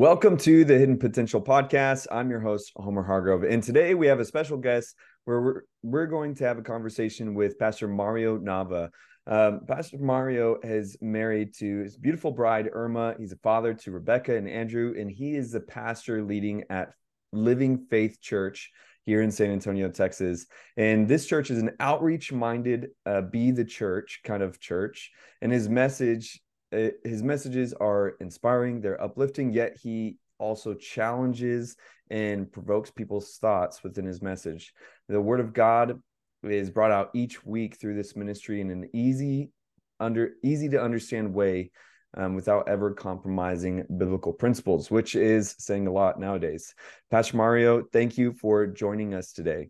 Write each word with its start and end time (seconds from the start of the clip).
Welcome 0.00 0.38
to 0.38 0.64
the 0.64 0.78
Hidden 0.78 0.96
Potential 0.96 1.42
Podcast. 1.42 2.06
I'm 2.10 2.30
your 2.30 2.40
host, 2.40 2.72
Homer 2.74 3.02
Hargrove. 3.02 3.44
And 3.44 3.62
today 3.62 3.92
we 3.92 4.06
have 4.06 4.18
a 4.18 4.24
special 4.24 4.56
guest 4.56 4.94
where 5.26 5.42
we're, 5.42 5.62
we're 5.82 6.06
going 6.06 6.34
to 6.36 6.44
have 6.44 6.56
a 6.56 6.62
conversation 6.62 7.34
with 7.34 7.58
Pastor 7.58 7.86
Mario 7.86 8.38
Nava. 8.38 8.88
Um, 9.26 9.60
Pastor 9.68 9.98
Mario 9.98 10.56
is 10.62 10.96
married 11.02 11.52
to 11.58 11.80
his 11.80 11.98
beautiful 11.98 12.30
bride, 12.30 12.70
Irma. 12.72 13.14
He's 13.18 13.32
a 13.32 13.36
father 13.42 13.74
to 13.74 13.92
Rebekah 13.92 14.38
and 14.38 14.48
Andrew, 14.48 14.94
and 14.98 15.10
he 15.10 15.36
is 15.36 15.52
the 15.52 15.60
pastor 15.60 16.22
leading 16.22 16.64
at 16.70 16.94
Living 17.34 17.84
Faith 17.90 18.22
Church 18.22 18.70
here 19.04 19.20
in 19.20 19.30
San 19.30 19.50
Antonio, 19.50 19.90
Texas. 19.90 20.46
And 20.78 21.08
this 21.08 21.26
church 21.26 21.50
is 21.50 21.58
an 21.58 21.72
outreach 21.78 22.32
minded, 22.32 22.88
uh, 23.04 23.20
be 23.20 23.50
the 23.50 23.66
church 23.66 24.20
kind 24.24 24.42
of 24.42 24.60
church. 24.60 25.10
And 25.42 25.52
his 25.52 25.68
message 25.68 26.40
his 26.70 27.22
messages 27.22 27.72
are 27.74 28.10
inspiring, 28.20 28.80
they're 28.80 29.02
uplifting, 29.02 29.52
yet 29.52 29.76
he 29.82 30.16
also 30.38 30.74
challenges 30.74 31.76
and 32.10 32.50
provokes 32.50 32.90
people's 32.90 33.36
thoughts 33.36 33.82
within 33.82 34.04
his 34.04 34.22
message. 34.22 34.72
The 35.08 35.20
word 35.20 35.40
of 35.40 35.52
God 35.52 36.00
is 36.42 36.70
brought 36.70 36.92
out 36.92 37.10
each 37.14 37.44
week 37.44 37.76
through 37.76 37.96
this 37.96 38.16
ministry 38.16 38.60
in 38.60 38.70
an 38.70 38.88
easy 38.92 39.50
under 39.98 40.30
easy 40.42 40.68
to 40.70 40.82
understand 40.82 41.34
way 41.34 41.70
um, 42.16 42.34
without 42.34 42.68
ever 42.68 42.92
compromising 42.92 43.84
biblical 43.98 44.32
principles, 44.32 44.90
which 44.90 45.14
is 45.14 45.54
saying 45.58 45.86
a 45.86 45.92
lot 45.92 46.18
nowadays. 46.18 46.74
Pastor 47.10 47.36
Mario, 47.36 47.84
thank 47.92 48.16
you 48.16 48.32
for 48.32 48.66
joining 48.66 49.14
us 49.14 49.32
today. 49.32 49.68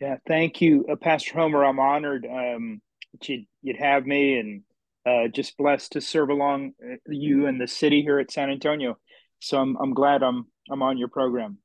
Yeah, 0.00 0.16
thank 0.26 0.60
you, 0.60 0.86
uh, 0.90 0.96
Pastor 0.96 1.34
Homer. 1.34 1.64
I'm 1.64 1.78
honored 1.78 2.26
um, 2.26 2.80
that 3.12 3.28
you'd, 3.28 3.46
you'd 3.62 3.76
have 3.76 4.06
me 4.06 4.38
and 4.38 4.62
uh, 5.06 5.28
just 5.28 5.56
blessed 5.56 5.92
to 5.92 6.00
serve 6.00 6.30
along 6.30 6.72
uh, 6.82 6.96
you 7.08 7.46
and 7.46 7.60
the 7.60 7.66
city 7.66 8.02
here 8.02 8.18
at 8.18 8.30
San 8.30 8.50
Antonio. 8.50 8.98
So 9.40 9.58
I'm 9.58 9.76
I'm 9.76 9.94
glad 9.94 10.22
I'm 10.22 10.46
I'm 10.70 10.82
on 10.82 10.98
your 10.98 11.08
program. 11.08 11.58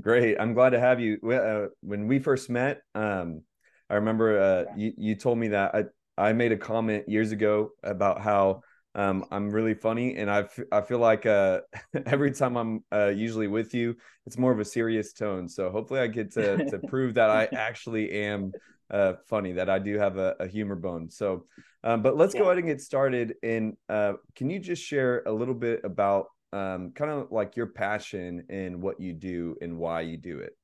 Great, 0.00 0.36
I'm 0.40 0.54
glad 0.54 0.70
to 0.70 0.80
have 0.80 1.00
you. 1.00 1.18
Uh, 1.30 1.68
when 1.80 2.08
we 2.08 2.18
first 2.18 2.48
met, 2.48 2.80
um, 2.94 3.42
I 3.90 3.94
remember 3.96 4.40
uh, 4.40 4.64
you 4.76 4.92
you 4.96 5.14
told 5.14 5.38
me 5.38 5.48
that 5.48 5.74
I 5.74 5.84
I 6.16 6.32
made 6.32 6.52
a 6.52 6.56
comment 6.56 7.08
years 7.08 7.32
ago 7.32 7.70
about 7.82 8.20
how 8.20 8.62
um, 8.94 9.24
I'm 9.30 9.50
really 9.50 9.74
funny, 9.74 10.16
and 10.16 10.30
I, 10.30 10.40
f- 10.40 10.58
I 10.70 10.80
feel 10.80 10.98
like 10.98 11.26
uh, 11.26 11.60
every 12.06 12.30
time 12.30 12.56
I'm 12.56 12.84
uh, 12.92 13.08
usually 13.08 13.48
with 13.48 13.74
you, 13.74 13.96
it's 14.26 14.38
more 14.38 14.52
of 14.52 14.60
a 14.60 14.64
serious 14.64 15.12
tone. 15.12 15.48
So 15.48 15.70
hopefully, 15.70 16.00
I 16.00 16.06
get 16.06 16.32
to 16.34 16.64
to 16.70 16.78
prove 16.88 17.14
that 17.14 17.30
I 17.30 17.48
actually 17.52 18.12
am 18.12 18.52
uh, 18.94 19.14
funny, 19.26 19.52
that 19.52 19.68
I 19.68 19.80
do 19.80 19.98
have 19.98 20.18
a, 20.18 20.36
a 20.38 20.46
humor 20.46 20.76
bone. 20.76 21.10
So, 21.10 21.46
um, 21.82 22.00
but 22.00 22.16
let's 22.16 22.32
yeah. 22.32 22.40
go 22.40 22.46
ahead 22.46 22.58
and 22.58 22.68
get 22.68 22.80
started. 22.80 23.34
And 23.42 23.76
uh, 23.88 24.14
can 24.36 24.48
you 24.48 24.60
just 24.60 24.82
share 24.82 25.24
a 25.26 25.32
little 25.32 25.54
bit 25.54 25.80
about 25.82 26.26
um, 26.52 26.92
kind 26.92 27.10
of 27.10 27.32
like 27.32 27.56
your 27.56 27.66
passion 27.66 28.44
and 28.48 28.80
what 28.80 29.00
you 29.00 29.12
do 29.12 29.56
and 29.60 29.76
why 29.76 30.02
you 30.02 30.16
do 30.16 30.38
it? 30.38 30.56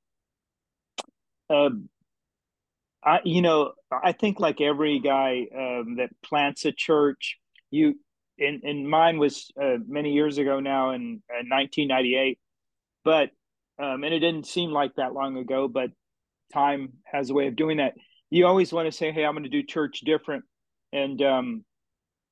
Um, 1.50 1.88
I, 3.04 3.18
you 3.24 3.42
know, 3.42 3.72
I 3.90 4.12
think 4.12 4.38
like 4.38 4.60
every 4.60 5.00
guy 5.00 5.46
um, 5.52 5.96
that 5.96 6.10
plants 6.24 6.64
a 6.64 6.72
church, 6.72 7.38
you, 7.72 7.98
and, 8.38 8.62
and 8.62 8.88
mine 8.88 9.18
was 9.18 9.50
uh, 9.60 9.78
many 9.88 10.12
years 10.12 10.38
ago 10.38 10.60
now 10.60 10.90
in, 10.90 11.22
in 11.28 11.48
1998, 11.48 12.38
but, 13.04 13.30
um, 13.82 14.04
and 14.04 14.14
it 14.14 14.20
didn't 14.20 14.46
seem 14.46 14.70
like 14.70 14.94
that 14.96 15.14
long 15.14 15.36
ago, 15.36 15.66
but 15.66 15.90
time 16.52 16.92
has 17.04 17.30
a 17.30 17.34
way 17.34 17.48
of 17.48 17.56
doing 17.56 17.78
that 17.78 17.94
you 18.30 18.46
always 18.46 18.72
want 18.72 18.86
to 18.86 18.92
say, 18.92 19.12
"Hey, 19.12 19.24
I'm 19.24 19.34
going 19.34 19.44
to 19.44 19.50
do 19.50 19.62
church 19.62 20.00
different," 20.00 20.44
and 20.92 21.20
um, 21.22 21.64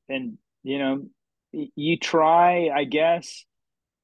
and 0.08 0.38
you 0.62 0.78
know, 0.78 1.06
you 1.52 1.98
try, 1.98 2.68
I 2.74 2.84
guess, 2.84 3.44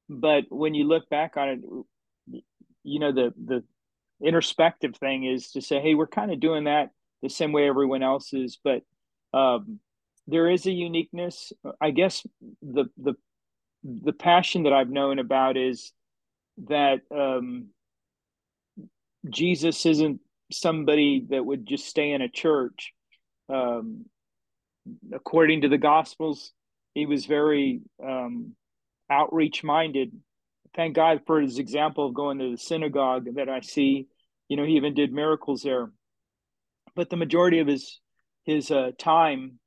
but 0.08 0.44
when 0.48 0.74
you 0.74 0.84
look 0.84 1.08
back 1.08 1.36
on 1.36 1.48
it, 1.48 2.42
you 2.82 2.98
know, 3.00 3.12
the 3.12 3.32
the 3.42 3.64
introspective 4.22 4.96
thing 4.96 5.24
is 5.24 5.52
to 5.52 5.60
say, 5.60 5.80
"Hey, 5.80 5.94
we're 5.94 6.06
kind 6.06 6.32
of 6.32 6.40
doing 6.40 6.64
that 6.64 6.90
the 7.22 7.28
same 7.30 7.52
way 7.52 7.68
everyone 7.68 8.02
else 8.02 8.32
is," 8.32 8.58
but 8.62 8.82
um, 9.32 9.78
there 10.26 10.50
is 10.50 10.66
a 10.66 10.72
uniqueness. 10.72 11.52
I 11.80 11.90
guess 11.90 12.26
the 12.62 12.86
the 12.96 13.14
the 13.84 14.12
passion 14.12 14.64
that 14.64 14.72
I've 14.72 14.90
known 14.90 15.18
about 15.18 15.56
is 15.56 15.92
that 16.68 17.00
um, 17.14 17.68
Jesus 19.28 19.84
isn't 19.86 20.20
somebody 20.52 21.26
that 21.30 21.44
would 21.44 21.66
just 21.66 21.86
stay 21.86 22.12
in 22.12 22.22
a 22.22 22.28
church. 22.28 22.92
Um, 23.48 24.06
according 25.12 25.62
to 25.62 25.68
the 25.68 25.78
Gospels, 25.78 26.52
he 26.94 27.06
was 27.06 27.26
very 27.26 27.80
um, 28.02 28.54
outreach 29.10 29.64
minded. 29.64 30.12
Thank 30.76 30.94
God 30.94 31.22
for 31.26 31.40
his 31.40 31.58
example 31.58 32.06
of 32.06 32.14
going 32.14 32.38
to 32.38 32.50
the 32.50 32.58
synagogue 32.58 33.26
that 33.36 33.48
I 33.48 33.60
see. 33.60 34.06
You 34.48 34.56
know, 34.56 34.64
he 34.64 34.76
even 34.76 34.94
did 34.94 35.12
miracles 35.12 35.62
there. 35.62 35.90
But 36.94 37.10
the 37.10 37.16
majority 37.16 37.60
of 37.60 37.66
his 37.66 38.00
his 38.44 38.70
uh, 38.70 38.90
time 38.98 39.58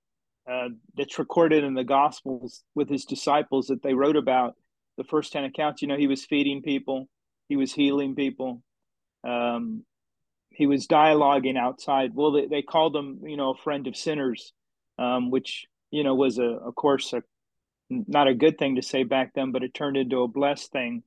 uh, 0.50 0.70
that's 0.96 1.20
recorded 1.20 1.64
in 1.64 1.74
the 1.74 1.84
Gospels 1.84 2.64
with 2.76 2.90
his 2.90 3.06
disciples 3.06 3.68
that 3.68 3.82
they 3.82 3.94
wrote 3.94 4.16
about 4.16 4.56
the 4.98 5.04
first 5.04 5.34
ten 5.34 5.44
accounts. 5.44 5.82
You 5.82 5.88
know, 5.88 5.98
he 5.98 6.08
was 6.08 6.26
feeding 6.26 6.62
people, 6.62 7.10
he 7.50 7.56
was 7.56 7.74
healing 7.74 8.16
people, 8.16 8.62
um, 9.28 9.84
he 10.58 10.66
was 10.66 10.88
dialoguing 10.88 11.56
outside. 11.56 12.16
Well, 12.16 12.32
they, 12.32 12.48
they 12.48 12.62
called 12.64 12.96
him, 12.96 13.20
you 13.24 13.38
know, 13.38 13.52
a 13.52 13.64
friend 13.64 13.86
of 13.86 13.96
sinners, 13.96 14.54
um, 14.98 15.30
which 15.30 15.68
you 15.92 16.04
know 16.04 16.16
was 16.16 16.40
a, 16.40 16.46
of 16.46 16.74
course, 16.74 17.14
a, 17.14 17.22
not 17.92 18.28
a 18.28 18.34
good 18.34 18.58
thing 18.58 18.76
to 18.76 18.82
say 18.82 19.04
back 19.04 19.34
then, 19.36 19.52
but 19.52 19.62
it 19.62 19.76
turned 19.76 19.98
into 19.98 20.24
a 20.24 20.28
blessed 20.28 20.72
thing 20.72 21.04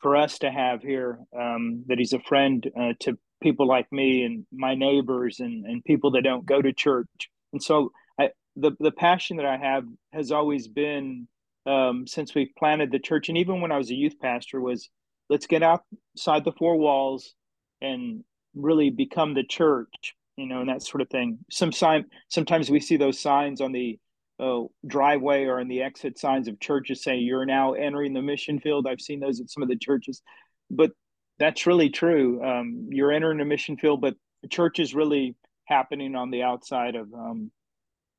for 0.00 0.16
us 0.16 0.38
to 0.38 0.50
have 0.50 0.80
here. 0.80 1.18
Um, 1.36 1.84
that 1.88 1.98
he's 1.98 2.12
a 2.12 2.20
friend 2.20 2.64
uh, 2.80 2.92
to 3.00 3.18
people 3.42 3.66
like 3.66 3.90
me 3.90 4.22
and 4.22 4.46
my 4.52 4.76
neighbors 4.76 5.40
and 5.40 5.66
and 5.66 5.84
people 5.84 6.12
that 6.12 6.22
don't 6.22 6.46
go 6.46 6.62
to 6.62 6.72
church. 6.72 7.30
And 7.52 7.60
so, 7.60 7.90
I 8.16 8.30
the 8.54 8.76
the 8.78 8.92
passion 8.92 9.38
that 9.38 9.46
I 9.46 9.56
have 9.56 9.86
has 10.12 10.30
always 10.30 10.68
been 10.68 11.26
um, 11.66 12.06
since 12.06 12.32
we 12.32 12.52
planted 12.56 12.92
the 12.92 13.00
church, 13.00 13.28
and 13.28 13.38
even 13.38 13.60
when 13.60 13.72
I 13.72 13.76
was 13.76 13.90
a 13.90 13.96
youth 13.96 14.20
pastor, 14.22 14.60
was 14.60 14.88
let's 15.28 15.48
get 15.48 15.64
outside 15.64 16.44
the 16.44 16.52
four 16.56 16.76
walls 16.76 17.34
and 17.80 18.22
really 18.58 18.90
become 18.90 19.34
the 19.34 19.44
church, 19.44 20.14
you 20.36 20.46
know, 20.46 20.60
and 20.60 20.68
that 20.68 20.82
sort 20.82 21.00
of 21.00 21.08
thing. 21.08 21.38
Some 21.50 21.72
sign, 21.72 22.04
sometimes 22.28 22.70
we 22.70 22.80
see 22.80 22.96
those 22.96 23.18
signs 23.18 23.60
on 23.60 23.72
the 23.72 23.98
uh, 24.40 24.62
driveway 24.86 25.44
or 25.44 25.60
in 25.60 25.68
the 25.68 25.82
exit 25.82 26.18
signs 26.18 26.48
of 26.48 26.60
churches 26.60 27.02
saying 27.02 27.24
you're 27.24 27.46
now 27.46 27.72
entering 27.72 28.12
the 28.12 28.22
mission 28.22 28.60
field. 28.60 28.86
I've 28.86 29.00
seen 29.00 29.20
those 29.20 29.40
at 29.40 29.50
some 29.50 29.62
of 29.62 29.68
the 29.68 29.76
churches, 29.76 30.22
but 30.70 30.90
that's 31.38 31.66
really 31.66 31.90
true. 31.90 32.42
Um, 32.44 32.88
you're 32.90 33.12
entering 33.12 33.40
a 33.40 33.44
mission 33.44 33.76
field, 33.76 34.00
but 34.00 34.14
the 34.42 34.48
church 34.48 34.78
is 34.78 34.94
really 34.94 35.36
happening 35.64 36.14
on 36.14 36.30
the 36.30 36.42
outside 36.42 36.94
of 36.94 37.12
um, 37.12 37.50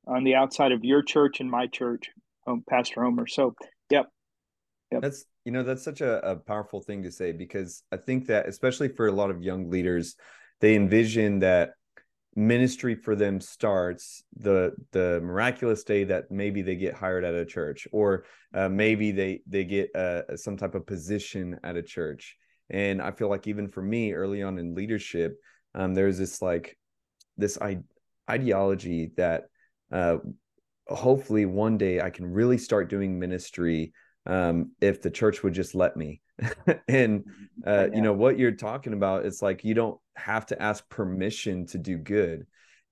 on 0.08 0.24
the 0.24 0.36
outside 0.36 0.72
of 0.72 0.84
your 0.84 1.04
church 1.04 1.40
and 1.40 1.50
my 1.50 1.68
church, 1.68 2.10
um, 2.48 2.64
Pastor 2.68 3.04
Homer. 3.04 3.28
So, 3.28 3.56
yep, 3.90 4.08
yep. 4.92 5.02
That's 5.02 5.26
you 5.50 5.54
know 5.54 5.64
that's 5.64 5.84
such 5.84 6.02
a, 6.02 6.24
a 6.30 6.36
powerful 6.36 6.80
thing 6.80 7.02
to 7.02 7.12
say 7.12 7.32
because 7.32 7.82
i 7.92 7.98
think 7.98 8.28
that 8.28 8.48
especially 8.48 8.88
for 8.88 9.08
a 9.08 9.12
lot 9.12 9.32
of 9.32 9.42
young 9.42 9.68
leaders 9.68 10.16
they 10.62 10.76
envision 10.76 11.40
that 11.40 11.72
ministry 12.36 12.94
for 12.94 13.16
them 13.16 13.42
starts 13.42 14.24
the 14.38 14.74
the 14.92 15.20
miraculous 15.24 15.84
day 15.84 16.04
that 16.04 16.30
maybe 16.30 16.62
they 16.62 16.76
get 16.76 16.94
hired 16.94 17.24
at 17.24 17.34
a 17.34 17.48
church 17.48 17.88
or 17.92 18.26
uh, 18.54 18.70
maybe 18.70 19.12
they 19.12 19.42
they 19.48 19.64
get 19.64 19.90
uh, 19.96 20.38
some 20.38 20.56
type 20.56 20.76
of 20.76 20.86
position 20.86 21.60
at 21.64 21.76
a 21.76 21.82
church. 21.82 22.38
And 22.70 23.02
i 23.02 23.10
feel 23.10 23.28
like 23.28 23.48
even 23.48 23.68
for 23.68 23.82
me 23.82 24.14
early 24.14 24.44
on 24.44 24.60
in 24.60 24.76
leadership 24.76 25.40
um, 25.74 25.96
there's 25.96 26.20
this 26.20 26.44
like 26.44 26.78
this 27.38 27.58
I- 27.60 27.86
ideology 28.30 29.14
that 29.18 29.46
uh, 29.92 30.18
hopefully 30.86 31.48
one 31.48 31.80
day 31.80 32.02
i 32.02 32.12
can 32.12 32.28
really 32.32 32.60
start 32.60 32.92
doing 32.92 33.18
ministry 33.18 33.94
um, 34.30 34.72
if 34.80 35.02
the 35.02 35.10
church 35.10 35.44
would 35.44 35.54
just 35.54 35.74
let 35.76 35.98
me. 35.98 36.22
and 36.88 37.26
uh, 37.66 37.88
yeah. 37.90 37.96
you 37.96 38.02
know 38.02 38.14
what 38.14 38.38
you're 38.38 38.52
talking 38.52 38.94
about, 38.94 39.26
it's 39.26 39.42
like 39.42 39.64
you 39.64 39.74
don't 39.74 40.00
have 40.16 40.46
to 40.46 40.62
ask 40.62 40.88
permission 40.88 41.66
to 41.66 41.78
do 41.78 41.98
good. 41.98 42.46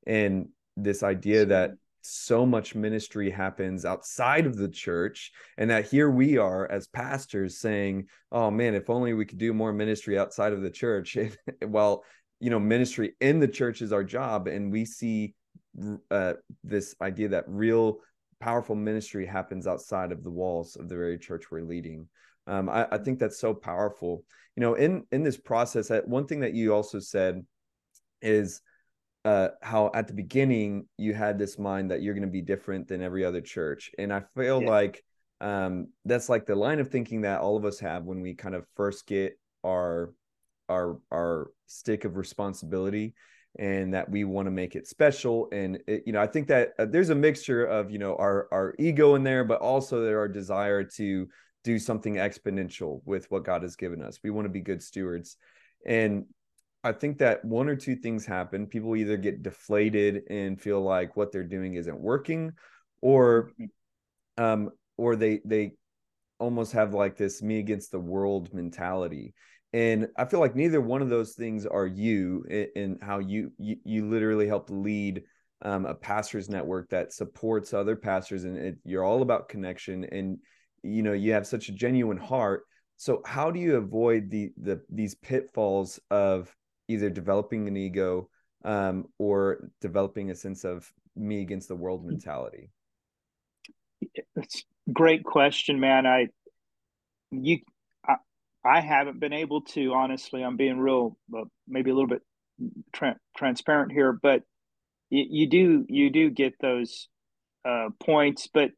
And 0.05 0.49
this 0.75 1.03
idea 1.03 1.45
that 1.45 1.71
so 2.01 2.45
much 2.45 2.73
ministry 2.73 3.29
happens 3.29 3.85
outside 3.85 4.45
of 4.45 4.55
the 4.55 4.69
church 4.69 5.31
and 5.57 5.69
that 5.69 5.87
here 5.87 6.09
we 6.09 6.37
are 6.37 6.69
as 6.71 6.87
pastors 6.87 7.59
saying 7.59 8.07
oh 8.31 8.49
man 8.49 8.73
if 8.75 8.89
only 8.89 9.13
we 9.13 9.25
could 9.25 9.37
do 9.37 9.53
more 9.53 9.73
ministry 9.73 10.17
outside 10.17 10.53
of 10.53 10.61
the 10.61 10.69
church 10.69 11.17
well 11.67 12.05
you 12.39 12.49
know 12.49 12.59
ministry 12.59 13.13
in 13.19 13.41
the 13.41 13.47
church 13.47 13.81
is 13.81 13.91
our 13.91 14.05
job 14.05 14.47
and 14.47 14.71
we 14.71 14.85
see 14.85 15.35
uh, 16.09 16.33
this 16.63 16.95
idea 17.01 17.27
that 17.27 17.43
real 17.45 17.99
powerful 18.39 18.75
ministry 18.75 19.25
happens 19.25 19.67
outside 19.67 20.11
of 20.11 20.23
the 20.23 20.29
walls 20.29 20.75
of 20.75 20.89
the 20.89 20.95
very 20.95 21.17
church 21.17 21.49
we're 21.51 21.61
leading. 21.61 22.07
Um, 22.45 22.69
I, 22.69 22.87
I, 22.91 22.97
think 22.97 23.19
that's 23.19 23.39
so 23.39 23.53
powerful. 23.53 24.23
You 24.55 24.61
know, 24.61 24.75
in 24.75 25.05
in 25.11 25.23
this 25.23 25.37
process, 25.37 25.91
one 26.05 26.27
thing 26.27 26.39
that 26.41 26.53
you 26.53 26.73
also 26.73 26.99
said 26.99 27.45
is 28.21 28.61
uh, 29.25 29.49
how 29.61 29.91
at 29.93 30.07
the 30.07 30.13
beginning 30.13 30.87
you 30.97 31.13
had 31.13 31.37
this 31.37 31.59
mind 31.59 31.91
that 31.91 32.01
you're 32.01 32.13
going 32.13 32.21
to 32.21 32.31
be 32.31 32.41
different 32.41 32.87
than 32.87 33.01
every 33.01 33.25
other 33.25 33.41
church, 33.41 33.91
and 33.97 34.13
I 34.13 34.23
feel 34.35 34.61
yeah. 34.61 34.69
like 34.69 35.03
um, 35.41 35.89
that's 36.05 36.29
like 36.29 36.45
the 36.45 36.55
line 36.55 36.79
of 36.79 36.89
thinking 36.89 37.21
that 37.21 37.41
all 37.41 37.57
of 37.57 37.65
us 37.65 37.79
have 37.79 38.05
when 38.05 38.21
we 38.21 38.33
kind 38.33 38.55
of 38.55 38.65
first 38.75 39.05
get 39.07 39.37
our 39.63 40.13
our 40.69 40.99
our 41.11 41.51
stick 41.65 42.05
of 42.05 42.15
responsibility 42.15 43.13
and 43.57 43.93
that 43.93 44.09
we 44.09 44.23
want 44.23 44.45
to 44.45 44.51
make 44.51 44.75
it 44.75 44.87
special 44.87 45.47
and 45.51 45.79
it, 45.87 46.03
you 46.05 46.13
know 46.13 46.21
i 46.21 46.27
think 46.27 46.47
that 46.47 46.73
uh, 46.79 46.85
there's 46.85 47.09
a 47.09 47.15
mixture 47.15 47.65
of 47.65 47.89
you 47.91 47.97
know 47.97 48.15
our 48.17 48.47
our 48.51 48.75
ego 48.77 49.15
in 49.15 49.23
there 49.23 49.43
but 49.43 49.59
also 49.59 50.01
there 50.01 50.19
our 50.19 50.27
desire 50.27 50.83
to 50.83 51.27
do 51.63 51.79
something 51.79 52.15
exponential 52.15 53.01
with 53.05 53.29
what 53.31 53.43
god 53.43 53.63
has 53.63 53.75
given 53.75 54.01
us 54.01 54.19
we 54.23 54.29
want 54.29 54.45
to 54.45 54.49
be 54.49 54.61
good 54.61 54.81
stewards 54.81 55.37
and 55.85 56.25
i 56.83 56.91
think 56.91 57.17
that 57.17 57.43
one 57.43 57.67
or 57.67 57.75
two 57.75 57.95
things 57.95 58.25
happen 58.25 58.67
people 58.67 58.95
either 58.95 59.17
get 59.17 59.43
deflated 59.43 60.23
and 60.29 60.61
feel 60.61 60.81
like 60.81 61.17
what 61.17 61.31
they're 61.31 61.43
doing 61.43 61.73
isn't 61.73 61.99
working 61.99 62.51
or 63.01 63.51
mm-hmm. 63.59 64.43
um 64.43 64.69
or 64.97 65.15
they 65.15 65.41
they 65.45 65.73
almost 66.39 66.73
have 66.73 66.93
like 66.93 67.17
this 67.17 67.41
me 67.41 67.59
against 67.59 67.91
the 67.91 67.99
world 67.99 68.53
mentality 68.53 69.33
and 69.77 70.07
i 70.17 70.25
feel 70.25 70.39
like 70.39 70.55
neither 70.55 70.81
one 70.81 71.01
of 71.01 71.09
those 71.09 71.33
things 71.33 71.65
are 71.65 71.87
you 71.87 72.43
in, 72.75 72.97
how 73.01 73.19
you, 73.19 73.51
you 73.57 73.77
you 73.83 74.09
literally 74.09 74.47
help 74.47 74.69
lead 74.69 75.23
um, 75.61 75.85
a 75.85 75.93
pastors 75.93 76.49
network 76.49 76.89
that 76.89 77.13
supports 77.13 77.73
other 77.73 77.95
pastors 77.95 78.43
and 78.43 78.57
it, 78.57 78.77
you're 78.83 79.03
all 79.03 79.21
about 79.21 79.49
connection 79.49 80.05
and 80.05 80.37
you 80.83 81.03
know 81.03 81.13
you 81.13 81.33
have 81.33 81.47
such 81.47 81.69
a 81.69 81.73
genuine 81.73 82.17
heart. 82.17 82.63
So 82.97 83.21
how 83.25 83.51
do 83.51 83.59
you 83.59 83.75
avoid 83.75 84.29
the 84.29 84.51
the 84.57 84.81
these 84.89 85.15
pitfalls 85.15 85.99
of 86.09 86.53
either 86.87 87.09
developing 87.09 87.67
an 87.67 87.77
ego 87.77 88.29
um, 88.63 89.05
or 89.17 89.69
developing 89.81 90.31
a 90.31 90.35
sense 90.35 90.63
of 90.63 90.91
me 91.15 91.41
against 91.41 91.67
the 91.67 91.75
world 91.75 92.05
mentality? 92.05 92.71
It's 94.35 94.63
great 94.91 95.23
question 95.23 95.79
man. 95.79 96.05
I 96.05 96.27
you 97.31 97.59
I 98.65 98.81
haven't 98.81 99.19
been 99.19 99.33
able 99.33 99.61
to, 99.61 99.93
honestly, 99.93 100.43
I'm 100.43 100.57
being 100.57 100.79
real, 100.79 101.17
uh, 101.35 101.43
maybe 101.67 101.91
a 101.91 101.93
little 101.93 102.09
bit 102.09 102.21
tra- 102.93 103.19
transparent 103.35 103.91
here, 103.91 104.11
but 104.11 104.41
you, 105.09 105.25
you, 105.29 105.49
do, 105.49 105.85
you 105.87 106.09
do 106.09 106.29
get 106.29 106.55
those 106.59 107.07
uh, 107.67 107.89
points, 107.99 108.47
but 108.53 108.71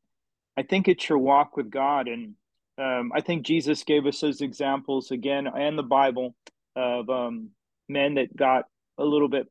I 0.57 0.63
think 0.63 0.87
it's 0.87 1.07
your 1.07 1.17
walk 1.17 1.57
with 1.57 1.71
God. 1.71 2.07
And 2.07 2.35
um, 2.77 3.11
I 3.15 3.21
think 3.21 3.45
Jesus 3.45 3.83
gave 3.83 4.05
us 4.05 4.19
those 4.19 4.41
examples 4.41 5.11
again 5.11 5.47
and 5.47 5.77
the 5.77 5.83
Bible 5.83 6.35
of 6.75 7.09
um, 7.09 7.49
men 7.87 8.15
that 8.15 8.35
got 8.35 8.65
a 8.97 9.03
little 9.03 9.29
bit 9.29 9.47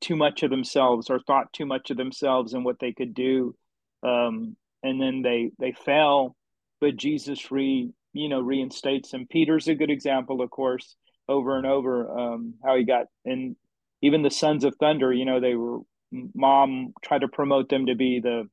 too 0.00 0.16
much 0.16 0.42
of 0.42 0.50
themselves 0.50 1.08
or 1.10 1.18
thought 1.20 1.52
too 1.52 1.66
much 1.66 1.90
of 1.90 1.96
themselves 1.96 2.52
and 2.52 2.64
what 2.64 2.78
they 2.78 2.92
could 2.92 3.14
do. 3.14 3.54
Um, 4.02 4.56
and 4.82 5.00
then 5.00 5.22
they, 5.22 5.50
they 5.58 5.72
fell, 5.72 6.36
but 6.80 6.96
Jesus 6.96 7.50
re 7.50 7.90
you 8.12 8.28
know 8.28 8.40
reinstates 8.40 9.12
him. 9.12 9.26
Peter's 9.30 9.68
a 9.68 9.74
good 9.74 9.90
example, 9.90 10.42
of 10.42 10.50
course, 10.50 10.96
over 11.28 11.56
and 11.56 11.66
over 11.66 12.18
um, 12.18 12.54
how 12.64 12.76
he 12.76 12.84
got 12.84 13.06
and 13.24 13.56
even 14.02 14.22
the 14.22 14.30
Sons 14.30 14.64
of 14.64 14.74
Thunder. 14.76 15.12
You 15.12 15.24
know, 15.24 15.40
they 15.40 15.54
were 15.54 15.78
mom 16.34 16.92
tried 17.02 17.20
to 17.20 17.28
promote 17.28 17.68
them 17.68 17.86
to 17.86 17.94
be 17.94 18.20
the 18.20 18.48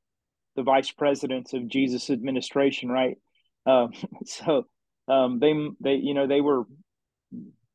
the 0.56 0.63
vice 0.63 0.92
presidents 0.92 1.54
of 1.54 1.68
Jesus 1.68 2.09
administration, 2.09 2.89
right? 2.89 3.18
Um, 3.65 3.92
so 4.25 4.65
um, 5.07 5.39
they 5.39 5.54
they 5.80 5.95
you 5.95 6.13
know 6.13 6.27
they 6.27 6.42
were, 6.42 6.63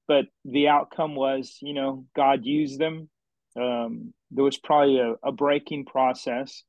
but 0.07 0.27
the 0.45 0.69
outcome 0.69 1.15
was 1.15 1.59
you 1.61 1.75
know 1.75 2.07
God 2.15 2.45
used 2.45 2.79
them. 2.79 3.09
Um, 3.57 4.15
there 4.31 4.45
was 4.45 4.59
probably 4.59 4.99
a, 4.99 5.15
a 5.23 5.33
breaking 5.33 5.85
process. 5.85 6.63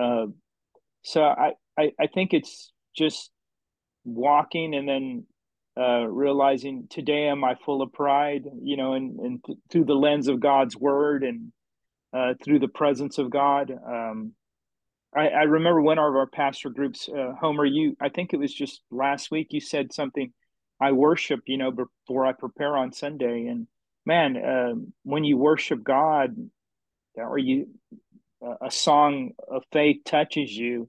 Uh, 0.00 0.26
so 1.02 1.22
I, 1.22 1.52
I 1.78 1.92
I 2.00 2.06
think 2.06 2.32
it's 2.32 2.72
just 2.96 3.30
walking 4.04 4.74
and 4.74 4.88
then 4.88 5.26
uh, 5.78 6.06
realizing 6.06 6.86
today 6.90 7.28
am 7.28 7.44
I 7.44 7.54
full 7.64 7.82
of 7.82 7.92
pride, 7.92 8.44
you 8.62 8.76
know, 8.76 8.94
and, 8.94 9.18
and 9.20 9.44
th- 9.44 9.58
through 9.70 9.84
the 9.84 9.94
lens 9.94 10.28
of 10.28 10.40
God's 10.40 10.76
word 10.76 11.22
and 11.22 11.52
uh, 12.12 12.34
through 12.44 12.58
the 12.58 12.68
presence 12.68 13.18
of 13.18 13.30
God. 13.30 13.70
Um, 13.70 14.32
I, 15.14 15.28
I, 15.28 15.42
remember 15.42 15.80
one 15.80 15.98
of 15.98 16.04
our 16.04 16.26
pastor 16.26 16.70
groups, 16.70 17.08
uh, 17.08 17.32
Homer, 17.40 17.64
you, 17.64 17.96
I 18.00 18.08
think 18.08 18.32
it 18.32 18.38
was 18.38 18.52
just 18.52 18.80
last 18.90 19.30
week, 19.30 19.48
you 19.50 19.60
said 19.60 19.92
something, 19.92 20.32
I 20.80 20.92
worship, 20.92 21.40
you 21.46 21.56
know, 21.56 21.70
before 21.70 22.26
I 22.26 22.32
prepare 22.32 22.76
on 22.76 22.92
Sunday. 22.92 23.46
And 23.46 23.66
man, 24.04 24.36
um, 24.44 24.92
when 25.04 25.24
you 25.24 25.36
worship 25.36 25.84
God 25.84 26.36
or 27.14 27.38
you, 27.38 27.68
a 28.60 28.70
song 28.70 29.32
of 29.48 29.62
faith 29.72 29.98
touches 30.04 30.56
you, 30.56 30.88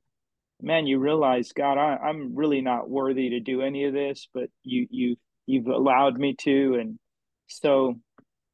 man, 0.62 0.88
you 0.88 1.00
realize, 1.00 1.52
God, 1.52 1.78
I, 1.78 2.10
am 2.10 2.36
really 2.36 2.62
not 2.62 2.90
worthy 2.90 3.30
to 3.32 3.40
do 3.40 3.62
any 3.62 3.86
of 3.86 3.94
this, 3.94 4.28
but 4.34 4.50
you 4.64 4.88
you 4.90 5.16
you've 5.46 5.68
allowed 5.68 6.18
me 6.18 6.36
to, 6.42 6.78
and 6.80 7.00
so 7.48 7.96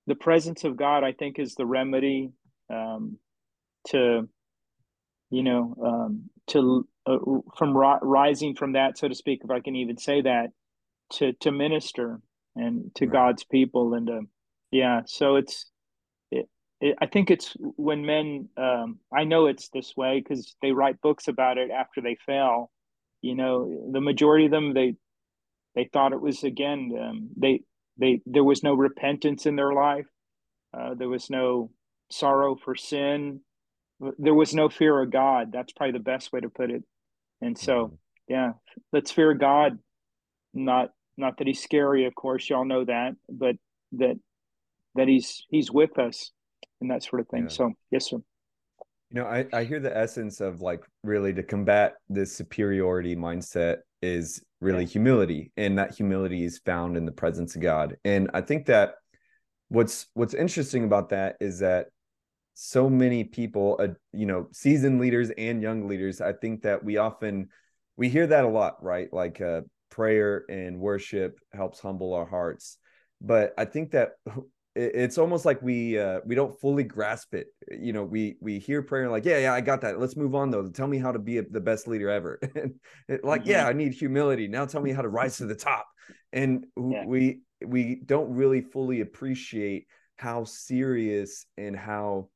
the 0.07 0.15
presence 0.15 0.63
of 0.63 0.77
God, 0.77 1.03
I 1.03 1.11
think, 1.11 1.39
is 1.39 1.55
the 1.55 1.65
remedy 1.65 2.31
um, 2.73 3.17
to, 3.89 4.27
you 5.29 5.43
know, 5.43 5.75
um, 5.83 6.29
to 6.47 6.87
uh, 7.05 7.17
from 7.57 7.77
ri- 7.77 7.99
rising 8.01 8.55
from 8.55 8.73
that, 8.73 8.97
so 8.97 9.07
to 9.07 9.15
speak, 9.15 9.41
if 9.43 9.51
I 9.51 9.59
can 9.59 9.75
even 9.75 9.97
say 9.97 10.21
that, 10.21 10.47
to 11.13 11.33
to 11.41 11.51
minister 11.51 12.19
and 12.55 12.91
to 12.95 13.05
right. 13.05 13.13
God's 13.13 13.43
people, 13.43 13.93
and 13.93 14.07
to, 14.07 14.21
yeah, 14.71 15.01
so 15.05 15.35
it's 15.35 15.65
it, 16.79 16.95
I 17.01 17.07
think 17.07 17.31
it's 17.31 17.55
when 17.59 18.05
men. 18.05 18.49
Um, 18.57 18.99
I 19.15 19.23
know 19.23 19.47
it's 19.47 19.69
this 19.69 19.95
way 19.95 20.19
because 20.19 20.55
they 20.61 20.71
write 20.71 21.01
books 21.01 21.27
about 21.27 21.57
it 21.57 21.71
after 21.71 22.01
they 22.01 22.17
fail. 22.25 22.71
You 23.21 23.35
know, 23.35 23.89
the 23.91 24.01
majority 24.01 24.45
of 24.45 24.51
them 24.51 24.73
they 24.73 24.95
they 25.75 25.89
thought 25.91 26.13
it 26.13 26.21
was 26.21 26.43
again 26.43 26.91
um, 26.99 27.29
they 27.35 27.61
they 27.97 28.21
there 28.25 28.43
was 28.43 28.63
no 28.63 28.73
repentance 28.73 29.45
in 29.45 29.55
their 29.55 29.73
life. 29.73 30.05
Uh, 30.77 30.93
there 30.93 31.09
was 31.09 31.29
no 31.29 31.71
sorrow 32.11 32.55
for 32.55 32.75
sin. 32.75 33.41
There 34.19 34.35
was 34.35 34.53
no 34.53 34.69
fear 34.69 35.01
of 35.01 35.11
God. 35.11 35.51
That's 35.51 35.73
probably 35.73 35.93
the 35.93 35.99
best 36.03 36.31
way 36.31 36.41
to 36.41 36.49
put 36.49 36.69
it. 36.69 36.83
And 37.41 37.57
so, 37.57 37.73
mm-hmm. 37.73 37.95
yeah, 38.27 38.51
let's 38.93 39.11
fear 39.11 39.33
God. 39.33 39.79
Not 40.53 40.91
not 41.17 41.39
that 41.39 41.47
he's 41.47 41.63
scary, 41.63 42.05
of 42.05 42.13
course, 42.13 42.47
y'all 42.47 42.65
know 42.65 42.85
that, 42.85 43.15
but 43.27 43.55
that 43.93 44.19
that 44.93 45.07
he's 45.07 45.43
he's 45.49 45.71
with 45.71 45.97
us 45.97 46.31
and 46.81 46.91
that 46.91 47.03
sort 47.03 47.19
of 47.19 47.27
thing. 47.27 47.43
Yeah. 47.43 47.49
So 47.49 47.73
yes, 47.91 48.09
sir. 48.09 48.17
You 49.09 49.21
know, 49.21 49.25
I, 49.25 49.45
I 49.53 49.63
hear 49.63 49.79
the 49.79 49.95
essence 49.95 50.41
of 50.41 50.61
like 50.61 50.83
really 51.03 51.33
to 51.33 51.43
combat 51.43 51.93
this 52.09 52.35
superiority 52.35 53.15
mindset 53.15 53.77
is 54.01 54.41
really 54.59 54.83
yeah. 54.83 54.89
humility. 54.89 55.51
And 55.55 55.77
that 55.79 55.95
humility 55.95 56.43
is 56.43 56.59
found 56.59 56.97
in 56.97 57.05
the 57.05 57.11
presence 57.11 57.55
of 57.55 57.61
God. 57.61 57.95
And 58.03 58.29
I 58.33 58.41
think 58.41 58.65
that 58.65 58.95
what's 59.69 60.07
what's 60.13 60.33
interesting 60.33 60.83
about 60.83 61.09
that 61.09 61.35
is 61.39 61.59
that 61.59 61.87
so 62.53 62.89
many 62.89 63.23
people 63.23 63.77
uh, 63.79 63.87
you 64.13 64.25
know 64.25 64.47
seasoned 64.51 64.99
leaders 64.99 65.29
and 65.37 65.61
young 65.61 65.87
leaders 65.87 66.21
i 66.21 66.33
think 66.33 66.63
that 66.63 66.83
we 66.83 66.97
often 66.97 67.47
we 67.97 68.09
hear 68.09 68.25
that 68.25 68.45
a 68.45 68.47
lot 68.47 68.81
right 68.83 69.11
like 69.13 69.41
uh, 69.41 69.61
prayer 69.91 70.43
and 70.49 70.79
worship 70.79 71.39
helps 71.53 71.79
humble 71.79 72.13
our 72.13 72.25
hearts 72.25 72.77
but 73.21 73.53
i 73.57 73.65
think 73.65 73.91
that 73.91 74.13
it's 74.77 75.17
almost 75.17 75.43
like 75.43 75.61
we 75.61 75.97
uh, 75.97 76.19
we 76.25 76.35
don't 76.35 76.59
fully 76.59 76.83
grasp 76.83 77.33
it. 77.33 77.47
You 77.71 77.93
know, 77.93 78.03
we 78.03 78.37
we 78.39 78.59
hear 78.59 78.81
prayer 78.81 79.09
like, 79.09 79.25
yeah, 79.25 79.39
yeah, 79.39 79.53
I 79.53 79.61
got 79.61 79.81
that. 79.81 79.99
Let's 79.99 80.15
move 80.15 80.35
on 80.35 80.51
though. 80.51 80.69
Tell 80.69 80.87
me 80.87 80.99
how 80.99 81.11
to 81.11 81.19
be 81.19 81.39
a, 81.39 81.43
the 81.43 81.59
best 81.59 81.87
leader 81.87 82.09
ever. 82.09 82.39
like, 83.23 83.41
mm-hmm. 83.41 83.49
yeah, 83.49 83.67
I 83.67 83.73
need 83.73 83.93
humility. 83.93 84.47
Now 84.47 84.65
tell 84.65 84.81
me 84.81 84.91
how 84.91 85.01
to 85.01 85.09
rise 85.09 85.37
to 85.37 85.45
the 85.45 85.55
top. 85.55 85.87
And 86.31 86.67
yeah. 86.77 87.05
we 87.05 87.41
we 87.65 88.01
don't 88.05 88.33
really 88.33 88.61
fully 88.61 89.01
appreciate 89.01 89.87
how 90.17 90.43
serious 90.43 91.45
and 91.57 91.75
how 91.75 92.29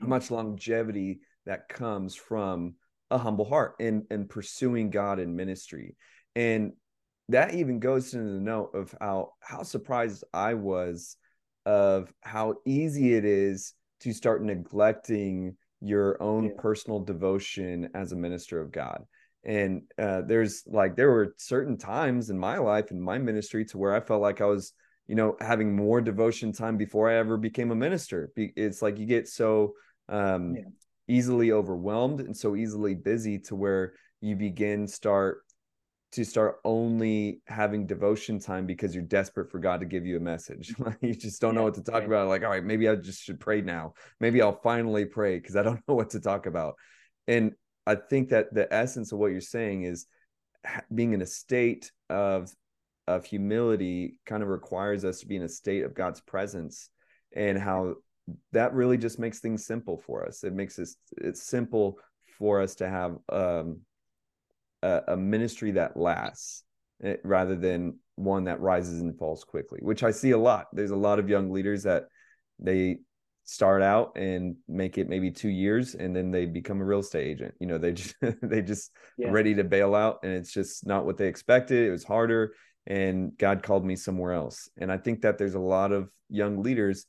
much 0.00 0.30
longevity 0.30 1.20
that 1.46 1.68
comes 1.68 2.14
from 2.14 2.74
a 3.10 3.18
humble 3.18 3.44
heart 3.44 3.74
and 3.78 4.04
and 4.10 4.28
pursuing 4.28 4.88
God 4.90 5.18
in 5.18 5.36
ministry. 5.36 5.96
And 6.34 6.72
that 7.28 7.54
even 7.54 7.78
goes 7.78 8.14
into 8.14 8.32
the 8.32 8.40
note 8.40 8.70
of 8.74 8.94
how 9.00 9.32
how 9.40 9.62
surprised 9.62 10.24
I 10.32 10.54
was 10.54 11.16
of 11.68 12.10
how 12.22 12.54
easy 12.64 13.12
it 13.12 13.26
is 13.26 13.74
to 14.00 14.14
start 14.14 14.42
neglecting 14.42 15.54
your 15.82 16.20
own 16.22 16.44
yeah. 16.44 16.50
personal 16.56 16.98
devotion 16.98 17.90
as 17.94 18.12
a 18.12 18.16
minister 18.16 18.58
of 18.58 18.72
God. 18.72 19.04
And 19.44 19.82
uh, 19.98 20.22
there's 20.22 20.62
like 20.66 20.96
there 20.96 21.10
were 21.10 21.34
certain 21.36 21.76
times 21.76 22.30
in 22.30 22.38
my 22.38 22.56
life 22.56 22.90
in 22.90 22.98
my 22.98 23.18
ministry 23.18 23.66
to 23.66 23.76
where 23.76 23.94
I 23.94 24.00
felt 24.00 24.22
like 24.22 24.40
I 24.40 24.46
was, 24.46 24.72
you 25.08 25.14
know, 25.14 25.36
having 25.42 25.76
more 25.76 26.00
devotion 26.00 26.52
time 26.52 26.78
before 26.78 27.10
I 27.10 27.16
ever 27.16 27.36
became 27.36 27.70
a 27.70 27.76
minister. 27.76 28.32
It's 28.34 28.80
like 28.80 28.98
you 28.98 29.04
get 29.04 29.28
so 29.28 29.74
um, 30.08 30.54
yeah. 30.56 30.62
easily 31.06 31.52
overwhelmed 31.52 32.20
and 32.20 32.34
so 32.34 32.56
easily 32.56 32.94
busy 32.94 33.40
to 33.40 33.54
where 33.54 33.92
you 34.22 34.36
begin 34.36 34.88
start 34.88 35.42
to 36.12 36.24
start 36.24 36.56
only 36.64 37.40
having 37.46 37.86
devotion 37.86 38.38
time 38.38 38.66
because 38.66 38.94
you're 38.94 39.04
desperate 39.04 39.50
for 39.50 39.58
God 39.58 39.80
to 39.80 39.86
give 39.86 40.06
you 40.06 40.16
a 40.16 40.20
message. 40.20 40.74
you 41.02 41.14
just 41.14 41.40
don't 41.40 41.54
yeah, 41.54 41.60
know 41.60 41.64
what 41.64 41.74
to 41.74 41.82
talk 41.82 41.94
right. 41.94 42.06
about. 42.06 42.28
Like, 42.28 42.42
all 42.42 42.50
right, 42.50 42.64
maybe 42.64 42.88
I 42.88 42.94
just 42.94 43.22
should 43.22 43.40
pray 43.40 43.60
now. 43.60 43.94
Maybe 44.20 44.40
I'll 44.40 44.60
finally 44.62 45.04
pray 45.04 45.38
because 45.38 45.56
I 45.56 45.62
don't 45.62 45.80
know 45.88 45.94
what 45.94 46.10
to 46.10 46.20
talk 46.20 46.46
about. 46.46 46.76
And 47.26 47.52
I 47.86 47.94
think 47.94 48.30
that 48.30 48.52
the 48.52 48.72
essence 48.72 49.12
of 49.12 49.18
what 49.18 49.32
you're 49.32 49.40
saying 49.40 49.84
is 49.84 50.06
being 50.94 51.12
in 51.12 51.22
a 51.22 51.26
state 51.26 51.90
of 52.10 52.52
of 53.06 53.24
humility 53.24 54.20
kind 54.26 54.42
of 54.42 54.50
requires 54.50 55.02
us 55.02 55.20
to 55.20 55.26
be 55.26 55.36
in 55.36 55.42
a 55.42 55.48
state 55.48 55.82
of 55.82 55.94
God's 55.94 56.20
presence 56.20 56.90
and 57.34 57.58
how 57.58 57.94
that 58.52 58.74
really 58.74 58.98
just 58.98 59.18
makes 59.18 59.40
things 59.40 59.64
simple 59.64 59.96
for 59.96 60.26
us. 60.26 60.44
It 60.44 60.52
makes 60.52 60.78
it 60.78 60.88
it's 61.16 61.42
simple 61.42 61.98
for 62.38 62.60
us 62.60 62.74
to 62.76 62.88
have 62.88 63.16
um, 63.30 63.80
a, 64.82 65.00
a 65.08 65.16
ministry 65.16 65.72
that 65.72 65.96
lasts 65.96 66.64
eh, 67.02 67.16
rather 67.24 67.56
than 67.56 67.98
one 68.16 68.44
that 68.44 68.60
rises 68.60 69.00
and 69.00 69.16
falls 69.18 69.44
quickly, 69.44 69.78
which 69.82 70.02
I 70.02 70.10
see 70.10 70.32
a 70.32 70.38
lot. 70.38 70.66
There's 70.72 70.90
a 70.90 70.96
lot 70.96 71.18
of 71.18 71.28
young 71.28 71.50
leaders 71.50 71.84
that 71.84 72.04
they 72.58 72.98
start 73.48 73.80
out 73.80 74.12
and 74.16 74.56
make 74.68 74.98
it 74.98 75.08
maybe 75.08 75.30
two 75.30 75.48
years 75.48 75.94
and 75.94 76.14
then 76.14 76.30
they 76.30 76.44
become 76.44 76.82
a 76.82 76.84
real 76.84 76.98
estate 76.98 77.26
agent 77.26 77.54
you 77.58 77.66
know 77.66 77.78
they 77.78 77.92
just 77.92 78.14
they 78.42 78.60
just 78.60 78.90
yeah. 79.16 79.30
ready 79.30 79.54
to 79.54 79.64
bail 79.64 79.94
out 79.94 80.18
and 80.22 80.34
it's 80.34 80.52
just 80.52 80.86
not 80.86 81.06
what 81.06 81.16
they 81.16 81.28
expected 81.28 81.86
it 81.86 81.90
was 81.90 82.04
harder 82.04 82.52
and 82.86 83.32
god 83.38 83.62
called 83.62 83.86
me 83.86 83.96
somewhere 83.96 84.34
else 84.34 84.68
and 84.76 84.92
i 84.92 84.98
think 84.98 85.22
that 85.22 85.38
there's 85.38 85.54
a 85.54 85.58
lot 85.58 85.92
of 85.92 86.10
young 86.28 86.62
leaders 86.62 87.06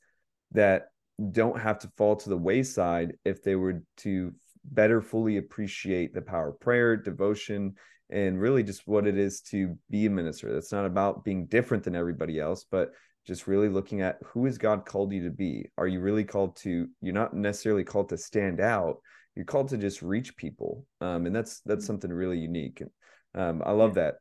that 0.53 0.85
don't 1.29 1.59
have 1.59 1.77
to 1.79 1.91
fall 1.97 2.15
to 2.15 2.29
the 2.29 2.37
wayside 2.37 3.15
if 3.25 3.43
they 3.43 3.57
were 3.57 3.83
to 3.97 4.33
better 4.65 5.01
fully 5.01 5.37
appreciate 5.37 6.13
the 6.13 6.21
power 6.21 6.49
of 6.49 6.59
prayer 6.59 6.97
devotion 6.97 7.73
and 8.09 8.39
really 8.39 8.63
just 8.63 8.87
what 8.87 9.07
it 9.07 9.17
is 9.17 9.41
to 9.41 9.77
be 9.89 10.05
a 10.05 10.09
minister 10.09 10.53
that's 10.53 10.71
not 10.71 10.85
about 10.85 11.23
being 11.23 11.45
different 11.45 11.83
than 11.83 11.95
everybody 11.95 12.39
else 12.39 12.65
but 12.69 12.91
just 13.29 13.47
really 13.47 13.69
looking 13.69 14.01
at 14.01 14.17
who 14.25 14.45
has 14.45 14.57
God 14.57 14.85
called 14.85 15.13
you 15.13 15.23
to 15.23 15.29
be? 15.29 15.69
Are 15.77 15.87
you 15.87 16.01
really 16.01 16.23
called 16.23 16.55
to, 16.57 16.87
you're 16.99 17.13
not 17.13 17.33
necessarily 17.33 17.83
called 17.83 18.09
to 18.09 18.17
stand 18.17 18.59
out. 18.59 18.97
You're 19.35 19.45
called 19.45 19.69
to 19.69 19.77
just 19.77 20.01
reach 20.01 20.35
people. 20.35 20.85
Um, 20.99 21.27
and 21.27 21.35
that's, 21.35 21.61
that's 21.61 21.83
mm. 21.83 21.87
something 21.87 22.11
really 22.11 22.39
unique. 22.39 22.81
And 22.81 22.89
um, 23.35 23.61
I 23.63 23.71
love 23.71 23.93
that. 23.95 24.15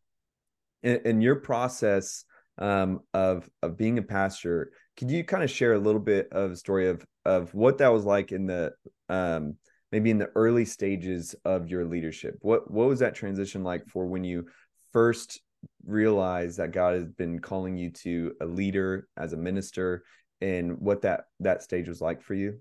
In, 0.82 1.00
in 1.06 1.20
your 1.22 1.36
process 1.36 2.24
um, 2.58 3.00
of, 3.14 3.48
of 3.62 3.78
being 3.78 3.98
a 3.98 4.02
pastor, 4.02 4.72
could 4.96 5.10
you 5.10 5.24
kind 5.24 5.42
of 5.42 5.50
share 5.50 5.72
a 5.72 5.78
little 5.78 6.00
bit 6.00 6.28
of 6.30 6.50
a 6.50 6.56
story 6.56 6.88
of, 6.88 7.04
of 7.24 7.54
what 7.54 7.78
that 7.78 7.92
was 7.92 8.04
like 8.04 8.30
in 8.30 8.46
the, 8.46 8.72
um, 9.08 9.56
maybe 9.92 10.10
in 10.10 10.18
the 10.18 10.30
early 10.34 10.64
stages 10.64 11.34
of 11.44 11.68
your 11.68 11.84
leadership? 11.84 12.36
What, 12.40 12.70
what 12.70 12.88
was 12.88 13.00
that 13.00 13.14
transition 13.14 13.62
like 13.62 13.86
for 13.88 14.06
when 14.06 14.24
you 14.24 14.46
first 14.92 15.40
realized 15.86 16.58
that 16.58 16.72
God 16.72 16.94
has 16.94 17.04
been 17.04 17.40
calling 17.40 17.76
you 17.76 17.90
to 17.90 18.34
a 18.40 18.46
leader 18.46 19.08
as 19.16 19.32
a 19.32 19.36
minister 19.36 20.04
and 20.40 20.78
what 20.78 21.02
that 21.02 21.24
that 21.40 21.62
stage 21.62 21.88
was 21.88 22.00
like 22.00 22.22
for 22.22 22.34
you? 22.34 22.60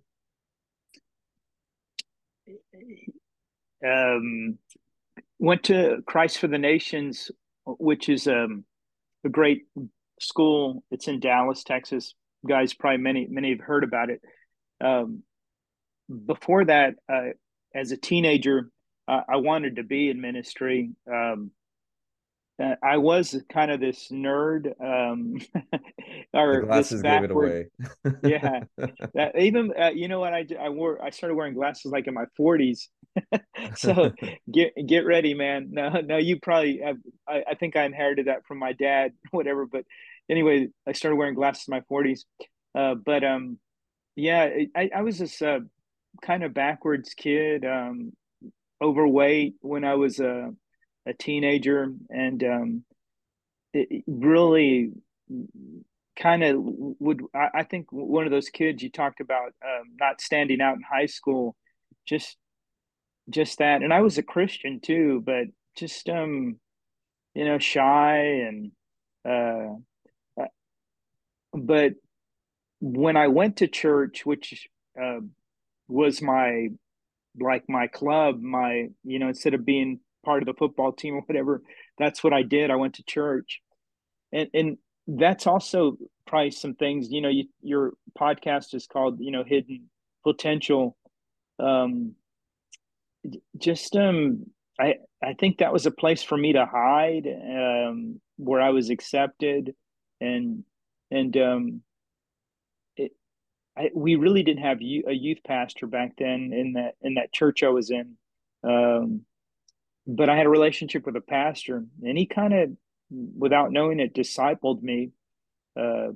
Um, 3.86 4.58
went 5.40 5.64
to 5.66 6.02
Christ 6.06 6.40
for 6.40 6.48
the 6.48 6.58
Nations, 6.58 7.30
which 7.66 8.10
is 8.10 8.28
um, 8.28 8.66
a 9.24 9.30
great 9.30 9.66
school. 10.20 10.84
It's 10.90 11.08
in 11.08 11.20
Dallas, 11.20 11.64
Texas. 11.64 12.16
Guys, 12.48 12.74
probably 12.74 12.98
many 12.98 13.28
many 13.30 13.52
have 13.52 13.60
heard 13.60 13.84
about 13.84 14.10
it. 14.10 14.22
Um, 14.80 15.24
before 16.26 16.66
that, 16.66 16.96
uh, 17.12 17.30
as 17.76 17.92
a 17.92 17.98
teenager, 17.98 18.70
uh, 19.08 19.22
I 19.28 19.38
wanted 19.38 19.78
to 19.78 19.84
be 19.84 20.10
in 20.10 20.22
ministry. 20.22 20.92
Um, 21.12 21.52
uh, 22.62 22.76
I 22.82 22.98
was 22.98 23.40
kind 23.52 23.70
of 23.70 23.80
this 23.80 24.10
nerd, 24.12 24.74
um, 24.82 25.40
or 26.34 26.62
the 26.62 26.66
glasses 26.66 27.02
gave 27.04 27.24
it 27.24 27.32
away. 27.32 27.68
yeah, 28.24 28.62
that, 29.14 29.34
even 29.38 29.72
uh, 29.80 29.92
you 29.94 30.08
know 30.08 30.20
what 30.20 30.34
I 30.34 30.46
I 30.60 30.70
wore 30.70 31.04
I 31.04 31.12
started 31.12 31.36
wearing 31.36 31.54
glasses 31.54 31.92
like 31.92 32.08
in 32.08 32.16
my 32.16 32.26
forties. 32.36 32.90
so 33.76 34.12
get 34.52 34.74
get 34.88 35.06
ready, 35.06 35.36
man. 35.36 35.68
No, 35.70 36.02
no, 36.02 36.18
you 36.18 36.40
probably 36.40 36.80
have, 36.84 36.98
I, 37.28 37.44
I 37.52 37.56
think 37.56 37.76
I 37.76 37.84
inherited 37.86 38.26
that 38.26 38.46
from 38.48 38.58
my 38.58 38.74
dad, 38.74 39.12
whatever. 39.30 39.68
But 39.68 39.84
anyway, 40.28 40.70
I 40.88 40.94
started 40.94 41.18
wearing 41.18 41.36
glasses 41.36 41.68
in 41.68 41.74
my 41.74 41.82
forties. 41.82 42.26
Uh, 42.74 42.96
but 42.96 43.24
um, 43.24 43.60
yeah, 44.16 44.50
I 44.76 44.90
I 44.96 45.02
was 45.04 45.20
this 45.20 45.44
uh, 45.44 45.60
kind 46.22 46.44
of 46.44 46.54
backwards 46.54 47.14
kid, 47.14 47.66
um, 47.66 48.14
overweight 48.82 49.56
when 49.62 49.84
I 49.84 49.96
was 49.96 50.20
a 50.20 50.52
a 51.08 51.14
teenager 51.14 51.90
and 52.10 52.44
um, 52.44 52.84
it 53.74 54.04
really 54.08 54.92
kind 56.18 56.44
of 56.44 56.56
would 56.60 57.22
I, 57.34 57.60
I, 57.60 57.64
think 57.64 57.92
one 57.92 58.26
of 58.26 58.32
those 58.32 58.50
kids 58.50 58.84
you 58.84 58.90
talked 58.90 59.22
about 59.22 59.54
um, 59.66 59.96
not 60.00 60.20
standing 60.20 60.62
out 60.62 60.76
in 60.76 60.82
high 60.82 61.06
school 61.06 61.56
just 62.06 62.36
just 63.30 63.60
that. 63.60 63.84
And 63.84 63.94
i 63.94 64.02
was 64.02 64.18
a 64.18 64.24
christian 64.24 64.80
too 64.80 65.22
but 65.26 65.46
just 65.78 66.10
um 66.10 66.60
you 67.34 67.46
know 67.46 67.60
shy 67.60 68.18
and 68.18 68.72
uh, 69.28 69.76
uh 70.42 70.48
but 71.54 71.94
when 72.80 73.16
i 73.16 73.28
went 73.28 73.58
to 73.58 73.68
church 73.68 74.26
which 74.26 74.68
uh, 75.02 75.20
was 75.88 76.22
my 76.22 76.70
like 77.40 77.64
my 77.70 77.88
club 77.88 78.42
my 78.42 78.88
you 79.04 79.20
know 79.20 79.28
instead 79.28 79.54
of 79.54 79.66
being 79.66 80.00
part 80.28 80.44
of 80.44 80.46
the 80.46 80.54
football 80.54 80.92
team 80.92 81.16
or 81.16 81.22
whatever. 81.22 81.64
That's 81.98 82.22
what 82.22 82.34
I 82.34 82.44
did. 82.44 82.70
I 82.70 82.76
went 82.76 82.96
to 82.96 83.04
church, 83.04 83.62
and 84.34 84.50
and 84.54 84.78
that's 85.08 85.48
also 85.48 85.98
probably 86.28 86.52
some 86.52 86.76
things. 86.76 87.10
You 87.10 87.22
know, 87.22 87.30
you, 87.30 87.46
your 87.62 87.94
podcast 88.20 88.76
is 88.76 88.88
called 88.88 89.20
you 89.22 89.32
know 89.32 89.46
Hidden 89.46 89.90
Potential. 90.24 90.98
Um, 91.60 92.16
just 93.58 93.96
um, 93.96 94.46
I 94.80 94.96
I 95.24 95.34
think 95.34 95.60
that 95.60 95.74
was 95.74 95.86
a 95.86 95.92
place 95.92 96.24
for 96.24 96.38
me 96.38 96.54
to 96.54 96.66
hide, 96.66 97.26
um, 97.26 98.20
where 98.36 98.62
I 98.62 98.72
was 98.72 98.90
accepted, 98.90 99.74
and 100.20 100.66
and 101.10 101.38
um, 101.38 101.82
I, 103.78 103.92
we 103.94 104.16
really 104.16 104.44
didn't 104.44 104.64
have 104.64 104.80
a 104.80 105.14
youth 105.14 105.40
pastor 105.46 105.86
back 105.86 106.14
then 106.18 106.52
in 106.54 106.74
that 106.74 106.96
in 107.02 107.16
that 107.16 107.32
church 107.32 107.64
I 107.64 107.70
was 107.70 107.92
in. 107.92 108.16
Um, 108.64 109.22
but 110.08 110.30
I 110.30 110.38
had 110.38 110.46
a 110.46 110.50
relationship 110.50 111.06
with 111.06 111.16
a 111.16 111.22
pastor, 111.22 111.86
and 112.02 112.18
he 112.18 112.26
kind 112.26 112.54
of, 112.54 112.70
without 113.10 113.72
knowing 113.72 114.00
it, 114.00 114.16
discipled 114.16 114.82
me. 114.82 115.12
Uh, 115.80 116.14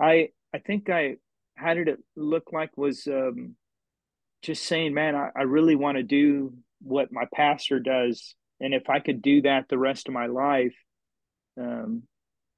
I 0.00 0.30
I 0.52 0.58
think 0.58 0.90
I 0.90 1.16
how 1.54 1.74
did 1.74 1.88
it 1.88 1.98
look 2.16 2.52
like 2.52 2.76
was 2.76 3.06
um, 3.06 3.54
just 4.42 4.64
saying, 4.64 4.94
man, 4.94 5.14
I, 5.14 5.30
I 5.36 5.42
really 5.42 5.76
want 5.76 5.96
to 5.98 6.02
do 6.02 6.54
what 6.82 7.12
my 7.12 7.24
pastor 7.32 7.78
does, 7.78 8.34
and 8.58 8.74
if 8.74 8.90
I 8.90 8.98
could 8.98 9.22
do 9.22 9.42
that 9.42 9.68
the 9.68 9.78
rest 9.78 10.08
of 10.08 10.14
my 10.14 10.26
life, 10.26 10.74
um, 11.60 12.02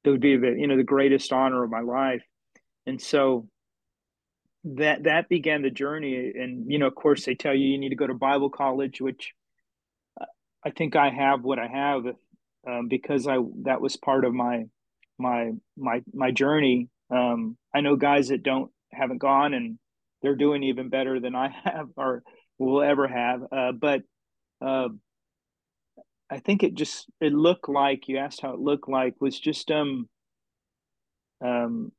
it 0.04 0.10
would 0.10 0.20
be 0.20 0.36
the 0.36 0.54
you 0.56 0.68
know 0.68 0.76
the 0.76 0.84
greatest 0.84 1.32
honor 1.32 1.62
of 1.62 1.70
my 1.70 1.80
life. 1.80 2.22
And 2.86 3.02
so 3.02 3.48
that 4.74 5.04
that 5.04 5.28
began 5.28 5.62
the 5.62 5.70
journey. 5.70 6.32
And 6.34 6.70
you 6.70 6.78
know, 6.78 6.86
of 6.86 6.94
course, 6.94 7.24
they 7.24 7.34
tell 7.34 7.54
you 7.54 7.68
you 7.68 7.78
need 7.78 7.90
to 7.90 7.96
go 7.96 8.06
to 8.06 8.14
Bible 8.14 8.50
college, 8.50 9.00
which 9.00 9.32
I 10.64 10.70
think 10.70 10.96
I 10.96 11.10
have 11.10 11.44
what 11.44 11.60
I 11.60 11.68
have 11.68 12.04
um, 12.68 12.88
because 12.88 13.28
I 13.28 13.38
that 13.62 13.80
was 13.80 13.96
part 13.96 14.24
of 14.24 14.34
my 14.34 14.64
my 15.18 15.52
my 15.76 16.02
my 16.12 16.32
journey. 16.32 16.88
Um, 17.10 17.56
I 17.72 17.80
know 17.80 17.94
guys 17.94 18.28
that 18.28 18.42
don't 18.42 18.70
haven't 18.92 19.18
gone 19.18 19.54
and 19.54 19.78
they're 20.22 20.34
doing 20.34 20.64
even 20.64 20.88
better 20.88 21.20
than 21.20 21.36
I 21.36 21.48
have 21.64 21.88
or 21.96 22.22
will 22.58 22.82
ever 22.82 23.06
have. 23.06 23.42
Uh, 23.52 23.72
but 23.72 24.02
uh, 24.60 24.88
I 26.28 26.38
think 26.40 26.64
it 26.64 26.74
just 26.74 27.06
it 27.20 27.32
looked 27.32 27.68
like 27.68 28.08
you 28.08 28.18
asked 28.18 28.40
how 28.40 28.54
it 28.54 28.60
looked 28.60 28.88
like 28.88 29.14
was 29.20 29.38
just 29.38 29.70
um 29.70 30.08
um 31.44 31.92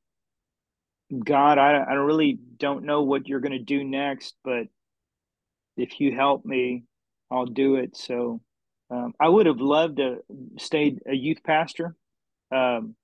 God, 1.24 1.58
I 1.58 1.78
I 1.78 1.94
really 1.94 2.38
don't 2.58 2.84
know 2.84 3.04
what 3.04 3.28
you're 3.28 3.40
going 3.40 3.54
to 3.54 3.60
do 3.60 3.84
next, 3.84 4.36
but 4.44 4.68
if 5.78 6.00
you 6.00 6.14
help 6.14 6.46
me, 6.46 6.84
I'll 7.32 7.46
do 7.46 7.76
it. 7.76 7.96
So 7.96 8.42
um, 8.90 9.14
I 9.20 9.30
would 9.30 9.46
have 9.46 9.62
loved 9.62 9.98
to 9.98 10.18
stay 10.58 10.98
a 11.06 11.14
youth 11.14 11.44
pastor. 11.44 11.96
Um, 12.52 12.96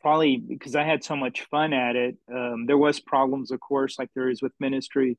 probably 0.00 0.36
because 0.36 0.74
I 0.74 0.84
had 0.84 1.04
so 1.04 1.16
much 1.16 1.42
fun 1.50 1.72
at 1.72 1.96
it. 1.96 2.16
Um, 2.32 2.66
there 2.66 2.78
was 2.78 3.00
problems, 3.00 3.50
of 3.50 3.60
course, 3.60 3.98
like 3.98 4.10
there 4.14 4.30
is 4.30 4.42
with 4.42 4.52
ministry, 4.58 5.18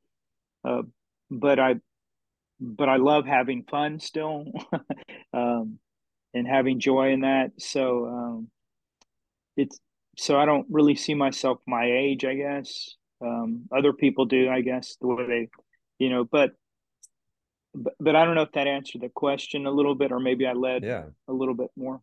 uh, 0.63 0.81
but 1.29 1.59
I, 1.59 1.75
but 2.59 2.89
I 2.89 2.97
love 2.97 3.25
having 3.25 3.63
fun 3.63 3.99
still, 3.99 4.45
um, 5.33 5.79
and 6.33 6.47
having 6.47 6.79
joy 6.79 7.11
in 7.11 7.21
that. 7.21 7.51
So 7.59 8.05
um, 8.05 8.47
it's 9.57 9.79
so 10.21 10.39
I 10.39 10.45
don't 10.45 10.67
really 10.69 10.93
see 10.93 11.15
myself 11.15 11.57
my 11.65 11.91
age. 11.91 12.25
I 12.25 12.35
guess 12.35 12.95
um, 13.21 13.63
other 13.75 13.91
people 13.91 14.25
do. 14.25 14.49
I 14.49 14.61
guess 14.61 14.95
the 15.01 15.07
way 15.07 15.25
they, 15.27 15.49
you 15.97 16.11
know, 16.11 16.25
but 16.25 16.51
but, 17.73 17.93
but 17.99 18.15
I 18.15 18.23
don't 18.23 18.35
know 18.35 18.43
if 18.43 18.51
that 18.51 18.67
answered 18.67 19.01
the 19.01 19.09
question 19.09 19.65
a 19.65 19.71
little 19.71 19.95
bit, 19.95 20.11
or 20.11 20.19
maybe 20.19 20.45
I 20.45 20.53
led 20.53 20.83
yeah. 20.83 21.05
a 21.27 21.33
little 21.33 21.55
bit 21.55 21.71
more. 21.75 22.01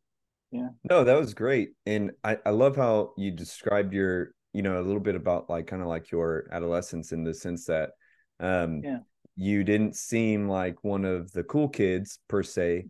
Yeah. 0.51 0.71
No, 0.91 1.05
that 1.05 1.17
was 1.17 1.33
great. 1.33 1.71
And 1.87 2.11
I, 2.25 2.39
I 2.45 2.51
love 2.51 2.75
how 2.75 3.13
you 3.17 3.31
described 3.31 3.93
your, 3.93 4.33
you 4.53 4.63
know, 4.63 4.81
a 4.81 4.83
little 4.83 5.01
bit 5.01 5.15
about 5.15 5.49
like 5.49 5.69
kind 5.69 5.83
of 5.83 5.89
like 5.89 6.11
your 6.11 6.49
adolescence 6.51 7.13
in 7.13 7.23
the 7.23 7.35
sense 7.35 7.67
that 7.67 7.91
um 8.41 8.81
yeah. 8.83 8.99
you 9.37 9.63
didn't 9.63 9.95
seem 9.95 10.49
like 10.49 10.83
one 10.83 11.05
of 11.05 11.31
the 11.31 11.45
cool 11.45 11.69
kids 11.69 12.19
per 12.29 12.43
se 12.43 12.87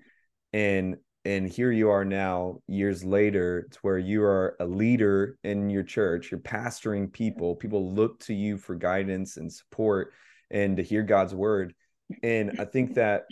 and 0.55 0.97
and 1.25 1.49
here 1.49 1.71
you 1.71 1.91
are 1.91 2.05
now 2.05 2.61
years 2.67 3.05
later 3.05 3.69
to 3.71 3.79
where 3.83 3.99
you 3.99 4.23
are 4.23 4.57
a 4.61 4.67
leader 4.67 5.37
in 5.45 5.69
your 5.69 5.83
church. 5.83 6.31
You're 6.31 6.41
pastoring 6.41 7.13
people. 7.13 7.57
People 7.57 7.93
look 7.93 8.21
to 8.21 8.35
you 8.35 8.57
for 8.57 8.75
guidance 8.75 9.37
and 9.37 9.53
support 9.53 10.13
and 10.51 10.77
to 10.77 10.83
hear 10.83 11.03
god's 11.03 11.35
word. 11.35 11.75
And 12.23 12.59
i 12.59 12.65
think 12.65 12.95
that 12.95 13.25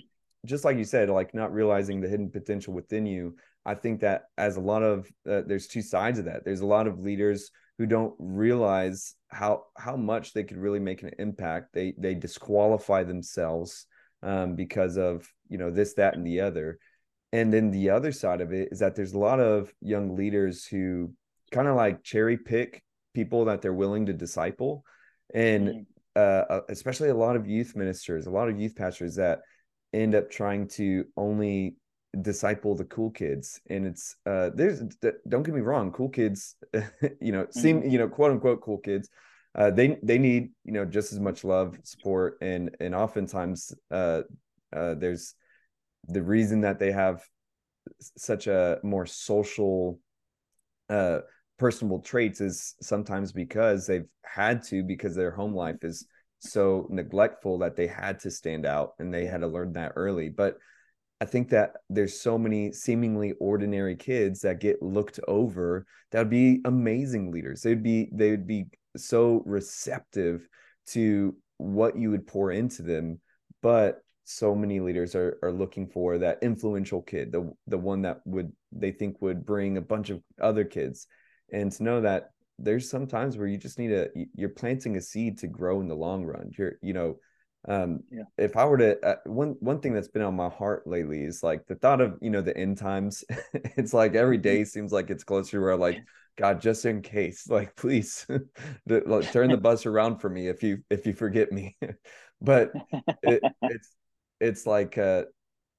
just 0.45 0.65
like 0.65 0.77
you 0.77 0.85
said 0.85 1.09
like 1.09 1.35
not 1.35 1.53
realizing 1.53 2.01
the 2.01 2.09
hidden 2.09 2.31
potential 2.31 2.73
within 2.73 3.07
you 3.07 3.35
i 3.65 3.75
think 3.75 4.01
that 4.01 4.25
as 4.39 4.57
a 4.57 4.61
lot 4.61 4.83
of 4.83 5.11
uh, 5.29 5.43
there's 5.47 5.67
two 5.67 5.83
sides 5.83 6.19
of 6.19 6.27
that. 6.27 6.45
There's 6.45 6.61
a 6.61 6.67
lot 6.67 6.87
of 6.87 7.01
leaders 7.01 7.51
who 7.79 7.87
don't 7.87 8.15
realize 8.19 9.15
how 9.29 9.65
how 9.77 9.97
much 9.97 10.33
they 10.33 10.45
could 10.45 10.57
really 10.57 10.79
make 10.79 11.03
an 11.03 11.11
impact. 11.19 11.73
They 11.73 11.95
they 11.99 12.15
disqualify 12.15 13.03
themselves 13.05 13.87
um, 14.23 14.57
because 14.57 14.97
of 14.97 15.27
you 15.49 15.59
know 15.59 15.71
this 15.71 15.95
that 15.95 16.15
and 16.15 16.27
the 16.27 16.41
other 16.41 16.79
and 17.37 17.53
then 17.53 17.71
the 17.71 17.91
other 17.91 18.13
side 18.13 18.41
of 18.41 18.51
it 18.51 18.71
is 18.73 18.79
that 18.79 18.95
there's 18.95 19.13
a 19.13 19.19
lot 19.19 19.41
of 19.41 19.71
young 19.83 20.17
leaders 20.17 20.65
who 20.65 21.13
kind 21.51 21.69
of 21.69 21.77
like 21.77 22.03
cherry 22.03 22.39
pick 22.39 22.83
people 23.15 23.45
that 23.45 23.61
they're 23.61 23.75
willing 23.75 24.07
to 24.07 24.15
disciple 24.15 24.85
and 25.35 25.69
mm-hmm. 25.69 25.81
uh, 26.17 26.55
uh, 26.55 26.61
especially 26.71 27.11
a 27.11 27.15
lot 27.15 27.37
of 27.37 27.47
youth 27.47 27.77
ministers 27.77 28.27
a 28.27 28.31
lot 28.31 28.49
of 28.49 28.59
youth 28.59 28.75
pastors 28.75 29.17
that 29.17 29.41
end 29.93 30.15
up 30.15 30.31
trying 30.31 30.67
to 30.67 31.05
only 31.17 31.77
disciple 32.23 32.75
the 32.75 32.85
cool 32.87 33.11
kids 33.11 33.61
and 33.69 33.87
it's 33.87 34.17
uh 34.25 34.49
there's 34.55 34.81
don't 35.29 35.43
get 35.43 35.55
me 35.55 35.61
wrong 35.61 35.93
cool 35.93 36.09
kids 36.09 36.57
you 37.21 37.33
know 37.33 37.47
seem 37.51 37.81
mm-hmm. 37.81 37.91
you 37.91 37.99
know 37.99 38.09
quote 38.09 38.31
unquote 38.31 38.63
cool 38.63 38.79
kids 38.79 39.11
uh 39.57 39.71
they 39.71 39.99
they 40.03 40.17
need 40.17 40.49
you 40.65 40.73
know 40.73 40.87
just 40.87 41.13
as 41.13 41.21
much 41.21 41.45
love 41.45 41.79
support 41.85 42.39
and 42.41 42.75
and 42.81 42.95
oftentimes 42.95 43.75
uh 43.91 44.23
uh 44.75 44.95
there's 44.95 45.35
the 46.09 46.23
reason 46.23 46.61
that 46.63 46.79
they 46.79 46.93
have 46.93 47.23
such 48.17 48.47
a 48.47 48.79
more 48.83 49.07
social 49.07 49.99
uh 50.89 51.19
personable 51.59 52.01
traits 52.01 52.41
is 52.41 52.75
sometimes 52.83 53.33
because 53.33 53.87
they've 53.87 54.09
had 54.25 54.63
to 54.63 54.83
because 54.83 55.15
their 55.15 55.31
home 55.31 55.55
life 55.55 55.83
is 55.83 56.07
so 56.41 56.87
neglectful 56.91 57.59
that 57.59 57.77
they 57.77 57.87
had 57.87 58.21
to 58.21 58.31
stand 58.31 58.67
out 58.67 58.93
and 58.99 59.13
they 59.13 59.25
had 59.25 59.41
to 59.41 59.47
learn 59.47 59.73
that 59.73 59.93
early. 59.97 60.29
But 60.29 60.59
i 61.19 61.25
think 61.25 61.49
that 61.49 61.77
there's 61.89 62.21
so 62.21 62.37
many 62.37 62.71
seemingly 62.73 63.33
ordinary 63.41 63.97
kids 63.97 64.43
that 64.43 64.61
get 64.61 64.83
looked 64.83 65.19
over 65.27 65.87
that 66.11 66.19
would 66.19 66.31
be 66.31 66.61
amazing 66.67 67.33
leaders. 67.33 67.63
They'd 67.63 67.83
be 67.83 68.11
they 68.13 68.31
would 68.31 68.47
be 68.47 68.67
so 68.97 69.43
receptive 69.47 70.47
to 70.89 71.35
what 71.57 71.97
you 71.97 72.11
would 72.11 72.27
pour 72.27 72.53
into 72.53 72.83
them 72.83 73.21
but 73.63 74.03
so 74.29 74.57
many 74.57 74.81
leaders 74.81 75.15
are 75.15 75.39
are 75.43 75.53
looking 75.53 75.87
for 75.87 76.19
that 76.19 76.39
influential 76.43 77.01
kid, 77.01 77.31
the 77.31 77.53
the 77.69 77.79
one 77.79 78.03
that 78.03 78.21
would 78.27 78.53
they 78.73 78.91
think 78.91 79.23
would 79.23 79.47
bring 79.47 79.77
a 79.77 79.81
bunch 79.81 80.11
of 80.11 80.21
other 80.41 80.65
kids, 80.65 81.07
and 81.53 81.71
to 81.73 81.83
know 81.85 82.01
that 82.01 82.31
there's 82.59 82.91
some 82.91 83.07
times 83.07 83.39
where 83.39 83.47
you 83.47 83.57
just 83.57 83.79
need 83.79 83.93
a 83.93 84.09
you're 84.35 84.49
planting 84.49 84.97
a 84.97 85.01
seed 85.01 85.39
to 85.39 85.47
grow 85.47 85.81
in 85.81 85.87
the 85.87 85.95
long 85.95 86.25
run. 86.25 86.51
You're 86.59 86.75
you 86.83 86.93
know, 86.93 87.19
um, 87.69 88.01
yeah. 88.11 88.25
if 88.37 88.57
I 88.57 88.65
were 88.65 88.79
to 88.79 89.07
uh, 89.07 89.17
one 89.27 89.55
one 89.61 89.79
thing 89.79 89.95
that's 89.95 90.09
been 90.09 90.23
on 90.23 90.35
my 90.35 90.49
heart 90.49 90.89
lately 90.89 91.23
is 91.23 91.45
like 91.45 91.65
the 91.67 91.77
thought 91.77 92.01
of 92.01 92.19
you 92.21 92.31
know 92.31 92.43
the 92.43 92.57
end 92.57 92.79
times. 92.79 93.25
it's 93.55 93.95
like 93.95 94.17
every 94.17 94.39
day 94.39 94.65
seems 94.65 94.93
like 94.93 95.09
it's 95.09 95.25
closer 95.25 95.61
where 95.61 95.77
like 95.77 96.03
God, 96.37 96.61
just 96.61 96.85
in 96.85 97.01
case, 97.01 97.47
like 97.49 97.77
please, 97.77 98.27
turn 98.29 98.49
the 98.89 99.61
bus 99.61 99.87
around 99.87 100.19
for 100.19 100.29
me 100.29 100.49
if 100.49 100.65
you 100.65 100.79
if 100.91 101.07
you 101.07 101.13
forget 101.13 101.53
me. 101.53 101.77
but 102.41 102.73
it, 103.23 103.41
it's 103.63 103.91
it's 104.41 104.67
like 104.67 104.99
uh, 104.99 105.25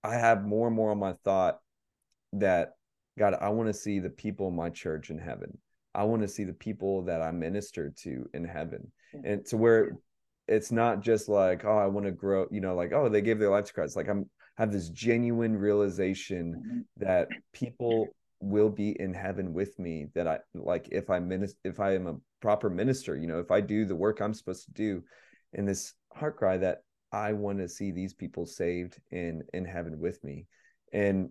I 0.04 0.16
have 0.16 0.46
more 0.46 0.68
and 0.68 0.76
more 0.76 0.92
on 0.92 1.00
my 1.00 1.14
thought 1.24 1.60
that 2.34 2.74
God, 3.18 3.36
I 3.40 3.50
want 3.50 3.68
to 3.68 3.74
see 3.74 4.00
the 4.00 4.10
people 4.10 4.48
in 4.48 4.56
my 4.56 4.70
church 4.70 5.10
in 5.10 5.18
heaven. 5.18 5.58
I 5.96 6.04
want 6.04 6.22
to 6.22 6.28
see 6.28 6.44
the 6.44 6.54
people 6.54 7.04
that 7.04 7.22
I 7.22 7.32
minister 7.32 7.94
to 8.04 8.30
in 8.34 8.46
heaven. 8.46 8.92
And 9.24 9.44
to 9.48 9.58
where 9.58 9.98
it's 10.48 10.72
not 10.72 11.02
just 11.02 11.28
like, 11.28 11.66
oh, 11.66 11.78
I 11.78 11.88
want 11.88 12.06
to 12.06 12.12
grow, 12.12 12.46
you 12.52 12.62
know, 12.62 12.76
like, 12.76 12.94
oh, 12.94 13.10
they 13.10 13.22
gave 13.22 13.40
their 13.40 13.50
life 13.50 13.66
to 13.66 13.74
Christ. 13.74 13.96
Like 13.96 14.08
I'm 14.08 14.30
have 14.58 14.72
this 14.72 14.90
genuine 14.90 15.56
realization 15.56 16.56
mm-hmm. 16.56 17.06
that 17.06 17.30
people 17.54 18.08
will 18.40 18.70
be 18.70 19.00
in 19.00 19.14
heaven 19.14 19.54
with 19.54 19.78
me 19.80 20.08
that 20.14 20.28
I 20.28 20.40
like 20.54 20.90
if 20.92 21.10
I 21.10 21.20
minister 21.20 21.58
if 21.64 21.80
I 21.80 21.96
am 21.96 22.08
a 22.08 22.16
proper 22.42 22.70
minister, 22.70 23.16
you 23.16 23.28
know, 23.28 23.40
if 23.40 23.52
I 23.52 23.62
do 23.62 23.86
the 23.86 23.96
work 23.96 24.20
I'm 24.20 24.34
supposed 24.34 24.66
to 24.66 24.72
do 24.72 25.04
in 25.54 25.66
this 25.66 25.94
heart 26.14 26.38
cry 26.38 26.58
that 26.58 26.80
I 27.12 27.34
want 27.34 27.60
to 27.60 27.70
see 27.70 27.92
these 27.92 28.14
people 28.14 28.46
saved 28.46 29.00
in 29.12 29.44
in 29.54 29.66
heaven 29.66 30.00
with 30.00 30.24
me. 30.24 30.48
And 30.94 31.30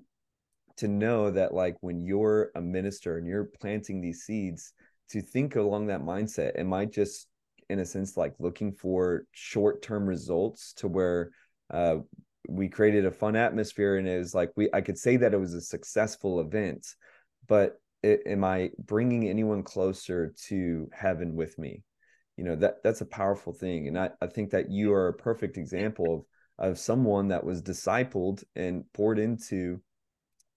to 0.78 0.88
know 0.88 1.30
that 1.30 1.54
like 1.54 1.76
when 1.80 2.00
you're 2.00 2.50
a 2.54 2.60
minister 2.60 3.16
and 3.16 3.26
you're 3.26 3.50
planting 3.60 4.00
these 4.00 4.22
seeds, 4.22 4.72
to 5.10 5.22
think 5.22 5.56
along 5.56 5.86
that 5.86 6.02
mindset, 6.02 6.58
am 6.58 6.72
I 6.72 6.84
just 6.84 7.28
in 7.68 7.78
a 7.78 7.86
sense 7.86 8.16
like 8.16 8.34
looking 8.38 8.72
for 8.72 9.24
short-term 9.32 10.06
results 10.06 10.72
to 10.74 10.88
where 10.88 11.30
uh, 11.70 11.96
we 12.48 12.68
created 12.68 13.06
a 13.06 13.10
fun 13.10 13.34
atmosphere 13.34 13.96
and 13.96 14.06
it 14.06 14.18
was 14.18 14.34
like 14.34 14.50
we 14.56 14.68
I 14.72 14.80
could 14.80 14.98
say 14.98 15.16
that 15.16 15.34
it 15.34 15.40
was 15.40 15.54
a 15.54 15.60
successful 15.60 16.40
event, 16.40 16.86
but 17.48 17.80
it, 18.02 18.22
am 18.26 18.44
I 18.44 18.70
bringing 18.78 19.28
anyone 19.28 19.62
closer 19.62 20.32
to 20.48 20.88
heaven 20.92 21.34
with 21.34 21.58
me? 21.58 21.82
You 22.37 22.44
know 22.44 22.57
that 22.57 22.83
that's 22.83 23.01
a 23.01 23.07
powerful 23.07 23.53
thing 23.53 23.88
and 23.88 23.99
i, 23.99 24.11
I 24.20 24.27
think 24.27 24.51
that 24.51 24.70
you 24.70 24.92
are 24.92 25.09
a 25.09 25.14
perfect 25.14 25.57
example 25.57 26.14
of 26.14 26.25
of 26.59 26.79
someone 26.79 27.29
that 27.29 27.44
was 27.44 27.62
discipled 27.62 28.42
and 28.55 28.85
poured 28.94 29.18
into 29.18 29.81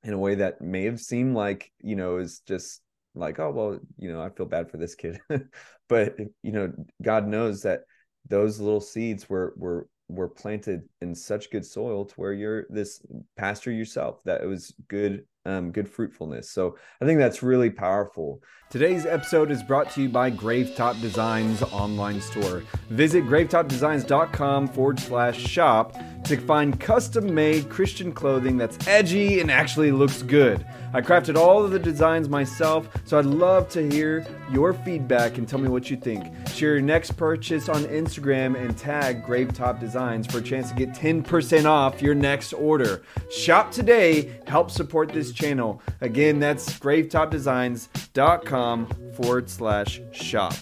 in 0.04 0.14
a 0.14 0.18
way 0.18 0.36
that 0.36 0.62
may 0.62 0.86
have 0.86 1.00
seemed 1.00 1.36
like 1.36 1.72
you 1.82 1.96
know 1.96 2.18
is 2.18 2.40
just 2.48 2.82
like 3.16 3.40
oh 3.40 3.52
well 3.52 3.80
you 3.98 4.12
know 4.12 4.22
i 4.22 4.30
feel 4.30 4.46
bad 4.46 4.70
for 4.70 4.78
this 4.78 4.96
kid. 4.96 5.20
But 5.90 6.18
you 6.44 6.52
know 6.52 6.72
god 7.02 7.28
knows 7.28 7.64
that 7.64 7.82
those 8.28 8.60
little 8.60 8.80
seeds 8.80 9.28
were 9.28 9.56
were 9.58 9.88
were 10.08 10.30
planted 10.30 10.84
in 11.02 11.16
such 11.16 11.50
good 11.50 11.66
soil 11.66 12.06
to 12.06 12.14
where 12.16 12.32
you're 12.32 12.66
this 12.70 13.02
pastor 13.36 13.72
yourself 13.72 14.22
that 14.26 14.42
it 14.42 14.46
was 14.46 14.74
good 14.88 15.26
um, 15.46 15.72
good 15.72 15.90
fruitfulness. 15.90 16.50
So 16.50 16.78
I 17.02 17.06
think 17.06 17.20
that's 17.20 17.44
really 17.44 17.70
powerful. 17.70 18.42
Today's 18.70 19.06
episode 19.06 19.50
is 19.50 19.64
brought 19.64 19.90
to 19.92 20.02
you 20.04 20.10
by 20.10 20.30
Gravetop 20.30 21.02
Designs 21.02 21.64
online 21.64 22.22
store. 22.22 22.62
Visit 22.90 23.24
gravetopdesigns.com 23.26 24.68
forward 24.68 25.00
slash 25.00 25.40
shop 25.40 25.96
to 26.26 26.38
find 26.38 26.80
custom 26.80 27.34
made 27.34 27.70
Christian 27.70 28.12
clothing 28.12 28.58
that's 28.58 28.88
edgy 28.88 29.40
and 29.40 29.50
actually 29.50 29.92
looks 29.92 30.22
good. 30.22 30.66
I 30.94 31.02
crafted 31.02 31.36
all 31.36 31.64
of 31.64 31.72
the 31.72 31.80
designs 31.80 32.30
myself, 32.30 32.90
so 33.06 33.18
I'd 33.18 33.26
love 33.26 33.70
to 33.70 33.88
hear 33.88 34.26
your 34.52 34.74
feedback 34.74 35.38
and 35.38 35.48
tell 35.48 35.60
me 35.60 35.70
what 35.70 35.90
you 35.90 35.98
think. 35.98 36.26
Share 36.50 36.74
your 36.74 36.82
next 36.82 37.12
purchase 37.12 37.70
on 37.70 37.84
Instagram 37.86 38.56
and 38.60 38.76
tag 38.78 39.24
Gravetop 39.24 39.80
Designs 39.80 40.26
for 40.28 40.40
a 40.40 40.42
chance 40.42 40.70
to 40.70 40.76
get 40.76 40.90
10% 40.90 41.66
off 41.66 42.02
your 42.02 42.16
next 42.16 42.54
order. 42.54 43.04
Shop 43.32 43.72
today, 43.72 44.40
help 44.48 44.72
support 44.72 45.10
this 45.10 45.29
channel. 45.32 45.82
Again, 46.02 46.40
that's 46.40 46.78
gravetopdesigns.com 46.80 49.14
forward 49.14 49.50
slash 49.50 50.02
shop. 50.12 50.54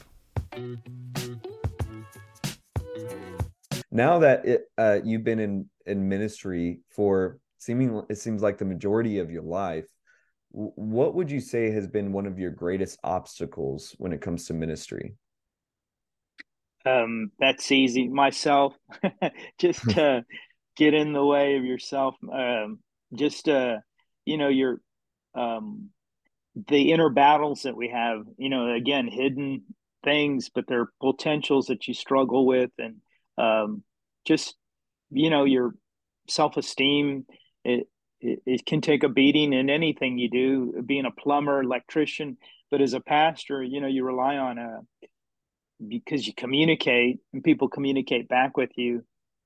Now 3.91 4.19
that 4.19 4.45
it, 4.45 4.65
uh, 4.77 4.99
you've 5.03 5.23
been 5.23 5.39
in, 5.39 5.69
in 5.85 6.07
ministry 6.07 6.81
for 6.89 7.39
seeming, 7.57 8.03
it 8.09 8.17
seems 8.17 8.41
like 8.41 8.57
the 8.57 8.65
majority 8.65 9.19
of 9.19 9.31
your 9.31 9.43
life, 9.43 9.87
what 10.51 11.15
would 11.15 11.29
you 11.29 11.39
say 11.39 11.71
has 11.71 11.87
been 11.87 12.11
one 12.11 12.25
of 12.25 12.39
your 12.39 12.51
greatest 12.51 12.99
obstacles 13.03 13.95
when 13.97 14.13
it 14.13 14.21
comes 14.21 14.45
to 14.45 14.53
ministry? 14.53 15.15
Um, 16.85 17.31
that's 17.39 17.71
easy. 17.71 18.07
Myself, 18.07 18.73
just 19.59 19.81
to 19.89 20.23
get 20.77 20.93
in 20.93 21.11
the 21.11 21.25
way 21.25 21.57
of 21.57 21.65
yourself. 21.65 22.15
Um, 22.31 22.79
just 23.13 23.49
uh, 23.49 23.77
you 24.27 24.37
know 24.37 24.49
your 24.49 24.81
um 25.35 25.89
the 26.67 26.91
inner 26.91 27.09
battles 27.09 27.63
that 27.63 27.77
we 27.77 27.87
have 27.89 28.23
you 28.37 28.49
know 28.49 28.73
again 28.73 29.07
hidden 29.07 29.63
things 30.03 30.49
but 30.53 30.65
they're 30.67 30.89
potentials 31.01 31.67
that 31.67 31.87
you 31.87 31.93
struggle 31.93 32.45
with 32.45 32.71
and 32.77 32.97
um 33.37 33.83
just 34.25 34.55
you 35.11 35.29
know 35.29 35.45
your 35.45 35.73
self-esteem 36.27 37.25
it, 37.63 37.87
it, 38.19 38.39
it 38.45 38.65
can 38.65 38.81
take 38.81 39.03
a 39.03 39.09
beating 39.09 39.53
in 39.53 39.69
anything 39.69 40.17
you 40.17 40.29
do 40.29 40.81
being 40.85 41.05
a 41.05 41.11
plumber 41.11 41.61
electrician 41.61 42.37
but 42.69 42.81
as 42.81 42.93
a 42.93 42.99
pastor 42.99 43.63
you 43.63 43.79
know 43.79 43.87
you 43.87 44.03
rely 44.03 44.35
on 44.37 44.57
a 44.57 44.79
because 45.87 46.25
you 46.27 46.33
communicate 46.33 47.19
and 47.33 47.43
people 47.43 47.69
communicate 47.69 48.27
back 48.27 48.57
with 48.57 48.71
you 48.75 49.03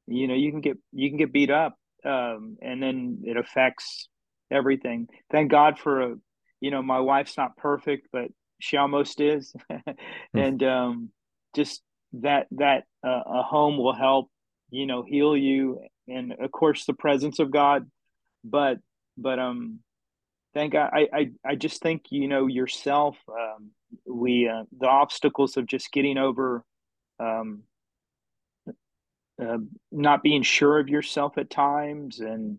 you 0.07 0.27
know 0.27 0.33
you 0.33 0.49
can 0.49 0.61
get 0.61 0.77
you 0.91 1.09
can 1.09 1.17
get 1.17 1.33
beat 1.33 1.51
up 1.51 1.77
um, 2.03 2.57
and 2.61 2.81
then 2.81 3.21
it 3.25 3.37
affects 3.37 4.07
everything. 4.51 5.07
Thank 5.31 5.51
God 5.51 5.79
for 5.79 6.01
a, 6.01 6.15
you 6.59 6.71
know, 6.71 6.81
my 6.81 6.99
wife's 6.99 7.37
not 7.37 7.57
perfect, 7.57 8.07
but 8.11 8.27
she 8.59 8.77
almost 8.77 9.19
is, 9.21 9.53
hmm. 9.71 10.37
and 10.37 10.63
um, 10.63 11.09
just 11.55 11.81
that 12.13 12.47
that 12.51 12.83
uh, 13.05 13.21
a 13.25 13.43
home 13.43 13.77
will 13.77 13.95
help 13.95 14.29
you 14.69 14.85
know 14.85 15.03
heal 15.03 15.35
you 15.35 15.79
and 16.07 16.33
of 16.33 16.51
course 16.51 16.85
the 16.85 16.93
presence 16.93 17.39
of 17.39 17.51
god 17.51 17.89
but 18.43 18.77
but 19.17 19.39
um 19.39 19.79
thank 20.53 20.73
God. 20.73 20.89
I, 20.93 21.07
I 21.13 21.31
I 21.45 21.55
just 21.55 21.81
think 21.81 22.05
you 22.09 22.27
know 22.27 22.47
yourself. 22.47 23.17
Um, 23.29 23.71
we 24.05 24.47
uh, 24.47 24.63
the 24.77 24.87
obstacles 24.87 25.57
of 25.57 25.65
just 25.65 25.91
getting 25.91 26.17
over, 26.17 26.63
um, 27.19 27.63
uh, 29.41 29.57
not 29.91 30.23
being 30.23 30.43
sure 30.43 30.79
of 30.79 30.89
yourself 30.89 31.37
at 31.37 31.49
times, 31.49 32.19
and 32.19 32.57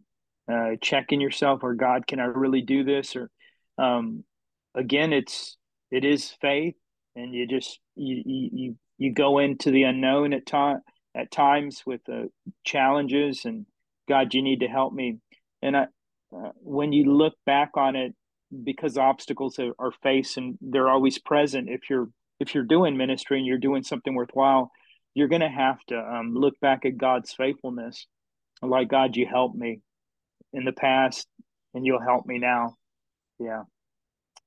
uh, 0.50 0.76
checking 0.80 1.20
yourself, 1.20 1.60
or 1.62 1.74
God, 1.74 2.06
can 2.06 2.20
I 2.20 2.24
really 2.24 2.62
do 2.62 2.84
this? 2.84 3.16
Or 3.16 3.30
um, 3.78 4.24
again, 4.74 5.12
it's 5.12 5.56
it 5.90 6.04
is 6.04 6.34
faith, 6.40 6.74
and 7.14 7.34
you 7.34 7.46
just 7.46 7.78
you 7.94 8.22
you 8.24 8.76
you 8.98 9.12
go 9.12 9.38
into 9.38 9.70
the 9.70 9.84
unknown 9.84 10.32
at 10.32 10.46
time 10.46 10.80
at 11.14 11.30
times 11.30 11.82
with 11.86 12.00
the 12.06 12.28
challenges, 12.64 13.44
and 13.44 13.66
God, 14.08 14.34
you 14.34 14.42
need 14.42 14.60
to 14.60 14.68
help 14.68 14.92
me. 14.92 15.18
And 15.60 15.76
I, 15.76 15.82
uh, 16.34 16.50
when 16.56 16.92
you 16.92 17.12
look 17.12 17.34
back 17.46 17.70
on 17.76 17.94
it, 17.96 18.14
because 18.64 18.98
obstacles 18.98 19.58
are, 19.58 19.72
are 19.78 19.92
faced 20.02 20.36
and 20.36 20.58
they're 20.60 20.88
always 20.88 21.18
present. 21.18 21.68
If 21.68 21.88
you're 21.88 22.08
if 22.40 22.54
you're 22.54 22.64
doing 22.64 22.96
ministry 22.96 23.38
and 23.38 23.46
you're 23.46 23.58
doing 23.58 23.82
something 23.82 24.14
worthwhile, 24.14 24.70
you're 25.14 25.28
going 25.28 25.42
to 25.42 25.48
have 25.48 25.78
to 25.88 25.98
um, 25.98 26.34
look 26.34 26.58
back 26.60 26.84
at 26.84 26.98
God's 26.98 27.32
faithfulness. 27.32 28.06
Like 28.60 28.88
God, 28.88 29.16
you 29.16 29.26
helped 29.26 29.56
me 29.56 29.80
in 30.52 30.64
the 30.64 30.72
past, 30.72 31.26
and 31.74 31.84
you'll 31.84 32.00
help 32.00 32.26
me 32.26 32.38
now. 32.38 32.76
Yeah. 33.38 33.62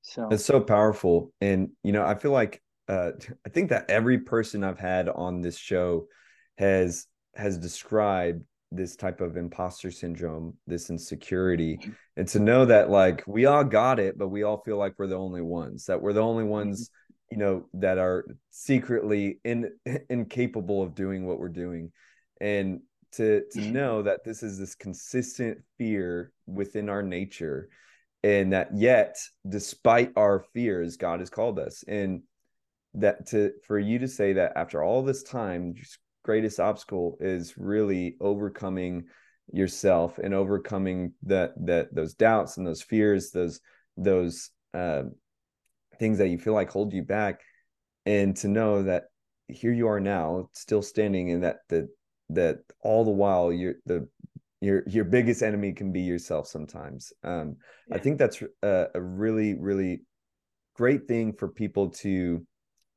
So 0.02 0.28
it's 0.30 0.44
so 0.44 0.60
powerful, 0.60 1.32
and 1.40 1.70
you 1.82 1.92
know, 1.92 2.04
I 2.04 2.14
feel 2.14 2.30
like 2.30 2.62
uh, 2.88 3.12
I 3.44 3.48
think 3.48 3.70
that 3.70 3.90
every 3.90 4.18
person 4.18 4.62
I've 4.62 4.78
had 4.78 5.08
on 5.08 5.40
this 5.40 5.58
show 5.58 6.06
has 6.58 7.06
has 7.34 7.58
described 7.58 8.44
this 8.72 8.96
type 8.96 9.20
of 9.20 9.36
imposter 9.36 9.90
syndrome, 9.90 10.56
this 10.66 10.90
insecurity, 10.90 11.78
mm-hmm. 11.78 11.90
and 12.16 12.28
to 12.28 12.40
know 12.40 12.64
that 12.64 12.90
like 12.90 13.24
we 13.26 13.46
all 13.46 13.64
got 13.64 13.98
it, 13.98 14.18
but 14.18 14.28
we 14.28 14.42
all 14.42 14.62
feel 14.64 14.76
like 14.76 14.94
we're 14.98 15.06
the 15.06 15.16
only 15.16 15.42
ones, 15.42 15.86
that 15.86 16.00
we're 16.00 16.12
the 16.12 16.20
only 16.20 16.44
mm-hmm. 16.44 16.52
ones, 16.52 16.90
you 17.30 17.38
know, 17.38 17.66
that 17.74 17.98
are 17.98 18.24
secretly 18.50 19.40
in 19.44 19.72
incapable 20.10 20.82
of 20.82 20.94
doing 20.94 21.26
what 21.26 21.38
we're 21.38 21.48
doing. 21.48 21.92
And 22.40 22.80
to 23.16 23.42
to 23.50 23.58
mm-hmm. 23.58 23.72
know 23.72 24.02
that 24.02 24.24
this 24.24 24.42
is 24.42 24.58
this 24.58 24.74
consistent 24.74 25.58
fear 25.78 26.32
within 26.46 26.88
our 26.88 27.02
nature 27.02 27.68
and 28.22 28.52
that 28.52 28.68
yet 28.74 29.18
despite 29.48 30.12
our 30.16 30.44
fears 30.52 30.96
god 30.96 31.20
has 31.20 31.30
called 31.30 31.58
us 31.58 31.84
and 31.88 32.22
that 32.94 33.26
to 33.26 33.52
for 33.66 33.78
you 33.78 33.98
to 33.98 34.08
say 34.08 34.34
that 34.34 34.52
after 34.56 34.82
all 34.82 35.02
this 35.02 35.22
time 35.22 35.74
greatest 36.24 36.58
obstacle 36.58 37.16
is 37.20 37.56
really 37.56 38.16
overcoming 38.20 39.04
yourself 39.52 40.18
and 40.18 40.34
overcoming 40.34 41.12
that 41.22 41.52
that 41.64 41.94
those 41.94 42.14
doubts 42.14 42.56
and 42.56 42.66
those 42.66 42.82
fears 42.82 43.30
those 43.30 43.60
those 43.96 44.50
uh, 44.74 45.04
things 45.98 46.18
that 46.18 46.28
you 46.28 46.38
feel 46.38 46.52
like 46.52 46.70
hold 46.70 46.92
you 46.92 47.02
back 47.02 47.40
and 48.04 48.36
to 48.36 48.48
know 48.48 48.82
that 48.82 49.04
here 49.48 49.72
you 49.72 49.88
are 49.88 50.00
now 50.00 50.48
still 50.52 50.82
standing 50.82 51.30
and 51.30 51.44
that 51.44 51.58
that 51.68 51.88
that 52.30 52.58
all 52.82 53.04
the 53.04 53.10
while 53.10 53.52
you're 53.52 53.76
the 53.86 54.08
your 54.60 54.82
your 54.86 55.04
biggest 55.04 55.42
enemy 55.42 55.72
can 55.72 55.92
be 55.92 56.00
yourself 56.00 56.46
sometimes. 56.46 57.12
Um 57.22 57.56
yeah. 57.88 57.96
i 57.96 57.98
think 57.98 58.18
that's 58.18 58.42
a, 58.62 58.86
a 58.94 59.00
really 59.00 59.54
really 59.54 60.02
great 60.74 61.06
thing 61.08 61.32
for 61.32 61.48
people 61.48 61.90
to 61.90 62.46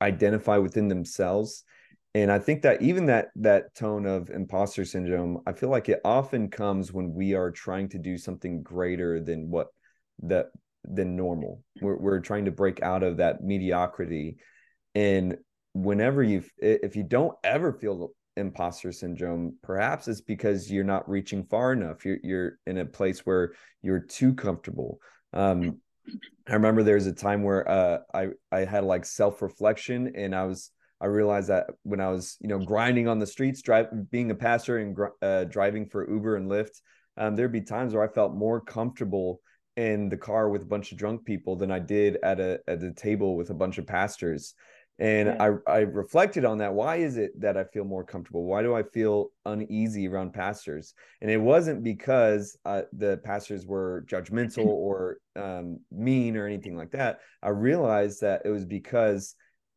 identify 0.01 0.57
within 0.57 0.87
themselves. 0.87 1.63
And 2.15 2.31
i 2.31 2.39
think 2.39 2.63
that 2.63 2.81
even 2.81 3.05
that 3.07 3.27
that 3.35 3.75
tone 3.75 4.05
of 4.05 4.29
imposter 4.29 4.83
syndrome 4.83 5.39
i 5.45 5.53
feel 5.53 5.69
like 5.69 5.89
it 5.89 6.01
often 6.03 6.49
comes 6.49 6.91
when 6.91 7.13
we 7.13 7.35
are 7.35 7.51
trying 7.51 7.87
to 7.89 7.99
do 7.99 8.17
something 8.17 8.63
greater 8.63 9.19
than 9.19 9.49
what 9.51 9.67
that 10.23 10.47
than 10.83 11.15
normal. 11.15 11.63
We're, 11.81 11.97
we're 11.97 12.19
trying 12.19 12.45
to 12.45 12.51
break 12.51 12.81
out 12.81 13.03
of 13.03 13.17
that 13.17 13.43
mediocrity. 13.43 14.37
And 14.95 15.37
whenever 15.73 16.23
you 16.23 16.43
if 16.57 16.95
you 16.95 17.03
don't 17.03 17.37
ever 17.43 17.73
feel 17.73 18.11
imposter 18.39 18.91
syndrome 18.91 19.55
perhaps 19.61 20.07
it's 20.07 20.21
because 20.21 20.71
you're 20.71 20.83
not 20.83 21.07
reaching 21.09 21.43
far 21.43 21.73
enough 21.73 22.05
you're 22.05 22.19
you're 22.23 22.59
in 22.65 22.79
a 22.79 22.85
place 22.85 23.25
where 23.25 23.53
you're 23.81 23.99
too 23.99 24.33
comfortable 24.33 24.99
um 25.33 25.77
i 26.47 26.53
remember 26.53 26.81
there's 26.81 27.05
a 27.05 27.13
time 27.13 27.43
where 27.43 27.69
uh 27.69 27.99
i 28.13 28.27
i 28.51 28.59
had 28.59 28.83
like 28.83 29.05
self-reflection 29.05 30.13
and 30.15 30.33
i 30.33 30.43
was 30.43 30.71
I 31.01 31.05
realized 31.05 31.49
that 31.49 31.67
when 31.83 32.01
I 32.01 32.09
was, 32.09 32.37
you 32.41 32.49
know, 32.49 32.59
grinding 32.59 33.07
on 33.07 33.19
the 33.19 33.27
streets, 33.27 33.61
driving, 33.61 34.07
being 34.11 34.31
a 34.31 34.35
pastor 34.35 34.79
and 34.79 34.97
uh, 35.21 35.45
driving 35.45 35.85
for 35.85 36.09
Uber 36.09 36.35
and 36.35 36.51
Lyft, 36.51 36.81
um, 37.15 37.35
there'd 37.35 37.51
be 37.51 37.61
times 37.61 37.93
where 37.93 38.03
I 38.03 38.11
felt 38.11 38.33
more 38.33 38.59
comfortable 38.59 39.41
in 39.77 40.09
the 40.09 40.17
car 40.17 40.49
with 40.49 40.63
a 40.63 40.65
bunch 40.65 40.91
of 40.91 40.97
drunk 40.97 41.23
people 41.23 41.55
than 41.55 41.71
I 41.71 41.79
did 41.79 42.17
at 42.21 42.39
a 42.39 42.59
at 42.67 42.83
a 42.83 42.91
table 42.91 43.37
with 43.37 43.49
a 43.49 43.53
bunch 43.53 43.77
of 43.77 43.87
pastors. 43.87 44.55
And 44.99 45.27
yeah. 45.27 45.55
I 45.67 45.71
I 45.71 45.79
reflected 45.79 46.43
on 46.43 46.57
that. 46.57 46.73
Why 46.73 46.97
is 46.97 47.15
it 47.17 47.39
that 47.39 47.57
I 47.57 47.63
feel 47.63 47.85
more 47.85 48.03
comfortable? 48.03 48.43
Why 48.43 48.61
do 48.61 48.75
I 48.75 48.83
feel 48.83 49.29
uneasy 49.45 50.07
around 50.07 50.33
pastors? 50.33 50.93
And 51.21 51.31
it 51.31 51.39
wasn't 51.39 51.83
because 51.83 52.57
uh, 52.65 52.81
the 52.91 53.21
pastors 53.23 53.65
were 53.65 54.05
judgmental 54.07 54.65
or 54.65 55.17
um, 55.37 55.79
mean 55.89 56.35
or 56.35 56.45
anything 56.45 56.75
like 56.75 56.91
that. 56.91 57.19
I 57.41 57.49
realized 57.49 58.21
that 58.21 58.41
it 58.43 58.49
was 58.49 58.65
because 58.65 59.35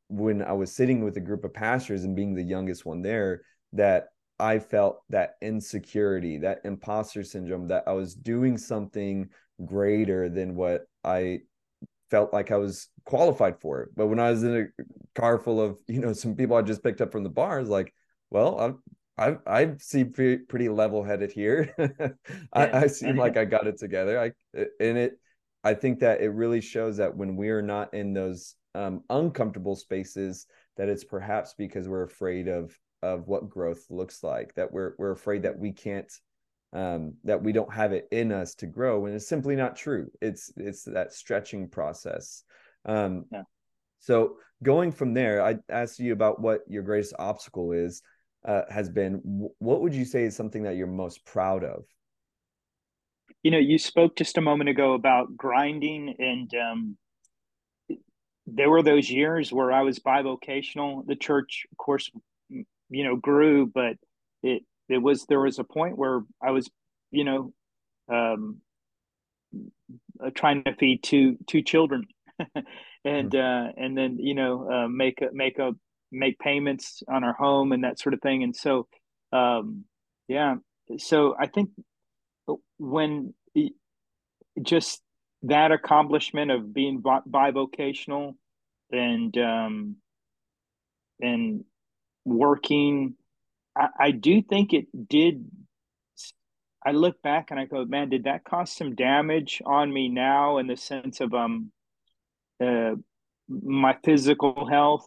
when 0.08 0.42
I 0.42 0.52
was 0.52 0.74
sitting 0.74 1.04
with 1.04 1.16
a 1.16 1.20
group 1.20 1.44
of 1.44 1.54
pastors 1.54 2.04
and 2.04 2.16
being 2.16 2.34
the 2.34 2.42
youngest 2.42 2.84
one 2.84 3.00
there, 3.00 3.42
that 3.74 4.08
I 4.38 4.58
felt 4.58 5.02
that 5.10 5.36
insecurity, 5.40 6.38
that 6.38 6.62
imposter 6.64 7.22
syndrome, 7.22 7.68
that 7.68 7.84
I 7.86 7.92
was 7.92 8.14
doing 8.14 8.58
something 8.58 9.28
greater 9.64 10.28
than 10.28 10.56
what 10.56 10.82
I 11.04 11.42
felt 12.10 12.32
like 12.32 12.50
I 12.50 12.56
was 12.56 12.88
qualified 13.04 13.60
for. 13.60 13.88
But 13.96 14.08
when 14.08 14.18
I 14.18 14.30
was 14.30 14.42
in 14.42 14.56
a 14.56 14.82
car 15.14 15.38
full 15.38 15.60
of, 15.60 15.78
you 15.86 16.00
know, 16.00 16.12
some 16.12 16.34
people 16.36 16.56
I 16.56 16.62
just 16.62 16.82
picked 16.82 17.00
up 17.00 17.12
from 17.12 17.22
the 17.22 17.30
bars, 17.30 17.68
like, 17.68 17.92
well, 18.30 18.58
I'm, 18.58 18.78
I 19.18 19.36
I 19.46 19.74
seem 19.78 20.12
pretty 20.12 20.68
level 20.68 21.04
headed 21.04 21.32
here. 21.32 21.74
I, 22.52 22.70
I 22.82 22.86
seem 22.86 23.16
like 23.16 23.36
I 23.36 23.44
got 23.44 23.66
it 23.66 23.78
together. 23.78 24.18
I 24.18 24.32
and 24.80 24.98
it 24.98 25.18
I 25.64 25.74
think 25.74 26.00
that 26.00 26.20
it 26.20 26.30
really 26.30 26.60
shows 26.60 26.96
that 26.96 27.16
when 27.16 27.36
we 27.36 27.50
are 27.50 27.62
not 27.62 27.94
in 27.94 28.14
those 28.14 28.56
um, 28.74 29.02
uncomfortable 29.10 29.76
spaces 29.76 30.46
that 30.76 30.88
it's 30.88 31.04
perhaps 31.04 31.54
because 31.56 31.88
we're 31.88 32.04
afraid 32.04 32.48
of 32.48 32.76
of 33.02 33.26
what 33.26 33.48
growth 33.48 33.84
looks 33.90 34.22
like 34.22 34.54
that 34.54 34.72
we're 34.72 34.94
we're 34.98 35.10
afraid 35.10 35.42
that 35.42 35.58
we 35.58 35.72
can't 35.72 36.10
um, 36.72 37.14
that 37.24 37.42
we 37.42 37.52
don't 37.52 37.72
have 37.72 37.92
it 37.92 38.08
in 38.10 38.32
us 38.32 38.54
to 38.54 38.66
grow 38.66 39.04
and 39.04 39.14
it's 39.14 39.28
simply 39.28 39.56
not 39.56 39.76
true 39.76 40.08
it's 40.22 40.50
it's 40.56 40.84
that 40.84 41.12
stretching 41.12 41.68
process 41.68 42.44
um, 42.86 43.26
yeah. 43.30 43.42
so 43.98 44.36
going 44.62 44.92
from 44.92 45.14
there 45.14 45.44
i 45.44 45.56
asked 45.68 45.98
you 45.98 46.12
about 46.12 46.40
what 46.40 46.60
your 46.68 46.82
greatest 46.82 47.14
obstacle 47.18 47.72
is 47.72 48.02
uh, 48.46 48.62
has 48.68 48.88
been. 48.88 49.20
What 49.58 49.82
would 49.82 49.94
you 49.94 50.04
say 50.04 50.24
is 50.24 50.36
something 50.36 50.64
that 50.64 50.76
you're 50.76 50.86
most 50.86 51.24
proud 51.24 51.64
of? 51.64 51.84
You 53.42 53.50
know 53.50 53.58
you 53.58 53.78
spoke 53.78 54.16
just 54.16 54.38
a 54.38 54.40
moment 54.40 54.70
ago 54.70 54.94
about 54.94 55.36
grinding 55.36 56.14
and 56.18 56.50
um, 56.54 56.96
there 58.46 58.70
were 58.70 58.82
those 58.82 59.10
years 59.10 59.52
where 59.52 59.72
I 59.72 59.82
was 59.82 59.98
bivocational. 59.98 61.06
The 61.06 61.16
church, 61.16 61.66
of 61.72 61.78
course, 61.78 62.10
you 62.48 63.04
know, 63.04 63.16
grew, 63.16 63.66
but 63.66 63.96
it 64.42 64.62
it 64.88 64.98
was 64.98 65.26
there 65.26 65.40
was 65.40 65.58
a 65.58 65.64
point 65.64 65.96
where 65.96 66.22
I 66.42 66.50
was, 66.50 66.70
you 67.10 67.24
know, 67.24 67.52
um, 68.12 68.58
trying 70.34 70.64
to 70.64 70.74
feed 70.74 71.02
two 71.02 71.36
two 71.46 71.62
children, 71.62 72.06
and 73.04 73.30
mm-hmm. 73.30 73.68
uh, 73.68 73.84
and 73.84 73.96
then 73.96 74.18
you 74.18 74.34
know 74.34 74.68
uh, 74.70 74.88
make 74.88 75.20
a 75.22 75.28
make 75.32 75.58
a 75.58 75.72
make 76.12 76.38
payments 76.38 77.02
on 77.08 77.24
our 77.24 77.32
home 77.32 77.72
and 77.72 77.84
that 77.84 77.98
sort 77.98 78.14
of 78.14 78.20
thing. 78.20 78.42
And 78.42 78.54
so, 78.54 78.86
um, 79.32 79.84
yeah, 80.28 80.56
so 80.98 81.34
I 81.38 81.46
think 81.46 81.70
when 82.78 83.34
just 84.62 85.00
that 85.44 85.72
accomplishment 85.72 86.50
of 86.50 86.72
being 86.72 87.02
bivocational 87.02 88.34
and 88.92 89.36
um, 89.38 89.96
and 91.20 91.64
working, 92.24 93.14
I, 93.76 93.88
I 93.98 94.10
do 94.10 94.42
think 94.42 94.72
it 94.72 94.86
did. 95.08 95.46
I 96.84 96.90
look 96.90 97.22
back 97.22 97.52
and 97.52 97.60
I 97.60 97.64
go, 97.64 97.84
man, 97.84 98.08
did 98.08 98.24
that 98.24 98.42
cause 98.44 98.72
some 98.72 98.96
damage 98.96 99.62
on 99.64 99.92
me 99.92 100.08
now 100.08 100.58
in 100.58 100.66
the 100.66 100.76
sense 100.76 101.20
of 101.20 101.32
um, 101.32 101.70
uh, 102.62 102.94
my 103.48 103.96
physical 104.04 104.66
health? 104.68 105.06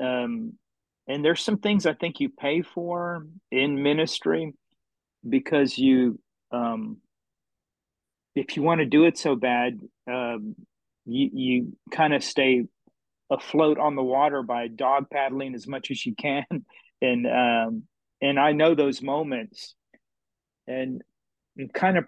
Um, 0.00 0.54
and 1.06 1.24
there's 1.24 1.42
some 1.42 1.58
things 1.58 1.86
I 1.86 1.94
think 1.94 2.20
you 2.20 2.28
pay 2.28 2.62
for 2.62 3.26
in 3.50 3.82
ministry 3.82 4.54
because 5.28 5.76
you 5.76 6.18
um, 6.52 6.98
if 8.34 8.56
you 8.56 8.62
want 8.62 8.80
to 8.80 8.86
do 8.86 9.04
it 9.04 9.18
so 9.18 9.36
bad, 9.36 9.80
um, 10.10 10.54
you 11.06 11.30
you 11.32 11.76
kind 11.90 12.14
of 12.14 12.22
stay 12.22 12.64
afloat 13.30 13.78
on 13.78 13.96
the 13.96 14.02
water 14.02 14.42
by 14.42 14.68
dog 14.68 15.06
paddling 15.10 15.54
as 15.54 15.66
much 15.66 15.90
as 15.90 16.04
you 16.04 16.14
can, 16.14 16.44
and 17.02 17.26
um, 17.26 17.82
and 18.20 18.38
I 18.38 18.52
know 18.52 18.74
those 18.74 19.02
moments, 19.02 19.74
and, 20.66 21.02
kind 21.74 21.98
of, 21.98 22.04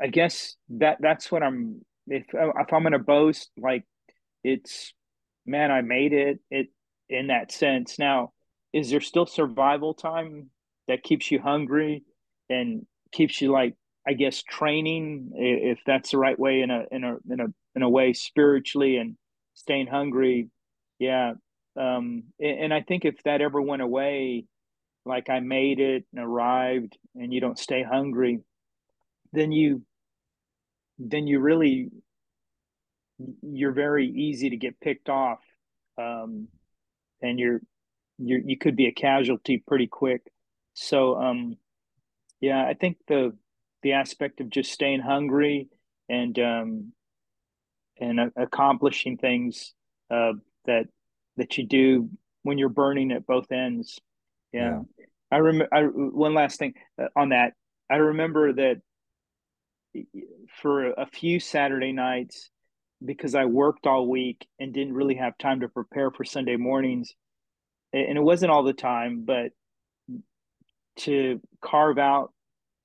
I 0.00 0.08
guess 0.08 0.56
that 0.70 0.98
that's 1.00 1.30
what 1.30 1.42
I'm. 1.42 1.84
If 2.06 2.26
if 2.32 2.72
I'm 2.72 2.82
gonna 2.82 2.98
boast, 2.98 3.50
like 3.56 3.84
it's, 4.44 4.92
man, 5.46 5.70
I 5.70 5.82
made 5.82 6.12
it. 6.12 6.40
It 6.50 6.68
in 7.08 7.28
that 7.28 7.52
sense. 7.52 7.98
Now, 7.98 8.32
is 8.72 8.90
there 8.90 9.00
still 9.00 9.26
survival 9.26 9.94
time 9.94 10.50
that 10.88 11.02
keeps 11.02 11.30
you 11.30 11.40
hungry 11.40 12.04
and 12.48 12.86
keeps 13.12 13.40
you 13.40 13.52
like 13.52 13.74
I 14.06 14.14
guess 14.14 14.42
training, 14.42 15.30
if 15.34 15.78
that's 15.86 16.10
the 16.10 16.18
right 16.18 16.38
way 16.38 16.62
in 16.62 16.70
a 16.70 16.84
in 16.90 17.04
a 17.04 17.16
in 17.30 17.40
a 17.40 17.46
in 17.76 17.82
a 17.82 17.88
way 17.88 18.12
spiritually 18.12 18.96
and 18.96 19.16
staying 19.54 19.86
hungry. 19.86 20.48
Yeah, 20.98 21.34
um, 21.76 22.24
and 22.40 22.74
I 22.74 22.82
think 22.82 23.04
if 23.04 23.22
that 23.24 23.40
ever 23.40 23.60
went 23.60 23.82
away, 23.82 24.46
like 25.04 25.30
I 25.30 25.40
made 25.40 25.78
it 25.78 26.04
and 26.12 26.24
arrived, 26.24 26.98
and 27.14 27.32
you 27.32 27.40
don't 27.40 27.58
stay 27.58 27.82
hungry, 27.82 28.40
then 29.32 29.52
you 29.52 29.82
then 31.10 31.26
you 31.26 31.40
really 31.40 31.90
you're 33.42 33.72
very 33.72 34.08
easy 34.08 34.50
to 34.50 34.56
get 34.56 34.80
picked 34.80 35.08
off, 35.08 35.40
um, 35.98 36.48
and 37.20 37.38
you're 37.38 37.60
you 38.18 38.42
you 38.44 38.56
could 38.56 38.76
be 38.76 38.86
a 38.86 38.92
casualty 38.92 39.62
pretty 39.66 39.86
quick. 39.86 40.22
So 40.74 41.16
um, 41.20 41.56
yeah, 42.40 42.64
I 42.66 42.74
think 42.74 42.98
the 43.08 43.36
the 43.82 43.92
aspect 43.92 44.40
of 44.40 44.48
just 44.48 44.72
staying 44.72 45.00
hungry 45.00 45.68
and 46.08 46.38
um, 46.38 46.92
and 48.00 48.20
uh, 48.20 48.26
accomplishing 48.36 49.16
things 49.16 49.74
uh, 50.10 50.32
that 50.66 50.86
that 51.36 51.58
you 51.58 51.66
do 51.66 52.10
when 52.42 52.58
you're 52.58 52.68
burning 52.68 53.12
at 53.12 53.26
both 53.26 53.50
ends. 53.52 54.00
Yeah, 54.52 54.80
yeah. 54.98 55.06
I 55.30 55.36
remember. 55.38 55.74
I, 55.74 55.82
one 55.82 56.34
last 56.34 56.58
thing 56.58 56.74
uh, 57.00 57.08
on 57.16 57.30
that. 57.30 57.54
I 57.90 57.96
remember 57.96 58.52
that 58.52 58.80
for 60.60 60.90
a 60.92 61.06
few 61.06 61.40
Saturday 61.40 61.92
nights, 61.92 62.50
because 63.04 63.34
I 63.34 63.46
worked 63.46 63.86
all 63.86 64.06
week 64.06 64.46
and 64.58 64.72
didn't 64.72 64.94
really 64.94 65.16
have 65.16 65.36
time 65.38 65.60
to 65.60 65.68
prepare 65.68 66.10
for 66.10 66.24
Sunday 66.24 66.56
mornings, 66.56 67.14
and 67.92 68.16
it 68.16 68.22
wasn't 68.22 68.52
all 68.52 68.62
the 68.62 68.72
time, 68.72 69.24
but 69.24 69.50
to 71.00 71.40
carve 71.62 71.98
out 71.98 72.32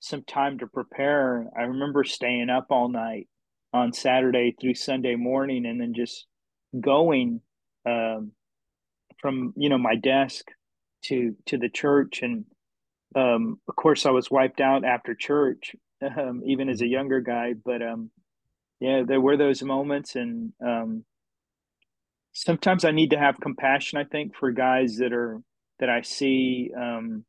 some 0.00 0.22
time 0.22 0.58
to 0.58 0.66
prepare. 0.66 1.46
I 1.56 1.62
remember 1.62 2.04
staying 2.04 2.50
up 2.50 2.66
all 2.70 2.88
night 2.88 3.28
on 3.72 3.92
Saturday 3.92 4.54
through 4.58 4.74
Sunday 4.74 5.14
morning 5.14 5.66
and 5.66 5.80
then 5.80 5.94
just 5.94 6.26
going 6.78 7.40
um, 7.86 8.32
from 9.20 9.52
you 9.56 9.68
know 9.68 9.78
my 9.78 9.96
desk 9.96 10.46
to 11.04 11.34
to 11.46 11.58
the 11.58 11.68
church 11.68 12.22
and 12.22 12.44
um, 13.16 13.60
of 13.68 13.76
course 13.76 14.06
I 14.06 14.10
was 14.10 14.30
wiped 14.30 14.60
out 14.60 14.84
after 14.84 15.14
church 15.14 15.74
um, 16.02 16.42
even 16.44 16.68
as 16.68 16.80
a 16.80 16.86
younger 16.86 17.20
guy 17.20 17.54
but 17.64 17.82
um, 17.82 18.10
yeah 18.80 19.02
there 19.06 19.20
were 19.20 19.36
those 19.36 19.62
moments 19.62 20.16
and 20.16 20.52
um, 20.64 21.04
sometimes 22.32 22.84
I 22.84 22.90
need 22.90 23.10
to 23.10 23.18
have 23.18 23.40
compassion 23.40 23.98
I 23.98 24.04
think 24.04 24.34
for 24.36 24.50
guys 24.50 24.96
that 24.98 25.12
are 25.12 25.40
that 25.80 25.88
I 25.88 26.02
see 26.02 26.70
um, 26.76 27.24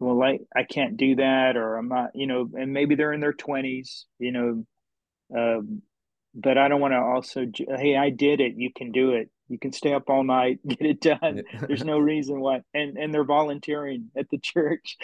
well 0.00 0.22
I, 0.22 0.38
I 0.54 0.64
can't 0.64 0.96
do 0.96 1.16
that 1.16 1.56
or 1.56 1.76
i'm 1.76 1.88
not 1.88 2.10
you 2.14 2.26
know 2.26 2.48
and 2.54 2.72
maybe 2.72 2.94
they're 2.94 3.12
in 3.12 3.20
their 3.20 3.32
20s 3.32 4.04
you 4.18 4.32
know 4.32 4.64
um, 5.36 5.82
but 6.34 6.58
i 6.58 6.68
don't 6.68 6.80
want 6.80 6.92
to 6.92 6.98
also 6.98 7.46
hey 7.78 7.96
i 7.96 8.10
did 8.10 8.40
it 8.40 8.54
you 8.56 8.70
can 8.74 8.92
do 8.92 9.12
it 9.12 9.30
you 9.48 9.58
can 9.58 9.72
stay 9.72 9.92
up 9.92 10.08
all 10.08 10.24
night 10.24 10.58
get 10.66 10.82
it 10.82 11.00
done 11.00 11.42
there's 11.66 11.84
no 11.84 11.98
reason 11.98 12.40
why 12.40 12.60
and 12.74 12.96
and 12.96 13.12
they're 13.12 13.24
volunteering 13.24 14.10
at 14.16 14.28
the 14.30 14.38
church. 14.42 14.96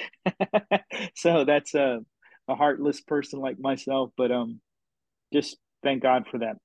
So 1.15 1.45
that's 1.45 1.75
a, 1.75 2.01
a 2.49 2.55
heartless 2.55 3.01
person 3.01 3.41
like 3.41 3.59
myself 3.59 4.11
but 4.17 4.31
um 4.31 4.61
just 5.33 5.57
thank 5.83 6.03
god 6.03 6.27
for 6.31 6.39
that 6.39 6.57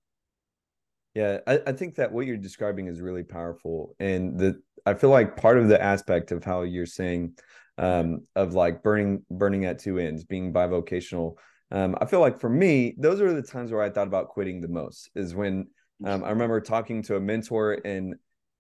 yeah 1.16 1.40
I, 1.48 1.62
I 1.68 1.72
think 1.72 1.96
that 1.96 2.12
what 2.12 2.26
you're 2.26 2.38
describing 2.38 2.88
is 2.88 3.02
really 3.02 3.24
powerful 3.24 3.96
and 4.00 4.40
the 4.40 4.62
i 4.86 4.94
feel 4.94 5.10
like 5.10 5.38
part 5.38 5.58
of 5.58 5.68
the 5.68 5.82
aspect 5.82 6.32
of 6.32 6.44
how 6.44 6.62
you're 6.64 6.86
saying 6.86 7.36
um, 7.80 8.28
of 8.36 8.54
like 8.54 8.84
burning 8.84 9.24
burning 9.32 9.66
at 9.66 9.80
two 9.80 9.98
ends, 9.98 10.26
being 10.26 10.54
bivocational. 10.54 11.36
Um, 11.72 11.96
I 12.00 12.06
feel 12.06 12.20
like 12.20 12.40
for 12.40 12.50
me, 12.50 12.94
those 12.98 13.22
are 13.22 13.34
the 13.34 13.42
times 13.42 13.72
where 13.72 13.82
I 13.82 13.90
thought 13.90 14.08
about 14.08 14.28
quitting 14.28 14.60
the 14.60 14.68
most. 14.68 15.10
Is 15.16 15.34
when 15.34 15.68
um, 16.04 16.24
I 16.24 16.30
remember 16.30 16.60
talking 16.60 17.02
to 17.04 17.16
a 17.16 17.20
mentor 17.22 17.80
and 17.86 18.16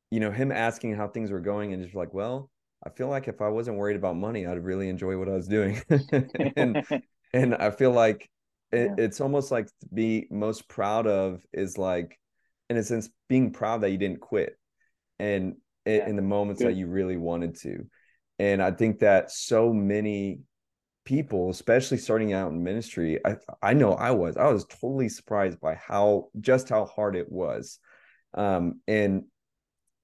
you 0.09 0.21
know 0.21 0.31
him 0.31 0.51
asking 0.51 0.95
how 0.95 1.09
things 1.09 1.31
were 1.31 1.41
going, 1.41 1.73
and 1.73 1.83
just 1.83 1.95
like, 1.95 2.13
well, 2.13 2.49
I 2.85 2.89
feel 2.89 3.07
like 3.07 3.27
if 3.27 3.41
I 3.41 3.49
wasn't 3.49 3.77
worried 3.77 3.97
about 3.97 4.15
money, 4.15 4.45
I'd 4.45 4.63
really 4.63 4.89
enjoy 4.89 5.17
what 5.17 5.29
I 5.29 5.33
was 5.33 5.47
doing. 5.47 5.81
and 6.55 6.83
and 7.33 7.55
I 7.55 7.71
feel 7.71 7.91
like 7.91 8.29
it, 8.71 8.91
yeah. 8.97 9.03
it's 9.03 9.21
almost 9.21 9.51
like 9.51 9.65
to 9.67 9.87
be 9.93 10.27
most 10.29 10.67
proud 10.67 11.07
of 11.07 11.41
is 11.51 11.77
like, 11.77 12.17
in 12.69 12.77
a 12.77 12.83
sense, 12.83 13.09
being 13.27 13.51
proud 13.51 13.81
that 13.81 13.91
you 13.91 13.97
didn't 13.97 14.21
quit, 14.21 14.57
and 15.17 15.55
yeah. 15.85 16.07
in 16.07 16.15
the 16.15 16.21
moments 16.21 16.61
Good. 16.61 16.69
that 16.69 16.77
you 16.77 16.87
really 16.87 17.17
wanted 17.17 17.55
to. 17.61 17.85
And 18.37 18.61
I 18.61 18.71
think 18.71 18.99
that 18.99 19.31
so 19.31 19.73
many 19.73 20.41
people, 21.03 21.49
especially 21.49 21.97
starting 21.97 22.31
out 22.33 22.51
in 22.51 22.63
ministry, 22.63 23.19
I 23.25 23.35
I 23.61 23.73
know 23.73 23.93
I 23.93 24.11
was, 24.11 24.37
I 24.37 24.47
was 24.51 24.65
totally 24.65 25.09
surprised 25.09 25.59
by 25.59 25.75
how 25.75 26.29
just 26.39 26.69
how 26.69 26.85
hard 26.85 27.15
it 27.15 27.29
was. 27.29 27.79
Um, 28.33 28.81
and 28.87 29.23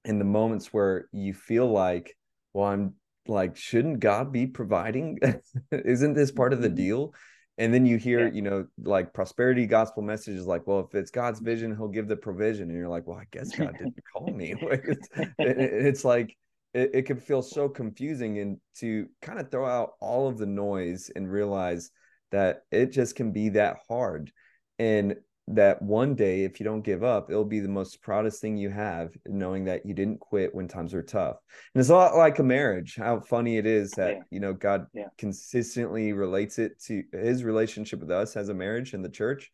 in 0.04 0.18
the 0.18 0.24
moments 0.24 0.72
where 0.72 1.08
you 1.12 1.32
feel 1.32 1.70
like, 1.70 2.14
well, 2.56 2.68
I'm 2.68 2.94
like, 3.28 3.54
shouldn't 3.56 4.00
God 4.00 4.32
be 4.32 4.46
providing? 4.46 5.18
Isn't 5.70 6.14
this 6.14 6.32
part 6.32 6.54
of 6.54 6.62
the 6.62 6.68
mm-hmm. 6.68 6.76
deal? 6.76 7.14
And 7.58 7.72
then 7.72 7.84
you 7.84 7.98
hear, 7.98 8.26
yeah. 8.26 8.32
you 8.32 8.42
know, 8.42 8.66
like 8.82 9.12
prosperity 9.12 9.66
gospel 9.66 10.02
messages 10.02 10.46
like, 10.46 10.66
well, 10.66 10.80
if 10.80 10.94
it's 10.94 11.10
God's 11.10 11.40
vision, 11.40 11.76
he'll 11.76 11.88
give 11.88 12.08
the 12.08 12.16
provision. 12.16 12.70
And 12.70 12.78
you're 12.78 12.88
like, 12.88 13.06
well, 13.06 13.18
I 13.18 13.26
guess 13.30 13.54
God 13.54 13.72
didn't 13.78 13.94
call 14.12 14.30
me. 14.30 14.54
it's, 14.60 15.08
it's 15.38 16.04
like, 16.04 16.34
it, 16.72 16.90
it 16.94 17.02
can 17.02 17.18
feel 17.18 17.42
so 17.42 17.68
confusing 17.68 18.38
and 18.38 18.58
to 18.78 19.06
kind 19.20 19.38
of 19.38 19.50
throw 19.50 19.66
out 19.66 19.92
all 20.00 20.26
of 20.26 20.38
the 20.38 20.46
noise 20.46 21.10
and 21.14 21.30
realize 21.30 21.90
that 22.32 22.62
it 22.70 22.86
just 22.86 23.16
can 23.16 23.32
be 23.32 23.50
that 23.50 23.76
hard 23.88 24.32
and 24.78 25.16
that 25.48 25.80
one 25.80 26.14
day 26.14 26.42
if 26.42 26.58
you 26.58 26.64
don't 26.64 26.82
give 26.82 27.04
up 27.04 27.30
it'll 27.30 27.44
be 27.44 27.60
the 27.60 27.68
most 27.68 28.02
proudest 28.02 28.40
thing 28.40 28.56
you 28.56 28.68
have 28.68 29.10
knowing 29.26 29.64
that 29.64 29.86
you 29.86 29.94
didn't 29.94 30.18
quit 30.18 30.52
when 30.52 30.66
times 30.66 30.92
were 30.92 31.02
tough 31.02 31.36
and 31.74 31.80
it's 31.80 31.88
a 31.88 31.94
lot 31.94 32.16
like 32.16 32.40
a 32.40 32.42
marriage 32.42 32.96
how 32.96 33.20
funny 33.20 33.56
it 33.56 33.66
is 33.66 33.92
that 33.92 34.16
yeah. 34.16 34.22
you 34.30 34.40
know 34.40 34.52
god 34.52 34.86
yeah. 34.92 35.06
consistently 35.18 36.12
relates 36.12 36.58
it 36.58 36.80
to 36.80 37.04
his 37.12 37.44
relationship 37.44 38.00
with 38.00 38.10
us 38.10 38.36
as 38.36 38.48
a 38.48 38.54
marriage 38.54 38.92
in 38.92 39.02
the 39.02 39.08
church 39.08 39.50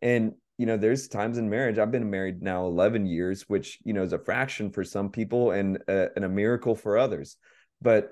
and 0.00 0.32
you 0.56 0.66
know, 0.66 0.76
there's 0.76 1.08
times 1.08 1.38
in 1.38 1.50
marriage. 1.50 1.78
I've 1.78 1.90
been 1.90 2.10
married 2.10 2.40
now 2.40 2.66
11 2.66 3.06
years, 3.06 3.42
which, 3.48 3.78
you 3.84 3.92
know, 3.92 4.02
is 4.02 4.12
a 4.12 4.18
fraction 4.18 4.70
for 4.70 4.84
some 4.84 5.10
people 5.10 5.50
and 5.50 5.78
a, 5.88 6.10
and 6.14 6.24
a 6.24 6.28
miracle 6.28 6.76
for 6.76 6.96
others. 6.96 7.36
But 7.82 8.10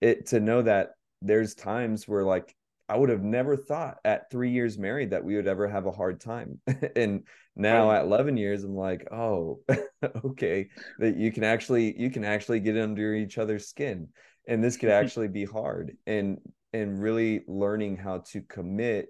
it 0.00 0.26
to 0.26 0.40
know 0.40 0.62
that 0.62 0.90
there's 1.22 1.54
times 1.54 2.08
where 2.08 2.24
like 2.24 2.54
I 2.88 2.96
would 2.96 3.08
have 3.08 3.22
never 3.22 3.56
thought 3.56 3.98
at 4.04 4.30
three 4.30 4.50
years 4.50 4.78
married 4.78 5.10
that 5.10 5.24
we 5.24 5.36
would 5.36 5.46
ever 5.46 5.68
have 5.68 5.86
a 5.86 5.92
hard 5.92 6.20
time. 6.20 6.60
and 6.96 7.24
now 7.56 7.90
at 7.90 8.02
11 8.04 8.36
years, 8.36 8.64
I'm 8.64 8.74
like, 8.74 9.08
oh, 9.10 9.60
okay, 10.24 10.68
that 10.98 11.16
you 11.16 11.32
can 11.32 11.44
actually, 11.44 11.98
you 11.98 12.10
can 12.10 12.24
actually 12.24 12.60
get 12.60 12.76
under 12.76 13.14
each 13.14 13.38
other's 13.38 13.68
skin. 13.68 14.08
And 14.46 14.62
this 14.62 14.76
could 14.76 14.90
actually 14.90 15.28
be 15.28 15.44
hard. 15.44 15.96
And, 16.06 16.38
and 16.72 17.00
really 17.00 17.42
learning 17.46 17.96
how 17.96 18.24
to 18.32 18.42
commit 18.42 19.08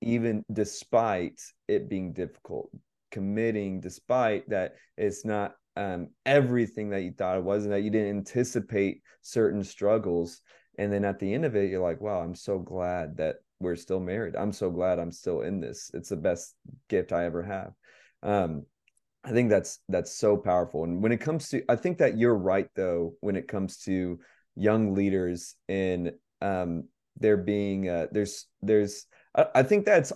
even 0.00 0.44
despite 0.52 1.40
it 1.68 1.88
being 1.88 2.12
difficult 2.12 2.70
committing 3.12 3.78
despite 3.78 4.48
that 4.48 4.74
it's 4.96 5.24
not 5.24 5.54
um, 5.76 6.08
everything 6.26 6.90
that 6.90 7.02
you 7.02 7.12
thought 7.12 7.36
it 7.36 7.44
was 7.44 7.64
and 7.64 7.72
that 7.72 7.82
you 7.82 7.90
didn't 7.90 8.16
anticipate 8.16 9.02
certain 9.20 9.62
struggles 9.62 10.40
and 10.78 10.92
then 10.92 11.04
at 11.04 11.18
the 11.18 11.32
end 11.32 11.44
of 11.44 11.54
it 11.56 11.70
you're 11.70 11.82
like 11.82 12.00
wow 12.00 12.20
i'm 12.20 12.34
so 12.34 12.58
glad 12.58 13.16
that 13.16 13.36
we're 13.62 13.76
still 13.76 14.00
married. 14.00 14.36
I'm 14.36 14.52
so 14.52 14.70
glad 14.70 14.98
i'm 14.98 15.12
still 15.12 15.42
in 15.42 15.60
this. 15.60 15.90
It's 15.94 16.10
the 16.10 16.16
best 16.16 16.54
gift 16.88 17.12
i 17.12 17.24
ever 17.24 17.42
have. 17.42 17.72
Um, 18.22 18.66
i 19.24 19.30
think 19.30 19.50
that's 19.50 19.78
that's 19.88 20.16
so 20.16 20.36
powerful. 20.36 20.84
And 20.84 21.02
when 21.02 21.12
it 21.12 21.20
comes 21.20 21.48
to 21.50 21.62
i 21.68 21.76
think 21.76 21.98
that 21.98 22.18
you're 22.18 22.34
right 22.36 22.68
though 22.74 23.14
when 23.20 23.36
it 23.36 23.48
comes 23.48 23.78
to 23.84 24.18
young 24.56 24.94
leaders 24.94 25.54
and 25.68 26.12
um, 26.42 26.84
there 27.18 27.36
being 27.36 27.88
uh, 27.88 28.08
there's 28.10 28.46
there's 28.60 29.06
I, 29.34 29.46
I 29.56 29.62
think 29.62 29.86
that's 29.86 30.12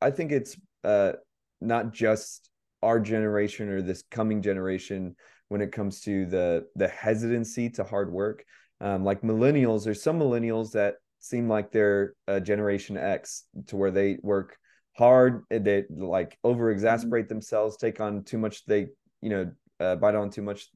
I 0.00 0.10
think 0.10 0.32
it's 0.32 0.56
uh, 0.82 1.12
not 1.60 1.92
just 1.92 2.50
our 2.82 3.00
generation 3.00 3.68
or 3.68 3.82
this 3.82 4.02
coming 4.10 4.40
generation 4.40 5.16
when 5.48 5.60
it 5.60 5.72
comes 5.72 6.00
to 6.02 6.24
the 6.26 6.66
the 6.74 6.88
hesitancy 6.88 7.68
to 7.70 7.84
hard 7.84 8.10
work. 8.10 8.44
Um, 8.80 9.04
like 9.04 9.22
millennials, 9.22 9.84
there's 9.84 10.02
some 10.02 10.18
millennials 10.18 10.72
that 10.72 10.96
seem 11.18 11.48
like 11.48 11.72
they're 11.72 12.14
a 12.26 12.40
Generation 12.40 12.96
X 12.96 13.44
to 13.66 13.76
where 13.76 13.90
they 13.90 14.18
work 14.22 14.56
hard, 14.96 15.44
they 15.50 15.84
like 15.90 16.38
over 16.44 16.70
exasperate 16.70 17.24
mm-hmm. 17.24 17.34
themselves, 17.34 17.76
take 17.76 18.00
on 18.00 18.24
too 18.24 18.38
much, 18.38 18.64
they 18.66 18.88
you 19.20 19.30
know 19.30 19.50
uh, 19.80 19.96
bite 19.96 20.14
on 20.14 20.30
too 20.30 20.42
much, 20.42 20.68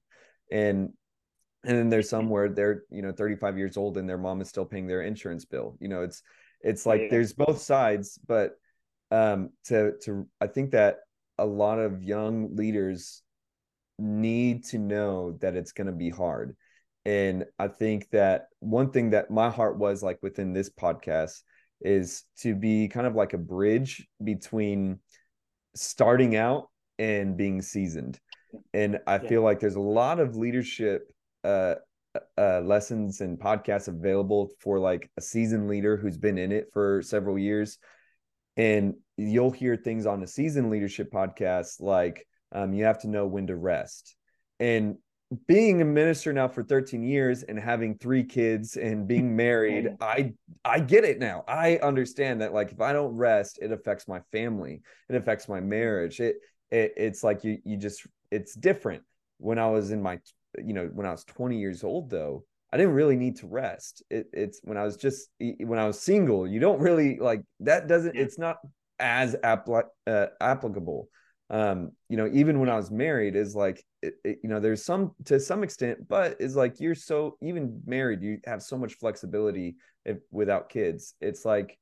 and 0.51 0.91
and 1.65 1.77
then 1.77 1.89
there's 1.89 2.09
some 2.09 2.29
where 2.29 2.49
they're 2.49 2.83
you 2.91 3.03
know 3.03 3.13
35 3.13 3.57
years 3.57 3.77
old 3.77 3.97
and 3.97 4.09
their 4.09 4.19
mom 4.19 4.41
is 4.41 4.49
still 4.49 4.65
paying 4.65 4.87
their 4.87 5.03
insurance 5.03 5.45
bill 5.45 5.77
you 5.81 5.89
know 5.89 6.03
it's 6.03 6.23
it's 6.61 6.87
like 6.87 7.03
yeah. 7.03 7.09
there's 7.11 7.33
both 7.33 7.61
sides 7.61 8.19
but 8.27 8.53
um 9.11 9.51
to 9.65 9.93
to 10.03 10.27
i 10.41 10.47
think 10.47 10.73
that 10.73 10.99
a 11.39 11.47
lot 11.47 11.79
of 11.79 12.03
young 12.03 12.57
leaders 12.57 13.23
need 13.99 14.65
to 14.65 14.79
know 14.79 15.33
that 15.41 15.55
it's 15.55 15.73
going 15.73 15.87
to 15.87 15.93
be 15.93 16.11
hard 16.11 16.57
and 17.05 17.45
i 17.59 17.69
think 17.69 18.09
that 18.11 18.47
one 18.61 18.91
thing 18.91 19.11
that 19.11 19.31
my 19.31 19.51
heart 19.51 19.79
was 19.79 20.03
like 20.03 20.19
within 20.23 20.53
this 20.53 20.71
podcast 20.71 21.43
is 21.81 22.25
to 22.39 22.55
be 22.55 22.89
kind 22.89 23.07
of 23.07 23.15
like 23.15 23.33
a 23.33 23.39
bridge 23.39 24.07
between 24.23 24.99
starting 25.75 26.37
out 26.37 26.69
and 26.99 27.37
being 27.37 27.61
seasoned 27.61 28.19
and 28.73 29.01
i 29.07 29.15
yeah. 29.15 29.29
feel 29.29 29.43
like 29.43 29.59
there's 29.59 29.75
a 29.75 29.81
lot 29.81 30.21
of 30.21 30.37
leadership 30.37 31.09
uh, 31.45 31.75
uh, 32.37 32.61
lessons 32.61 33.21
and 33.21 33.39
podcasts 33.39 33.89
available 33.89 34.51
for 34.61 34.79
like 34.79 35.11
a 35.17 35.21
seasoned 35.21 35.69
leader 35.69 35.97
who's 35.97 36.19
been 36.19 36.39
in 36.39 36.53
it 36.53 36.69
for 36.73 37.03
several 37.03 37.39
years. 37.39 37.79
And 38.57 38.95
you'll 39.17 39.51
hear 39.51 39.77
things 39.77 40.07
on 40.07 40.23
a 40.23 40.27
seasoned 40.27 40.71
leadership 40.71 41.11
podcast 41.11 41.81
like 41.81 42.27
um, 42.53 42.75
you 42.75 42.85
have 42.85 43.01
to 43.01 43.09
know 43.09 43.27
when 43.27 43.47
to 43.47 43.57
rest. 43.57 44.15
And 44.61 44.97
being 45.47 45.81
a 45.81 45.85
minister 45.85 46.33
now 46.33 46.49
for 46.49 46.63
13 46.63 47.03
years 47.03 47.43
and 47.43 47.59
having 47.59 47.97
three 47.97 48.25
kids 48.25 48.77
and 48.77 49.07
being 49.07 49.35
married, 49.37 49.91
I 50.01 50.35
I 50.65 50.81
get 50.81 51.05
it 51.05 51.19
now. 51.19 51.45
I 51.47 51.77
understand 51.77 52.41
that 52.41 52.53
like 52.53 52.73
if 52.73 52.81
I 52.81 52.93
don't 52.93 53.17
rest, 53.17 53.59
it 53.63 53.73
affects 53.73 54.09
my 54.09 54.21
family. 54.33 54.83
It 55.09 55.17
affects 55.17 55.49
my 55.49 55.61
marriage. 55.61 56.21
It, 56.21 56.37
it 56.71 56.93
it's 56.97 57.23
like 57.23 57.45
you 57.45 57.59
you 57.65 57.77
just 57.77 58.07
it's 58.31 58.55
different. 58.55 59.03
When 59.39 59.59
I 59.59 59.69
was 59.69 59.91
in 59.91 60.03
my 60.03 60.21
you 60.59 60.75
know, 60.75 60.87
when 60.93 61.07
I 61.07 61.11
was 61.11 61.25
20 61.25 61.59
years 61.59 61.83
old, 61.83 62.11
though, 62.11 62.45
I 62.73 62.77
didn't 62.77 62.95
really 62.95 63.17
need 63.17 63.37
to 63.37 63.47
rest. 63.47 64.03
It, 64.11 64.27
it's 64.33 64.61
when 64.63 64.77
I 64.77 64.85
was 64.85 64.97
just 64.97 65.29
when 65.39 65.79
I 65.79 65.87
was 65.87 66.01
single, 66.01 66.47
you 66.47 66.61
don't 66.61 66.81
really 66.81 67.19
like 67.19 67.43
that. 67.61 67.87
Doesn't 67.87 68.17
it's 68.17 68.39
not 68.39 68.59
as 68.99 69.37
apl- 69.37 69.89
uh, 70.07 70.27
applicable. 70.41 71.09
Um, 71.51 71.93
you 72.09 72.17
know, 72.17 72.31
even 72.33 72.61
when 72.61 72.71
I 72.71 72.77
was 72.77 72.91
married, 72.91 73.37
is 73.37 73.55
like 73.55 73.85
it, 74.03 74.15
it, 74.25 74.39
you 74.43 74.49
know, 74.49 74.61
there's 74.61 74.85
some 74.85 75.13
to 75.27 75.39
some 75.41 75.63
extent, 75.63 76.09
but 76.09 76.37
is 76.41 76.57
like 76.57 76.81
you're 76.81 76.95
so 76.95 77.37
even 77.41 77.81
married, 77.87 78.23
you 78.23 78.39
have 78.45 78.63
so 78.63 78.77
much 78.77 78.95
flexibility 78.95 79.77
if, 80.05 80.19
without 80.31 80.69
kids. 80.69 81.15
It's 81.21 81.45
like 81.45 81.79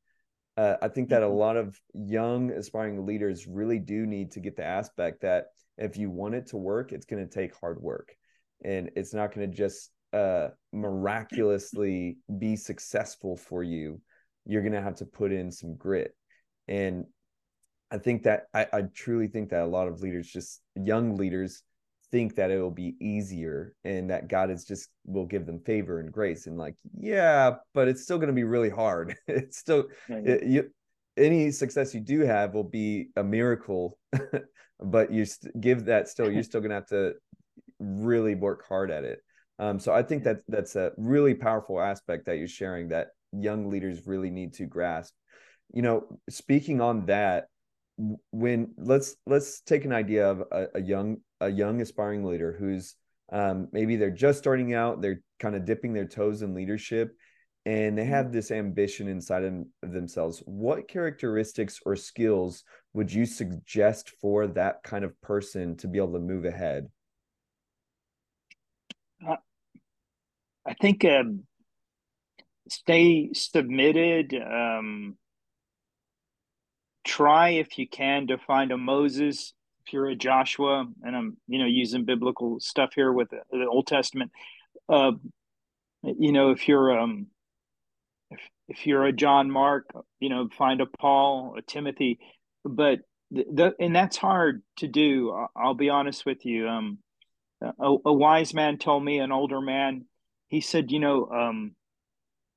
uh, 0.56 0.76
I 0.82 0.88
think 0.88 1.08
that 1.08 1.22
a 1.22 1.26
mm-hmm. 1.26 1.36
lot 1.36 1.56
of 1.56 1.80
young 1.94 2.50
aspiring 2.50 3.06
leaders 3.06 3.46
really 3.46 3.78
do 3.78 4.06
need 4.06 4.32
to 4.32 4.40
get 4.40 4.56
the 4.56 4.64
aspect 4.64 5.22
that 5.22 5.46
if 5.78 5.96
you 5.96 6.10
want 6.10 6.34
it 6.34 6.48
to 6.48 6.58
work, 6.58 6.92
it's 6.92 7.06
going 7.06 7.26
to 7.26 7.32
take 7.32 7.58
hard 7.58 7.80
work 7.80 8.14
and 8.62 8.90
it's 8.94 9.14
not 9.14 9.34
going 9.34 9.50
to 9.50 9.56
just 9.56 9.90
uh, 10.12 10.48
miraculously 10.72 12.18
be 12.38 12.56
successful 12.56 13.36
for 13.36 13.62
you. 13.62 14.00
You're 14.44 14.62
going 14.62 14.74
to 14.74 14.82
have 14.82 14.96
to 14.96 15.06
put 15.06 15.32
in 15.32 15.50
some 15.50 15.76
grit. 15.76 16.14
And 16.68 17.06
I 17.90 17.98
think 17.98 18.24
that 18.24 18.44
I, 18.52 18.66
I 18.72 18.82
truly 18.94 19.28
think 19.28 19.50
that 19.50 19.62
a 19.62 19.66
lot 19.66 19.88
of 19.88 20.00
leaders, 20.00 20.28
just 20.28 20.60
young 20.76 21.16
leaders, 21.16 21.62
think 22.12 22.36
that 22.36 22.50
it 22.50 22.60
will 22.60 22.70
be 22.70 22.96
easier 23.00 23.74
and 23.84 24.10
that 24.10 24.28
God 24.28 24.50
is 24.50 24.64
just 24.64 24.90
will 25.04 25.26
give 25.26 25.46
them 25.46 25.60
favor 25.60 26.00
and 26.00 26.12
grace. 26.12 26.46
And 26.46 26.56
like, 26.56 26.74
yeah, 26.98 27.54
but 27.74 27.88
it's 27.88 28.02
still 28.02 28.18
going 28.18 28.28
to 28.28 28.34
be 28.34 28.44
really 28.44 28.70
hard. 28.70 29.16
it's 29.28 29.58
still, 29.58 29.84
it, 30.08 30.44
you, 30.44 30.70
any 31.16 31.50
success 31.50 31.94
you 31.94 32.00
do 32.00 32.20
have 32.20 32.54
will 32.54 32.64
be 32.64 33.08
a 33.16 33.22
miracle, 33.24 33.98
but 34.80 35.12
you 35.12 35.24
st- 35.24 35.60
give 35.60 35.84
that 35.86 36.08
still, 36.08 36.30
you're 36.30 36.42
still 36.50 36.60
going 36.60 36.70
to 36.70 36.76
have 36.76 36.86
to 36.86 37.14
really 37.78 38.34
work 38.34 38.66
hard 38.68 38.90
at 38.90 39.04
it. 39.04 39.20
Um, 39.58 39.78
so 39.78 39.92
I 39.92 40.02
think 40.02 40.24
that 40.24 40.38
that's 40.48 40.74
a 40.76 40.92
really 40.96 41.34
powerful 41.34 41.80
aspect 41.80 42.26
that 42.26 42.38
you're 42.38 42.48
sharing 42.48 42.88
that 42.88 43.08
young 43.32 43.68
leaders 43.68 44.06
really 44.06 44.30
need 44.30 44.54
to 44.54 44.66
grasp. 44.66 45.14
You 45.72 45.82
know, 45.82 46.18
speaking 46.28 46.80
on 46.80 47.06
that, 47.06 47.46
when 48.30 48.72
let's 48.78 49.16
let's 49.26 49.60
take 49.60 49.84
an 49.84 49.92
idea 49.92 50.28
of 50.28 50.42
a, 50.50 50.66
a 50.76 50.80
young 50.80 51.18
a 51.40 51.48
young 51.48 51.80
aspiring 51.80 52.24
leader 52.24 52.56
who's 52.58 52.96
um, 53.32 53.68
maybe 53.72 53.96
they're 53.96 54.10
just 54.10 54.38
starting 54.38 54.74
out, 54.74 55.00
they're 55.00 55.22
kind 55.38 55.54
of 55.54 55.64
dipping 55.64 55.92
their 55.92 56.06
toes 56.06 56.42
in 56.42 56.54
leadership, 56.54 57.16
and 57.64 57.96
they 57.96 58.04
have 58.04 58.32
this 58.32 58.50
ambition 58.50 59.06
inside 59.08 59.44
of 59.44 59.92
themselves. 59.92 60.42
What 60.46 60.88
characteristics 60.88 61.78
or 61.86 61.94
skills 61.94 62.64
would 62.92 63.12
you 63.12 63.26
suggest 63.26 64.10
for 64.20 64.48
that 64.48 64.82
kind 64.82 65.04
of 65.04 65.20
person 65.20 65.76
to 65.78 65.88
be 65.88 65.98
able 65.98 66.14
to 66.14 66.18
move 66.18 66.44
ahead? 66.44 66.88
I 70.66 70.74
think 70.74 71.04
um, 71.04 71.44
stay 72.68 73.30
submitted. 73.32 74.34
Um, 74.34 75.16
try 77.04 77.50
if 77.50 77.78
you 77.78 77.88
can 77.88 78.28
to 78.28 78.38
find 78.38 78.72
a 78.72 78.78
Moses. 78.78 79.54
If 79.86 79.92
you're 79.92 80.08
a 80.08 80.14
Joshua, 80.14 80.86
and 81.02 81.16
I'm 81.16 81.36
you 81.48 81.58
know 81.58 81.66
using 81.66 82.04
biblical 82.04 82.60
stuff 82.60 82.90
here 82.94 83.12
with 83.12 83.30
the, 83.30 83.66
Old 83.66 83.86
Testament. 83.86 84.30
Uh, 84.88 85.12
you 86.02 86.32
know, 86.32 86.50
if 86.50 86.68
you're 86.68 86.98
um, 86.98 87.26
if 88.30 88.40
if 88.68 88.86
you're 88.86 89.04
a 89.04 89.12
John 89.12 89.50
Mark, 89.50 89.90
you 90.18 90.28
know, 90.28 90.48
find 90.56 90.80
a 90.80 90.86
Paul, 90.86 91.56
a 91.58 91.62
Timothy, 91.62 92.18
but 92.64 93.00
the, 93.30 93.44
the 93.52 93.74
and 93.80 93.94
that's 93.94 94.16
hard 94.16 94.62
to 94.78 94.88
do. 94.88 95.30
I'll, 95.30 95.50
I'll 95.56 95.74
be 95.74 95.90
honest 95.90 96.26
with 96.26 96.44
you. 96.44 96.68
Um, 96.68 96.98
a, 97.62 97.96
a, 98.04 98.12
wise 98.12 98.54
man 98.54 98.78
told 98.78 99.04
me, 99.04 99.18
an 99.18 99.32
older 99.32 99.60
man, 99.60 100.06
he 100.48 100.60
said, 100.60 100.90
you 100.90 100.98
know, 100.98 101.26
um, 101.26 101.74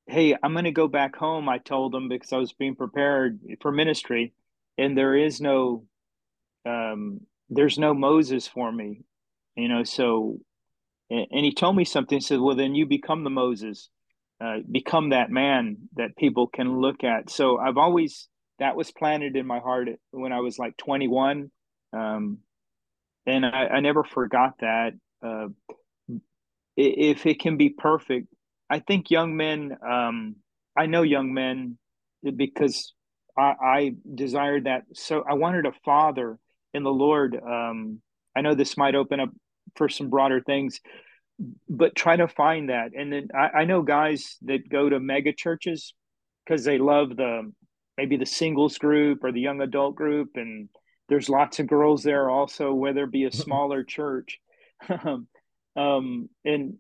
hey, 0.08 0.36
I'm 0.42 0.54
going 0.54 0.66
to 0.66 0.72
go 0.72 0.88
back 0.88 1.16
home. 1.16 1.50
I 1.50 1.58
told 1.58 1.94
him 1.94 2.10
because 2.10 2.34
I 2.34 2.38
was 2.38 2.54
being 2.54 2.76
prepared 2.76 3.40
for 3.62 3.72
ministry, 3.72 4.34
and 4.78 4.98
there 4.98 5.16
is 5.16 5.42
no, 5.42 5.86
um, 6.66 7.22
there's 7.50 7.78
no 7.78 7.94
Moses 7.94 8.48
for 8.48 8.72
me, 8.72 9.02
you 9.56 9.68
know. 9.68 9.84
So, 9.84 10.40
and, 11.10 11.28
and 11.32 11.46
he 11.46 11.54
told 11.54 11.76
me 11.76 11.86
something. 11.86 12.18
He 12.18 12.24
said, 12.24 12.40
well, 12.40 12.56
then 12.56 12.76
you 12.76 12.86
become 12.86 13.24
the 13.24 13.30
Moses, 13.30 13.90
uh, 14.44 14.58
become 14.70 15.10
that 15.10 15.30
man 15.30 15.78
that 15.96 16.16
people 16.18 16.48
can 16.48 16.80
look 16.80 17.04
at. 17.04 17.30
So 17.30 17.58
I've 17.58 17.78
always 17.78 18.28
that 18.60 18.76
was 18.76 18.92
planted 18.92 19.36
in 19.36 19.46
my 19.46 19.60
heart 19.60 19.90
when 20.12 20.32
I 20.32 20.40
was 20.40 20.60
like 20.60 20.78
21. 20.78 21.52
Um, 21.92 22.40
and 23.26 23.46
I, 23.46 23.68
I 23.68 23.80
never 23.80 24.04
forgot 24.04 24.54
that. 24.60 24.94
Uh, 25.26 25.48
if 26.76 27.26
it 27.26 27.40
can 27.40 27.58
be 27.58 27.70
perfect, 27.70 28.28
I 28.70 28.80
think 28.80 29.12
young 29.12 29.36
men. 29.36 29.78
Um, 29.88 30.38
I 30.78 30.88
know 30.88 31.04
young 31.04 31.34
men 31.34 31.78
because 32.36 32.94
I, 33.38 33.54
I 33.62 33.96
desired 34.14 34.66
that. 34.66 34.84
So 34.94 35.24
I 35.30 35.34
wanted 35.34 35.66
a 35.66 35.74
father 35.86 36.40
in 36.74 36.84
the 36.84 36.92
Lord. 36.92 37.36
Um, 37.36 38.02
I 38.36 38.42
know 38.42 38.56
this 38.56 38.78
might 38.78 38.96
open 38.96 39.20
up 39.20 39.30
for 39.76 39.90
some 39.90 40.10
broader 40.10 40.42
things, 40.42 40.80
but 41.70 41.96
try 41.96 42.16
to 42.16 42.28
find 42.28 42.70
that. 42.70 42.92
And 42.98 43.12
then 43.12 43.28
I, 43.34 43.60
I 43.60 43.66
know 43.66 43.82
guys 43.82 44.38
that 44.44 44.70
go 44.70 44.90
to 44.90 45.00
mega 45.00 45.34
churches 45.34 45.94
because 46.46 46.64
they 46.64 46.78
love 46.78 47.16
the 47.16 47.52
maybe 47.98 48.18
the 48.18 48.26
singles 48.26 48.78
group 48.78 49.24
or 49.24 49.32
the 49.32 49.42
young 49.42 49.62
adult 49.62 49.96
group, 49.96 50.32
and 50.36 50.70
there's 51.10 51.30
lots 51.30 51.60
of 51.60 51.68
girls 51.68 52.04
there 52.04 52.30
also, 52.30 52.74
whether 52.74 53.04
it 53.04 53.12
be 53.12 53.26
a 53.26 53.32
smaller 53.32 53.84
church. 53.84 54.40
Um, 55.06 55.28
um, 55.78 56.30
and 56.44 56.74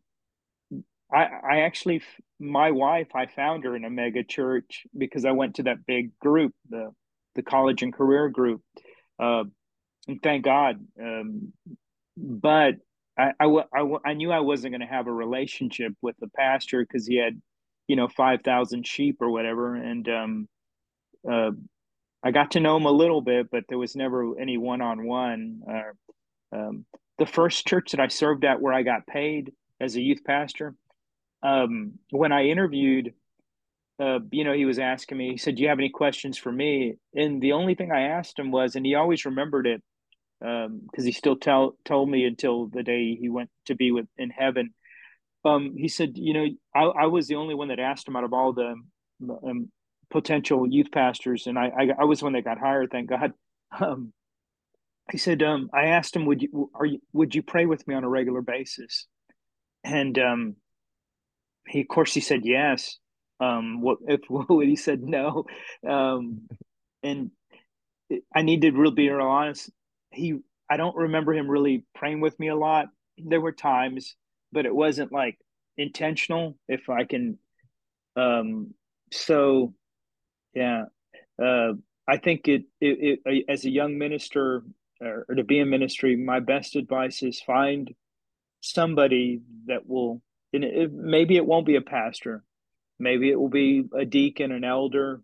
I, 1.11 1.23
I 1.23 1.59
actually, 1.61 2.01
my 2.37 2.71
wife, 2.71 3.07
I 3.15 3.27
found 3.27 3.63
her 3.63 3.77
in 3.77 3.85
a 3.85 3.89
mega 3.89 4.23
church 4.25 4.85
because 4.97 5.23
I 5.23 5.31
went 5.31 5.55
to 5.55 5.63
that 5.63 5.85
big 5.85 6.17
group, 6.19 6.53
the 6.69 6.91
the 7.35 7.43
college 7.43 7.81
and 7.81 7.93
career 7.93 8.29
group. 8.29 8.61
Uh, 9.17 9.45
and 10.07 10.21
thank 10.21 10.45
God. 10.45 10.85
Um, 11.01 11.53
but 12.17 12.75
I, 13.17 13.31
I, 13.39 13.45
I, 13.45 13.97
I 14.05 14.13
knew 14.13 14.31
I 14.31 14.39
wasn't 14.39 14.73
going 14.73 14.87
to 14.87 14.93
have 14.93 15.07
a 15.07 15.13
relationship 15.13 15.93
with 16.01 16.15
the 16.19 16.29
pastor 16.35 16.85
because 16.85 17.07
he 17.07 17.17
had, 17.17 17.41
you 17.87 17.95
know, 17.95 18.07
5,000 18.07 18.87
sheep 18.87 19.17
or 19.21 19.29
whatever. 19.29 19.75
And 19.75 20.09
um, 20.09 20.47
uh, 21.29 21.51
I 22.23 22.31
got 22.31 22.51
to 22.51 22.59
know 22.59 22.77
him 22.77 22.85
a 22.85 22.91
little 22.91 23.21
bit, 23.21 23.49
but 23.51 23.63
there 23.69 23.77
was 23.77 23.95
never 23.95 24.39
any 24.39 24.57
one 24.57 24.81
on 24.81 25.05
one. 25.05 25.61
The 27.19 27.25
first 27.25 27.67
church 27.67 27.91
that 27.91 27.99
I 27.99 28.07
served 28.07 28.43
at 28.45 28.61
where 28.61 28.73
I 28.73 28.83
got 28.83 29.07
paid 29.07 29.53
as 29.79 29.95
a 29.95 30.01
youth 30.01 30.23
pastor, 30.25 30.75
um, 31.43 31.93
when 32.09 32.31
I 32.31 32.45
interviewed, 32.45 33.13
uh, 33.99 34.19
you 34.31 34.43
know, 34.43 34.53
he 34.53 34.65
was 34.65 34.79
asking 34.79 35.17
me, 35.17 35.31
he 35.31 35.37
said, 35.37 35.55
Do 35.55 35.63
you 35.63 35.69
have 35.69 35.79
any 35.79 35.89
questions 35.89 36.37
for 36.37 36.51
me? 36.51 36.95
And 37.13 37.41
the 37.41 37.53
only 37.53 37.75
thing 37.75 37.91
I 37.91 38.01
asked 38.01 38.39
him 38.39 38.51
was, 38.51 38.75
and 38.75 38.85
he 38.85 38.95
always 38.95 39.25
remembered 39.25 39.67
it 39.67 39.83
because 40.43 41.03
um, 41.03 41.05
he 41.05 41.11
still 41.13 41.37
tell, 41.37 41.77
told 41.85 42.09
me 42.09 42.25
until 42.25 42.67
the 42.67 42.83
day 42.83 43.15
he 43.15 43.29
went 43.29 43.49
to 43.65 43.75
be 43.75 43.91
with 43.91 44.07
in 44.17 44.29
heaven. 44.29 44.73
Um, 45.45 45.75
he 45.77 45.87
said, 45.87 46.11
You 46.15 46.33
know, 46.33 46.45
I, 46.75 47.03
I, 47.03 47.05
was 47.07 47.27
the 47.27 47.35
only 47.35 47.55
one 47.55 47.69
that 47.69 47.79
asked 47.79 48.07
him 48.07 48.15
out 48.15 48.23
of 48.25 48.33
all 48.33 48.53
the 48.53 48.75
um, 49.47 49.71
potential 50.09 50.67
youth 50.69 50.91
pastors, 50.91 51.47
and 51.47 51.57
I, 51.57 51.67
I, 51.67 51.87
I 52.01 52.03
was 52.03 52.21
one 52.21 52.33
that 52.33 52.43
got 52.43 52.59
hired, 52.59 52.91
thank 52.91 53.09
God. 53.09 53.33
Um, 53.81 54.13
he 55.11 55.17
said, 55.17 55.41
um, 55.41 55.67
I 55.73 55.87
asked 55.87 56.15
him, 56.15 56.27
would 56.27 56.43
you, 56.43 56.69
are 56.75 56.85
you, 56.85 56.99
would 57.11 57.33
you 57.33 57.41
pray 57.41 57.65
with 57.65 57.87
me 57.87 57.95
on 57.95 58.03
a 58.03 58.07
regular 58.07 58.43
basis? 58.43 59.07
and 59.83 60.17
um, 60.17 60.55
he 61.67 61.81
of 61.81 61.87
course 61.87 62.13
he 62.13 62.21
said 62.21 62.41
yes. 62.43 62.97
What 63.39 63.97
if 64.07 64.21
what 64.29 64.65
he 64.65 64.75
said 64.75 65.01
no? 65.01 65.45
And 65.83 67.31
I 68.33 68.41
need 68.43 68.61
to 68.61 68.71
really 68.71 68.95
be 68.95 69.09
real 69.09 69.27
honest. 69.27 69.69
He 70.13 70.39
I 70.69 70.77
don't 70.77 70.95
remember 70.95 71.33
him 71.33 71.49
really 71.49 71.85
praying 71.95 72.21
with 72.21 72.39
me 72.39 72.47
a 72.47 72.55
lot. 72.55 72.87
There 73.17 73.41
were 73.41 73.51
times, 73.51 74.15
but 74.51 74.65
it 74.65 74.73
wasn't 74.73 75.11
like 75.11 75.37
intentional. 75.77 76.57
If 76.67 76.89
I 76.89 77.03
can, 77.03 77.37
um, 78.15 78.73
so 79.11 79.73
yeah, 80.53 80.85
uh, 81.41 81.73
I 82.07 82.17
think 82.17 82.47
it, 82.47 82.63
it, 82.81 83.19
it 83.25 83.45
as 83.49 83.65
a 83.65 83.69
young 83.69 83.97
minister 83.97 84.63
or, 85.01 85.25
or 85.27 85.35
to 85.35 85.43
be 85.43 85.59
in 85.59 85.69
ministry, 85.69 86.15
my 86.15 86.39
best 86.39 86.75
advice 86.75 87.23
is 87.23 87.41
find 87.41 87.93
somebody 88.61 89.41
that 89.67 89.87
will. 89.87 90.21
And 90.53 90.63
it, 90.63 90.93
maybe 90.93 91.35
it 91.35 91.45
won't 91.45 91.65
be 91.65 91.75
a 91.75 91.81
pastor, 91.81 92.43
maybe 92.99 93.31
it 93.31 93.39
will 93.39 93.49
be 93.49 93.83
a 93.97 94.05
deacon, 94.05 94.51
an 94.51 94.63
elder, 94.63 95.21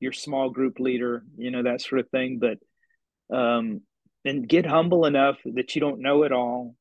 your 0.00 0.12
small 0.12 0.50
group 0.50 0.80
leader, 0.80 1.24
you 1.36 1.50
know 1.50 1.62
that 1.62 1.80
sort 1.80 2.00
of 2.00 2.10
thing. 2.10 2.40
But 2.40 2.58
um, 3.36 3.82
and 4.24 4.48
get 4.48 4.66
humble 4.66 5.06
enough 5.06 5.36
that 5.44 5.74
you 5.74 5.80
don't 5.80 6.02
know 6.02 6.22
it 6.22 6.32
all, 6.32 6.76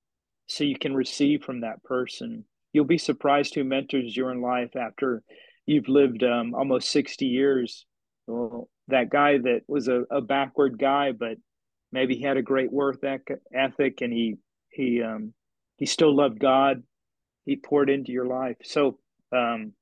so 0.48 0.64
you 0.64 0.78
can 0.78 0.94
receive 0.96 1.44
from 1.44 1.62
that 1.62 1.84
person. 1.84 2.46
You'll 2.74 2.86
be 2.86 2.98
surprised 2.98 3.56
who 3.56 3.64
mentors 3.64 4.16
you 4.16 4.30
in 4.30 4.42
life 4.42 4.76
after 4.76 5.24
you've 5.66 5.88
lived 5.88 6.24
um, 6.24 6.54
almost 6.56 6.90
sixty 6.90 7.26
years. 7.26 7.86
Well, 8.28 8.70
that 8.88 9.10
guy 9.10 9.38
that 9.38 9.62
was 9.68 9.88
a, 9.88 10.04
a 10.12 10.22
backward 10.22 10.78
guy, 10.78 11.12
but 11.12 11.38
maybe 11.92 12.16
he 12.16 12.24
had 12.24 12.38
a 12.38 12.42
great 12.42 12.72
work 12.72 13.04
ethic 13.54 14.02
and 14.02 14.14
he 14.14 14.36
he 14.70 15.02
um, 15.02 15.34
he 15.78 15.86
still 15.86 16.16
loved 16.16 16.40
God. 16.40 16.84
He 17.46 17.56
poured 17.56 17.90
into 17.90 18.12
your 18.12 18.28
life. 18.28 18.58
So 18.64 19.00
um, 19.32 19.74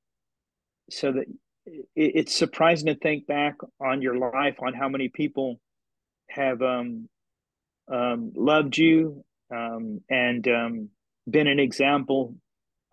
so 0.89 1.11
that 1.11 1.25
it, 1.65 1.85
it's 1.95 2.35
surprising 2.35 2.87
to 2.87 2.95
think 2.95 3.27
back 3.27 3.55
on 3.79 4.01
your 4.01 4.17
life 4.17 4.57
on 4.59 4.73
how 4.73 4.89
many 4.89 5.09
people 5.09 5.59
have 6.29 6.61
um, 6.61 7.09
um, 7.91 8.31
loved 8.35 8.77
you 8.77 9.23
um, 9.55 10.01
and 10.09 10.47
um, 10.47 10.89
been 11.29 11.47
an 11.47 11.59
example 11.59 12.35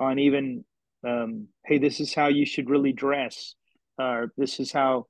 on 0.01 0.19
even 0.19 0.65
um, 1.07 1.49
hey 1.65 1.79
this 1.79 2.01
is 2.01 2.15
how 2.15 2.29
you 2.29 2.47
should 2.47 2.71
really 2.71 2.93
dress 2.93 3.55
or 3.99 4.25
uh, 4.25 4.27
this 4.37 4.61
is 4.61 4.73
how 4.73 5.07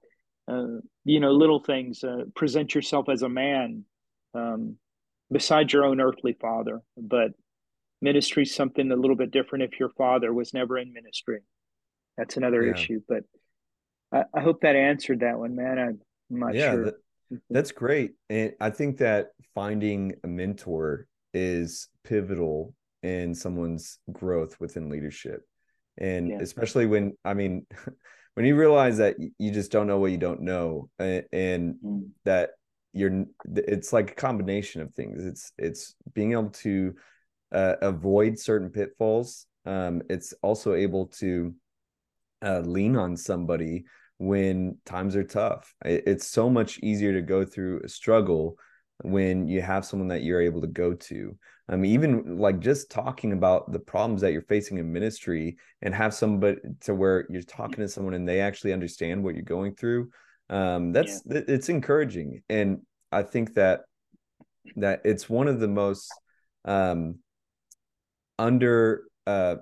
uh, 0.48 0.78
you 1.04 1.20
know 1.20 1.32
little 1.32 1.60
things 1.60 2.04
uh, 2.04 2.24
present 2.34 2.74
yourself 2.74 3.08
as 3.08 3.22
a 3.22 3.28
man 3.28 3.84
um, 4.34 4.76
besides 5.30 5.72
your 5.72 5.84
own 5.84 6.00
earthly 6.00 6.36
father. 6.40 6.82
But 6.96 7.32
ministry 8.00 8.44
is 8.44 8.54
something 8.54 8.90
a 8.92 8.96
little 8.96 9.16
bit 9.16 9.30
different 9.30 9.64
if 9.64 9.80
your 9.80 9.90
father 9.90 10.32
was 10.32 10.54
never 10.54 10.78
in 10.78 10.92
ministry. 10.92 11.40
That's 12.16 12.36
another 12.36 12.64
yeah. 12.64 12.72
issue 12.72 13.00
but 13.08 13.24
I, 14.12 14.22
I, 14.34 14.40
hope 14.40 14.60
that 14.62 14.76
answered 14.76 15.20
that 15.20 15.38
one 15.38 15.56
man. 15.56 15.78
I'm 15.78 15.98
not 16.30 16.54
yeah, 16.54 16.72
sure. 16.72 16.84
that, 16.86 16.94
that's 17.50 17.72
great 17.72 18.12
and 18.30 18.52
i 18.60 18.70
think 18.70 18.98
that 18.98 19.28
finding 19.54 20.14
a 20.24 20.26
mentor 20.26 21.06
is 21.34 21.88
pivotal 22.04 22.74
in 23.02 23.34
someone's 23.34 23.98
growth 24.12 24.58
within 24.60 24.88
leadership 24.88 25.42
and 25.98 26.28
yeah. 26.28 26.38
especially 26.40 26.86
when 26.86 27.16
i 27.24 27.34
mean 27.34 27.66
when 28.34 28.46
you 28.46 28.54
realize 28.54 28.98
that 28.98 29.16
you 29.38 29.50
just 29.50 29.72
don't 29.72 29.86
know 29.86 29.98
what 29.98 30.10
you 30.10 30.18
don't 30.18 30.42
know 30.42 30.88
and, 30.98 31.24
and 31.32 31.74
mm. 31.84 32.08
that 32.24 32.50
you're 32.92 33.24
it's 33.54 33.92
like 33.92 34.12
a 34.12 34.14
combination 34.14 34.80
of 34.80 34.92
things 34.94 35.24
it's 35.24 35.52
it's 35.58 35.94
being 36.14 36.32
able 36.32 36.50
to 36.50 36.94
uh, 37.52 37.74
avoid 37.82 38.38
certain 38.38 38.70
pitfalls 38.70 39.46
um, 39.66 40.02
it's 40.08 40.32
also 40.42 40.74
able 40.74 41.06
to 41.06 41.54
uh, 42.42 42.60
lean 42.60 42.96
on 42.96 43.16
somebody 43.16 43.84
when 44.18 44.78
times 44.86 45.14
are 45.14 45.24
tough 45.24 45.74
it's 45.84 46.26
so 46.26 46.48
much 46.48 46.78
easier 46.78 47.12
to 47.12 47.20
go 47.20 47.44
through 47.44 47.80
a 47.84 47.88
struggle 47.88 48.56
when 49.02 49.46
you 49.46 49.60
have 49.60 49.84
someone 49.84 50.08
that 50.08 50.22
you're 50.22 50.40
able 50.40 50.60
to 50.60 50.66
go 50.66 50.94
to. 50.94 51.36
I 51.68 51.76
mean, 51.76 51.92
even 51.92 52.38
like 52.38 52.60
just 52.60 52.90
talking 52.90 53.32
about 53.32 53.72
the 53.72 53.78
problems 53.78 54.20
that 54.20 54.32
you're 54.32 54.42
facing 54.42 54.78
in 54.78 54.92
ministry 54.92 55.56
and 55.82 55.94
have 55.94 56.14
somebody 56.14 56.58
to 56.82 56.94
where 56.94 57.26
you're 57.28 57.42
talking 57.42 57.78
to 57.78 57.88
someone 57.88 58.14
and 58.14 58.28
they 58.28 58.40
actually 58.40 58.72
understand 58.72 59.22
what 59.22 59.34
you're 59.34 59.42
going 59.42 59.74
through. 59.74 60.10
Um, 60.48 60.92
that's 60.92 61.22
yeah. 61.26 61.40
it's 61.48 61.68
encouraging. 61.68 62.42
And 62.48 62.82
I 63.10 63.24
think 63.24 63.54
that 63.54 63.80
that 64.76 65.00
it's 65.04 65.28
one 65.28 65.48
of 65.48 65.60
the 65.60 65.68
most 65.68 66.12
um 66.64 67.16
under 68.38 69.04
uh 69.26 69.56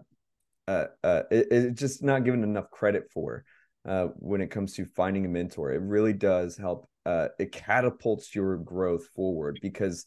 uh, 0.67 0.87
uh 1.03 1.23
it, 1.31 1.49
it's 1.51 1.81
just 1.81 2.03
not 2.03 2.25
given 2.25 2.43
enough 2.43 2.71
credit 2.71 3.05
for 3.13 3.45
uh 3.87 4.09
when 4.17 4.41
it 4.41 4.51
comes 4.51 4.75
to 4.75 4.85
finding 4.85 5.27
a 5.27 5.29
mentor. 5.29 5.73
It 5.73 5.83
really 5.83 6.13
does 6.13 6.57
help 6.57 6.89
uh, 7.07 7.29
it 7.39 7.53
catapults 7.53 8.35
your 8.35 8.57
growth 8.57 9.07
forward 9.15 9.59
because 9.61 10.07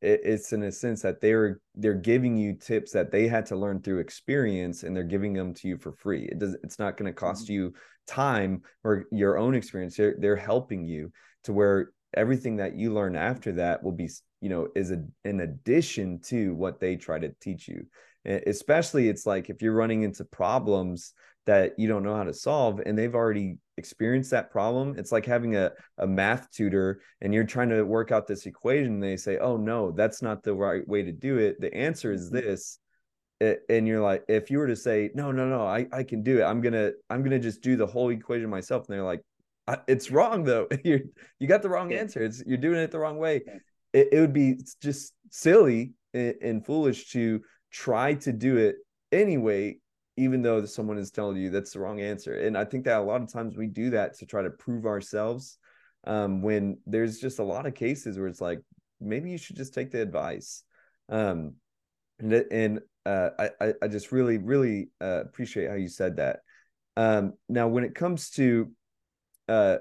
it, 0.00 0.20
it's 0.24 0.52
in 0.52 0.62
a 0.62 0.72
sense 0.72 1.02
that 1.02 1.20
they're 1.20 1.60
they're 1.74 1.94
giving 1.94 2.36
you 2.36 2.54
tips 2.54 2.92
that 2.92 3.10
they 3.10 3.28
had 3.28 3.46
to 3.46 3.56
learn 3.56 3.82
through 3.82 3.98
experience 3.98 4.82
and 4.82 4.96
they're 4.96 5.04
giving 5.04 5.32
them 5.32 5.52
to 5.54 5.68
you 5.68 5.76
for 5.76 5.92
free. 5.92 6.24
It 6.24 6.38
does 6.38 6.56
it's 6.62 6.78
not 6.78 6.96
going 6.96 7.12
to 7.12 7.18
cost 7.18 7.44
mm-hmm. 7.44 7.52
you 7.52 7.74
time 8.06 8.62
or 8.84 9.04
your 9.12 9.36
own 9.36 9.54
experience. 9.54 9.96
They're, 9.96 10.16
they're 10.18 10.36
helping 10.36 10.84
you 10.84 11.12
to 11.44 11.52
where 11.52 11.90
everything 12.14 12.56
that 12.56 12.74
you 12.74 12.94
learn 12.94 13.14
after 13.14 13.52
that 13.52 13.82
will 13.82 13.92
be 13.92 14.08
you 14.40 14.48
know 14.48 14.68
is 14.74 14.90
a, 14.90 15.04
in 15.24 15.40
addition 15.40 16.20
to 16.20 16.54
what 16.54 16.80
they 16.80 16.96
try 16.96 17.18
to 17.18 17.34
teach 17.40 17.68
you. 17.68 17.86
Especially 18.24 19.08
it's 19.08 19.26
like 19.26 19.48
if 19.48 19.62
you're 19.62 19.74
running 19.74 20.02
into 20.02 20.24
problems 20.24 21.14
that 21.48 21.72
you 21.78 21.88
don't 21.88 22.02
know 22.02 22.14
how 22.14 22.24
to 22.24 22.34
solve 22.34 22.78
and 22.84 22.96
they've 22.96 23.14
already 23.14 23.56
experienced 23.78 24.30
that 24.32 24.50
problem. 24.50 24.96
It's 24.98 25.10
like 25.10 25.24
having 25.24 25.56
a, 25.56 25.72
a 25.96 26.06
math 26.06 26.50
tutor 26.50 27.00
and 27.22 27.32
you're 27.32 27.44
trying 27.44 27.70
to 27.70 27.84
work 27.84 28.12
out 28.12 28.26
this 28.26 28.44
equation 28.44 28.92
and 28.92 29.02
they 29.02 29.16
say 29.16 29.38
oh 29.38 29.56
no 29.56 29.90
that's 29.90 30.20
not 30.20 30.42
the 30.42 30.52
right 30.52 30.86
way 30.86 31.02
to 31.02 31.10
do 31.10 31.38
it. 31.38 31.58
The 31.58 31.72
answer 31.72 32.12
is 32.12 32.30
mm-hmm. 32.30 32.36
this 32.36 32.78
and 33.40 33.88
you're 33.88 34.02
like 34.02 34.24
if 34.28 34.50
you 34.50 34.58
were 34.58 34.66
to 34.66 34.76
say 34.76 35.10
no 35.14 35.30
no 35.30 35.48
no 35.48 35.62
i, 35.62 35.86
I 35.90 36.02
can 36.02 36.22
do 36.22 36.38
it. 36.38 36.44
I'm 36.44 36.60
gonna 36.60 36.90
i'm 37.08 37.22
gonna 37.22 37.38
just 37.38 37.62
do 37.62 37.76
the 37.76 37.86
whole 37.86 38.10
equation 38.10 38.50
myself 38.50 38.86
and 38.86 38.94
they're 38.94 39.02
like 39.02 39.22
it's 39.86 40.10
wrong 40.10 40.44
though. 40.44 40.68
You 40.84 41.08
you 41.38 41.48
got 41.48 41.62
the 41.62 41.70
wrong 41.70 41.94
answer. 41.94 42.22
It's 42.22 42.42
you're 42.46 42.58
doing 42.58 42.78
it 42.78 42.90
the 42.90 42.98
wrong 42.98 43.16
way. 43.16 43.40
It, 43.94 44.08
it 44.12 44.20
would 44.20 44.34
be 44.34 44.60
just 44.82 45.14
silly 45.30 45.92
and, 46.12 46.34
and 46.42 46.66
foolish 46.66 47.10
to 47.12 47.40
try 47.70 48.14
to 48.14 48.32
do 48.34 48.58
it 48.58 48.76
anyway 49.12 49.78
even 50.18 50.42
though 50.42 50.64
someone 50.66 50.98
is 50.98 51.10
telling 51.10 51.36
you 51.36 51.48
that's 51.48 51.72
the 51.72 51.78
wrong 51.78 52.00
answer. 52.00 52.34
And 52.34 52.58
I 52.58 52.64
think 52.64 52.84
that 52.84 52.98
a 52.98 53.02
lot 53.02 53.22
of 53.22 53.32
times 53.32 53.56
we 53.56 53.68
do 53.68 53.90
that 53.90 54.18
to 54.18 54.26
try 54.26 54.42
to 54.42 54.50
prove 54.50 54.84
ourselves 54.84 55.58
um, 56.06 56.42
when 56.42 56.78
there's 56.86 57.18
just 57.18 57.38
a 57.38 57.44
lot 57.44 57.66
of 57.66 57.74
cases 57.74 58.18
where 58.18 58.26
it's 58.26 58.40
like, 58.40 58.60
maybe 59.00 59.30
you 59.30 59.38
should 59.38 59.56
just 59.56 59.74
take 59.74 59.92
the 59.92 60.02
advice. 60.02 60.64
Um, 61.08 61.54
and 62.18 62.32
and 62.32 62.80
uh, 63.06 63.30
I, 63.38 63.74
I 63.80 63.88
just 63.88 64.10
really, 64.10 64.38
really 64.38 64.90
uh, 65.00 65.22
appreciate 65.22 65.70
how 65.70 65.76
you 65.76 65.88
said 65.88 66.16
that. 66.16 66.40
Um, 66.96 67.34
now, 67.48 67.68
when 67.68 67.84
it 67.84 67.94
comes 67.94 68.30
to 68.30 68.72
uh, 69.48 69.78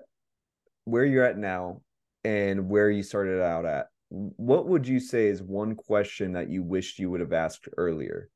where 0.85 1.03
you're 1.03 1.25
at 1.25 1.37
now 1.37 1.81
and 2.23 2.69
where 2.69 2.91
you 2.91 3.01
started 3.01 3.41
out 3.41 3.65
at, 3.65 3.87
what 4.09 4.67
would 4.67 4.87
you 4.87 4.99
say 4.99 5.27
is 5.27 5.41
one 5.41 5.75
question 5.75 6.33
that 6.33 6.49
you 6.49 6.61
wished 6.63 6.99
you 6.99 7.09
would 7.09 7.21
have 7.21 7.33
asked 7.33 7.67
earlier? 7.75 8.29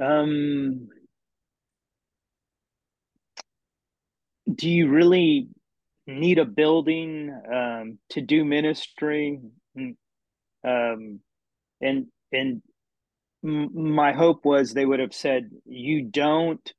Um, 0.00 0.88
do 4.52 4.68
you 4.68 4.88
really 4.88 5.48
need 6.06 6.38
a 6.38 6.44
building 6.44 7.34
um, 7.52 7.98
to 8.10 8.20
do 8.20 8.44
ministry? 8.44 9.40
Um, 10.64 11.20
and 11.80 12.06
and 12.32 12.62
my 13.42 14.12
hope 14.12 14.44
was 14.44 14.72
they 14.72 14.86
would 14.86 15.00
have 15.00 15.14
said 15.14 15.50
you 15.64 16.02
don't, 16.02 16.72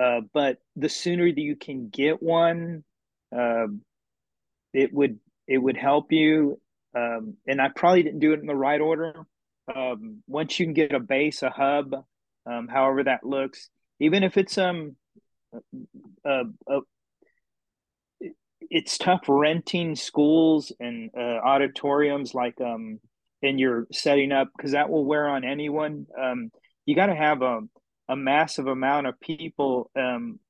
uh, 0.00 0.20
but 0.32 0.58
the 0.76 0.88
sooner 0.88 1.26
that 1.26 1.40
you 1.40 1.56
can 1.56 1.88
get 1.90 2.22
one, 2.22 2.84
uh, 3.36 3.66
it 4.72 4.92
would 4.92 5.18
it 5.46 5.58
would 5.58 5.76
help 5.76 6.12
you. 6.12 6.60
Um, 6.96 7.36
and 7.46 7.60
I 7.60 7.68
probably 7.68 8.02
didn't 8.02 8.20
do 8.20 8.32
it 8.32 8.40
in 8.40 8.46
the 8.46 8.54
right 8.54 8.80
order. 8.80 9.14
Um, 9.72 10.22
once 10.26 10.58
you 10.58 10.66
can 10.66 10.74
get 10.74 10.92
a 10.92 11.00
base, 11.00 11.42
a 11.42 11.50
hub, 11.50 11.94
um, 12.46 12.68
however 12.68 13.04
that 13.04 13.24
looks. 13.24 13.68
Even 13.98 14.22
if 14.22 14.36
it's 14.36 14.56
um, 14.58 14.96
uh, 16.24 16.44
uh, 16.70 16.80
it's 18.60 18.98
tough 18.98 19.22
renting 19.28 19.96
schools 19.96 20.72
and 20.80 21.10
uh, 21.16 21.38
auditoriums 21.44 22.34
like 22.34 22.60
um, 22.60 23.00
and 23.42 23.58
you're 23.58 23.86
setting 23.92 24.32
up 24.32 24.48
because 24.56 24.72
that 24.72 24.90
will 24.90 25.04
wear 25.04 25.28
on 25.28 25.44
anyone. 25.44 26.06
Um, 26.18 26.50
you 26.86 26.94
got 26.94 27.06
to 27.06 27.14
have 27.14 27.42
a 27.42 27.60
a 28.08 28.16
massive 28.16 28.66
amount 28.66 29.06
of 29.06 29.20
people. 29.20 29.90
Um, 29.96 30.40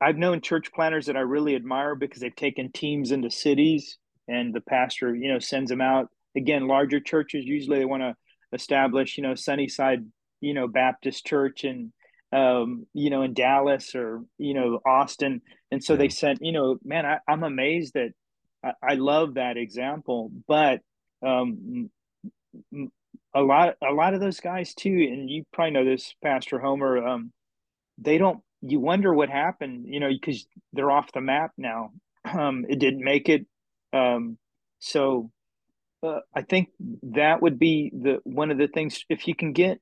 I've 0.00 0.16
known 0.18 0.40
church 0.40 0.72
planners 0.72 1.06
that 1.06 1.16
I 1.16 1.20
really 1.20 1.54
admire 1.54 1.94
because 1.94 2.20
they've 2.20 2.34
taken 2.34 2.72
teams 2.72 3.12
into 3.12 3.30
cities 3.30 3.98
and 4.26 4.52
the 4.52 4.60
pastor, 4.60 5.14
you 5.14 5.32
know, 5.32 5.38
sends 5.38 5.70
them 5.70 5.80
out. 5.80 6.08
Again, 6.36 6.66
larger 6.66 6.98
churches 6.98 7.44
usually 7.44 7.78
they 7.78 7.84
want 7.84 8.02
to 8.02 8.16
establish, 8.52 9.16
you 9.16 9.22
know, 9.22 9.36
Sunnyside 9.36 10.04
you 10.40 10.54
know 10.54 10.68
Baptist 10.68 11.26
church 11.26 11.64
in 11.64 11.92
um, 12.32 12.86
you 12.92 13.10
know 13.10 13.22
in 13.22 13.34
Dallas 13.34 13.94
or 13.94 14.22
you 14.38 14.54
know 14.54 14.80
Austin, 14.86 15.40
and 15.70 15.82
so 15.82 15.94
yeah. 15.94 15.98
they 15.98 16.08
sent 16.08 16.40
you 16.42 16.52
know 16.52 16.78
man 16.84 17.06
I, 17.06 17.18
am 17.28 17.42
amazed 17.42 17.94
that 17.94 18.10
I, 18.62 18.72
I, 18.82 18.94
love 18.94 19.34
that 19.34 19.56
example, 19.56 20.30
but 20.48 20.80
um, 21.24 21.90
a 23.34 23.42
lot 23.42 23.74
a 23.86 23.92
lot 23.92 24.14
of 24.14 24.20
those 24.20 24.40
guys 24.40 24.74
too, 24.74 25.08
and 25.10 25.28
you 25.28 25.44
probably 25.52 25.72
know 25.72 25.84
this, 25.84 26.14
Pastor 26.22 26.58
Homer. 26.58 27.06
Um, 27.06 27.32
they 27.98 28.18
don't. 28.18 28.40
You 28.62 28.80
wonder 28.80 29.12
what 29.12 29.28
happened, 29.28 29.84
you 29.88 30.00
know, 30.00 30.08
because 30.08 30.46
they're 30.72 30.90
off 30.90 31.12
the 31.12 31.20
map 31.20 31.52
now. 31.56 31.90
Um, 32.26 32.64
it 32.66 32.78
didn't 32.78 33.04
make 33.04 33.28
it. 33.28 33.44
Um, 33.92 34.38
so 34.78 35.30
uh, 36.02 36.20
I 36.34 36.40
think 36.40 36.70
that 37.02 37.42
would 37.42 37.58
be 37.58 37.92
the 37.94 38.20
one 38.24 38.50
of 38.50 38.56
the 38.56 38.66
things. 38.66 39.04
If 39.10 39.28
you 39.28 39.34
can 39.34 39.52
get 39.52 39.78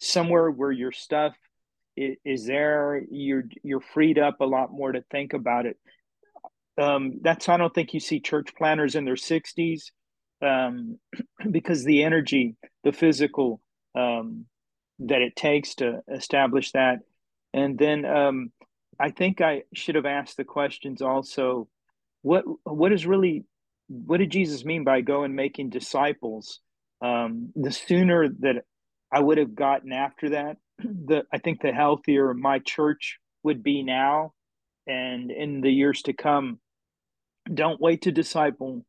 somewhere 0.00 0.50
where 0.50 0.72
your 0.72 0.92
stuff 0.92 1.34
is, 1.96 2.16
is 2.24 2.46
there, 2.46 3.02
you're 3.10 3.44
you're 3.62 3.80
freed 3.80 4.18
up 4.18 4.40
a 4.40 4.46
lot 4.46 4.72
more 4.72 4.92
to 4.92 5.02
think 5.10 5.32
about 5.32 5.66
it. 5.66 5.78
Um, 6.78 7.20
that's 7.22 7.48
I 7.48 7.56
don't 7.56 7.74
think 7.74 7.94
you 7.94 8.00
see 8.00 8.20
church 8.20 8.54
planners 8.56 8.94
in 8.94 9.04
their 9.04 9.16
sixties 9.16 9.92
um, 10.42 10.98
because 11.50 11.84
the 11.84 12.02
energy, 12.02 12.56
the 12.84 12.92
physical 12.92 13.60
um, 13.94 14.46
that 15.00 15.22
it 15.22 15.36
takes 15.36 15.76
to 15.76 16.00
establish 16.12 16.72
that, 16.72 17.00
and 17.52 17.78
then 17.78 18.04
um, 18.04 18.52
I 18.98 19.10
think 19.10 19.40
I 19.40 19.62
should 19.74 19.94
have 19.94 20.06
asked 20.06 20.36
the 20.36 20.44
questions 20.44 21.02
also. 21.02 21.68
What 22.22 22.44
what 22.64 22.92
is 22.92 23.06
really 23.06 23.44
what 23.88 24.18
did 24.18 24.30
Jesus 24.30 24.64
mean 24.64 24.84
by 24.84 25.00
go 25.00 25.24
and 25.24 25.34
making 25.34 25.70
disciples? 25.70 26.60
Um, 27.02 27.50
the 27.56 27.72
sooner 27.72 28.28
that 28.40 28.64
I 29.12 29.20
would 29.20 29.38
have 29.38 29.54
gotten 29.54 29.92
after 29.92 30.30
that, 30.30 30.56
the 30.78 31.24
I 31.32 31.38
think 31.38 31.60
the 31.60 31.72
healthier 31.72 32.32
my 32.34 32.58
church 32.60 33.18
would 33.42 33.62
be 33.62 33.82
now 33.82 34.32
and 34.86 35.30
in 35.30 35.60
the 35.60 35.70
years 35.70 36.02
to 36.02 36.12
come. 36.12 36.58
Don't 37.52 37.80
wait 37.80 38.02
to 38.02 38.12
disciple 38.12 38.84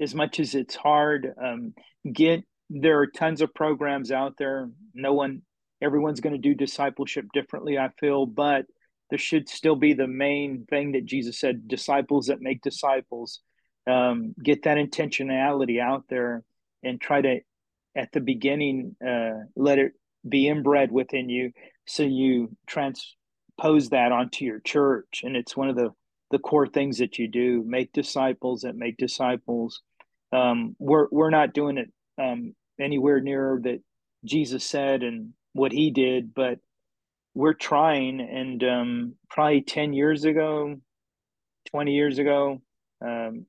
as 0.00 0.14
much 0.14 0.40
as 0.40 0.54
it's 0.54 0.76
hard. 0.76 1.32
Um, 1.42 1.74
get 2.10 2.44
there 2.70 3.00
are 3.00 3.06
tons 3.06 3.40
of 3.40 3.54
programs 3.54 4.10
out 4.10 4.34
there. 4.38 4.68
No 4.94 5.12
one, 5.12 5.42
everyone's 5.82 6.20
going 6.20 6.34
to 6.34 6.38
do 6.38 6.54
discipleship 6.54 7.26
differently. 7.32 7.78
I 7.78 7.90
feel, 8.00 8.26
but 8.26 8.66
there 9.10 9.18
should 9.18 9.48
still 9.48 9.76
be 9.76 9.92
the 9.92 10.06
main 10.06 10.66
thing 10.68 10.92
that 10.92 11.04
Jesus 11.04 11.38
said: 11.38 11.68
disciples 11.68 12.26
that 12.26 12.40
make 12.40 12.62
disciples 12.62 13.40
um, 13.86 14.34
get 14.42 14.64
that 14.64 14.78
intentionality 14.78 15.80
out 15.80 16.04
there 16.08 16.42
and 16.82 17.00
try 17.00 17.20
to 17.20 17.40
at 17.96 18.12
the 18.12 18.20
beginning 18.20 18.96
uh, 19.06 19.44
let 19.56 19.78
it 19.78 19.92
be 20.28 20.48
inbred 20.48 20.90
within 20.90 21.28
you 21.28 21.52
so 21.86 22.02
you 22.02 22.56
transpose 22.66 23.90
that 23.90 24.12
onto 24.12 24.44
your 24.44 24.60
church. 24.60 25.22
And 25.22 25.36
it's 25.36 25.56
one 25.56 25.68
of 25.68 25.76
the 25.76 25.90
the 26.30 26.38
core 26.38 26.66
things 26.66 26.98
that 26.98 27.18
you 27.18 27.28
do 27.28 27.62
make 27.64 27.92
disciples 27.92 28.62
that 28.62 28.74
make 28.74 28.96
disciples. 28.96 29.82
Um, 30.32 30.74
we're 30.78 31.06
we're 31.10 31.30
not 31.30 31.52
doing 31.52 31.78
it 31.78 31.92
um, 32.20 32.54
anywhere 32.80 33.20
near 33.20 33.60
that 33.62 33.80
jesus 34.24 34.64
said 34.64 35.02
and 35.02 35.34
what 35.52 35.70
he 35.70 35.90
did 35.90 36.34
but 36.34 36.58
we're 37.34 37.52
trying. 37.52 38.20
And 38.20 38.64
um, 38.64 39.14
probably 39.28 39.62
10 39.62 39.92
years 39.92 40.24
ago 40.24 40.76
20 41.70 41.92
years 41.92 42.18
ago 42.18 42.62
um, 43.04 43.46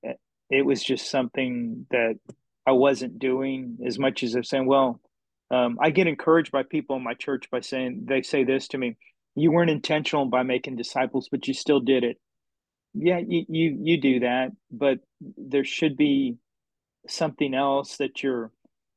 it 0.50 0.66
was 0.66 0.84
just 0.84 1.10
something 1.10 1.86
that 1.92 2.20
I 2.66 2.72
wasn't 2.72 3.20
doing 3.20 3.78
as 3.86 4.00
much 4.00 4.24
as 4.24 4.36
I'm 4.36 4.44
saying, 4.44 4.66
well, 4.66 5.00
um, 5.52 5.78
I 5.80 5.92
get 5.92 6.08
encouraged 6.08 6.52
by 6.52 6.64
people 6.64 6.96
in 6.96 7.04
my 7.04 7.14
church 7.14 7.50
by 7.52 7.62
saying, 7.62 8.06
they 8.08 8.22
say 8.22 8.44
this 8.44 8.68
to 8.70 8.78
me, 8.78 8.98
you 9.36 9.52
weren't 9.52 9.70
intentional 9.70 10.26
by 10.26 10.44
making 10.44 10.76
disciples, 10.76 11.30
but 11.30 11.48
you 11.48 11.54
still 11.54 11.80
did 11.80 12.04
it. 12.04 12.18
Yeah, 12.94 13.20
you, 13.20 13.46
you, 13.48 13.78
you 13.82 14.02
do 14.02 14.20
that, 14.22 14.52
but 14.72 15.00
there 15.20 15.66
should 15.66 15.98
be 15.98 16.38
something 17.08 17.54
else 17.54 17.98
that 17.98 18.24
you're 18.24 18.52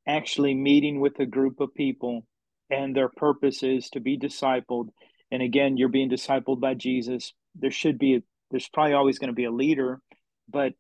actually 0.07 0.55
meeting 0.55 1.01
with 1.01 1.19
a 1.19 1.27
group 1.27 1.61
of 1.61 1.75
people 1.75 2.25
and 2.71 2.95
their 2.95 3.09
purpose 3.09 3.63
is 3.63 3.91
to 3.91 4.01
be 4.01 4.19
discipled. 4.19 4.89
And 5.31 5.43
again, 5.43 5.77
you're 5.77 5.89
being 5.89 6.11
discipled 6.11 6.61
by 6.61 6.75
Jesus. 6.75 7.33
There 7.55 7.71
should 7.71 7.99
be, 7.99 8.23
there's 8.51 8.69
probably 8.69 8.95
always 8.95 9.19
going 9.19 9.29
to 9.29 9.35
be 9.35 9.45
a 9.45 9.51
leader, 9.51 10.01
but 10.49 10.73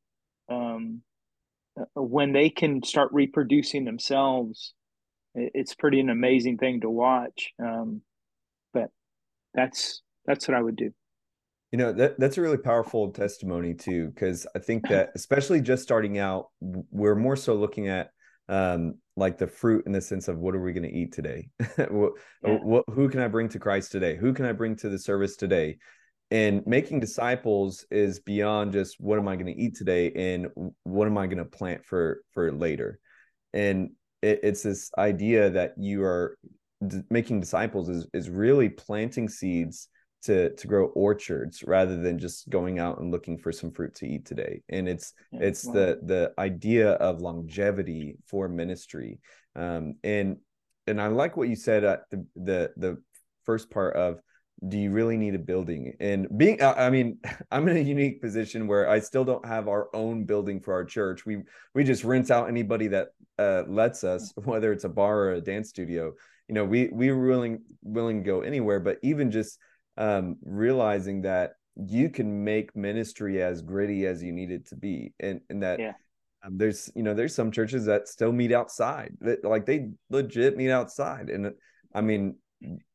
um, 0.48 1.02
when 1.94 2.32
they 2.32 2.50
can 2.50 2.82
start 2.82 3.10
reproducing 3.12 3.84
themselves, 3.84 4.74
it's 5.34 5.74
pretty 5.74 6.00
an 6.00 6.10
amazing 6.10 6.58
thing 6.58 6.80
to 6.80 6.90
watch. 6.90 7.52
Um, 7.62 8.02
but 8.72 8.90
that's 9.54 10.02
that's 10.26 10.48
what 10.48 10.56
I 10.56 10.62
would 10.62 10.76
do. 10.76 10.90
You 11.72 11.78
know 11.78 11.92
that 11.92 12.18
that's 12.18 12.38
a 12.38 12.42
really 12.42 12.58
powerful 12.58 13.10
testimony 13.10 13.74
too, 13.74 14.08
because 14.08 14.46
I 14.54 14.58
think 14.58 14.86
that 14.88 15.10
especially 15.14 15.60
just 15.60 15.82
starting 15.82 16.18
out, 16.18 16.46
we're 16.60 17.14
more 17.14 17.36
so 17.36 17.54
looking 17.54 17.88
at 17.88 18.10
um, 18.48 18.94
like 19.16 19.38
the 19.38 19.46
fruit 19.46 19.84
in 19.86 19.92
the 19.92 20.00
sense 20.00 20.28
of 20.28 20.38
what 20.38 20.54
are 20.54 20.62
we 20.62 20.72
going 20.72 20.88
to 20.88 20.94
eat 20.94 21.12
today? 21.12 21.50
what, 21.90 22.12
yeah. 22.42 22.58
what, 22.62 22.84
who 22.88 23.08
can 23.08 23.20
I 23.20 23.28
bring 23.28 23.48
to 23.50 23.58
Christ 23.58 23.92
today? 23.92 24.16
Who 24.16 24.32
can 24.32 24.46
I 24.46 24.52
bring 24.52 24.76
to 24.76 24.88
the 24.88 24.98
service 24.98 25.36
today? 25.36 25.76
And 26.30 26.66
making 26.66 27.00
disciples 27.00 27.86
is 27.90 28.20
beyond 28.20 28.72
just 28.72 28.96
what 29.00 29.18
am 29.18 29.28
i 29.28 29.34
going 29.34 29.46
to 29.46 29.60
eat 29.60 29.76
today? 29.76 30.12
and 30.12 30.48
what 30.84 31.06
am 31.06 31.18
i 31.18 31.26
going 31.26 31.38
to 31.38 31.44
plant 31.44 31.84
for 31.84 32.22
for 32.32 32.52
later? 32.52 32.98
And 33.52 33.90
it, 34.22 34.40
it's 34.42 34.62
this 34.62 34.90
idea 34.98 35.50
that 35.50 35.74
you 35.78 36.02
are 36.02 36.36
d- 36.86 37.02
making 37.10 37.40
disciples 37.40 37.88
is 37.88 38.06
is 38.12 38.28
really 38.28 38.68
planting 38.68 39.28
seeds 39.28 39.88
to 40.22 40.50
to 40.56 40.66
grow 40.66 40.86
orchards 40.86 41.62
rather 41.62 41.96
than 41.96 42.18
just 42.18 42.48
going 42.48 42.78
out 42.78 43.00
and 43.00 43.10
looking 43.10 43.38
for 43.38 43.52
some 43.52 43.70
fruit 43.70 43.94
to 43.96 44.06
eat 44.06 44.26
today. 44.26 44.62
And 44.68 44.88
it's 44.88 45.12
yeah, 45.32 45.40
it's 45.42 45.64
wow. 45.64 45.72
the 45.74 46.00
the 46.02 46.32
idea 46.38 46.92
of 46.92 47.20
longevity 47.20 48.18
for 48.26 48.48
ministry. 48.48 49.20
Um 49.56 49.94
and 50.02 50.38
and 50.86 51.00
i 51.00 51.06
like 51.06 51.36
what 51.36 51.48
you 51.48 51.56
said 51.56 51.84
at 51.84 52.02
the 52.10 52.26
the 52.34 52.70
the 52.76 53.02
first 53.44 53.70
part 53.70 53.94
of 53.94 54.20
do 54.66 54.76
you 54.76 54.90
really 54.90 55.16
need 55.16 55.34
a 55.34 55.38
building? 55.38 55.94
And 56.00 56.26
being 56.36 56.60
i 56.62 56.90
mean 56.90 57.18
i'm 57.50 57.68
in 57.68 57.76
a 57.76 57.80
unique 57.80 58.20
position 58.20 58.66
where 58.66 58.88
i 58.88 58.98
still 58.98 59.24
don't 59.24 59.46
have 59.46 59.68
our 59.68 59.88
own 59.94 60.24
building 60.24 60.60
for 60.60 60.74
our 60.74 60.84
church. 60.84 61.24
We 61.24 61.42
we 61.74 61.84
just 61.84 62.04
rent 62.04 62.30
out 62.30 62.48
anybody 62.48 62.88
that 62.88 63.08
uh, 63.38 63.62
lets 63.68 64.02
us 64.02 64.32
whether 64.44 64.72
it's 64.72 64.84
a 64.84 64.88
bar 64.88 65.18
or 65.18 65.32
a 65.34 65.40
dance 65.40 65.68
studio. 65.68 66.12
You 66.48 66.54
know 66.54 66.64
we 66.64 66.88
we 66.88 67.12
were 67.12 67.26
willing 67.26 67.60
willing 67.82 68.22
to 68.22 68.26
go 68.26 68.40
anywhere 68.40 68.80
but 68.80 68.98
even 69.02 69.30
just 69.30 69.58
um, 69.96 70.36
realizing 70.42 71.22
that 71.22 71.52
you 71.76 72.08
can 72.08 72.44
make 72.44 72.74
ministry 72.74 73.42
as 73.42 73.62
gritty 73.62 74.06
as 74.06 74.22
you 74.22 74.32
need 74.32 74.50
it 74.50 74.66
to 74.68 74.76
be 74.76 75.12
and 75.20 75.40
and 75.50 75.62
that 75.62 75.78
yeah. 75.78 75.92
um, 76.44 76.56
there's 76.56 76.90
you 76.96 77.02
know 77.02 77.14
there's 77.14 77.34
some 77.34 77.52
churches 77.52 77.84
that 77.84 78.08
still 78.08 78.32
meet 78.32 78.52
outside 78.52 79.12
that 79.20 79.44
like 79.44 79.66
they 79.66 79.90
legit 80.10 80.56
meet 80.56 80.70
outside. 80.70 81.30
And 81.30 81.52
i 81.94 82.00
mean 82.00 82.36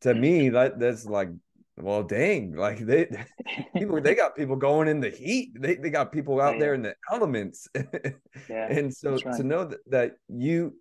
to 0.01 0.13
me 0.13 0.49
that 0.49 0.79
that's 0.79 1.05
like 1.05 1.29
well, 1.77 2.03
dang, 2.03 2.55
like 2.55 2.79
they 2.79 3.07
people 3.75 3.99
they 3.99 4.15
got 4.15 4.35
people 4.35 4.55
going 4.55 4.87
in 4.87 4.99
the 4.99 5.09
heat. 5.09 5.51
They 5.59 5.75
they 5.75 5.89
got 5.89 6.11
people 6.11 6.35
oh, 6.35 6.41
out 6.41 6.53
yeah. 6.55 6.59
there 6.59 6.73
in 6.75 6.83
the 6.83 6.95
elements. 7.11 7.67
yeah, 8.49 8.67
and 8.69 8.93
so 8.93 9.17
right. 9.17 9.35
to 9.37 9.43
know 9.43 9.65
that, 9.65 9.79
that 9.89 10.11
you 10.29 10.75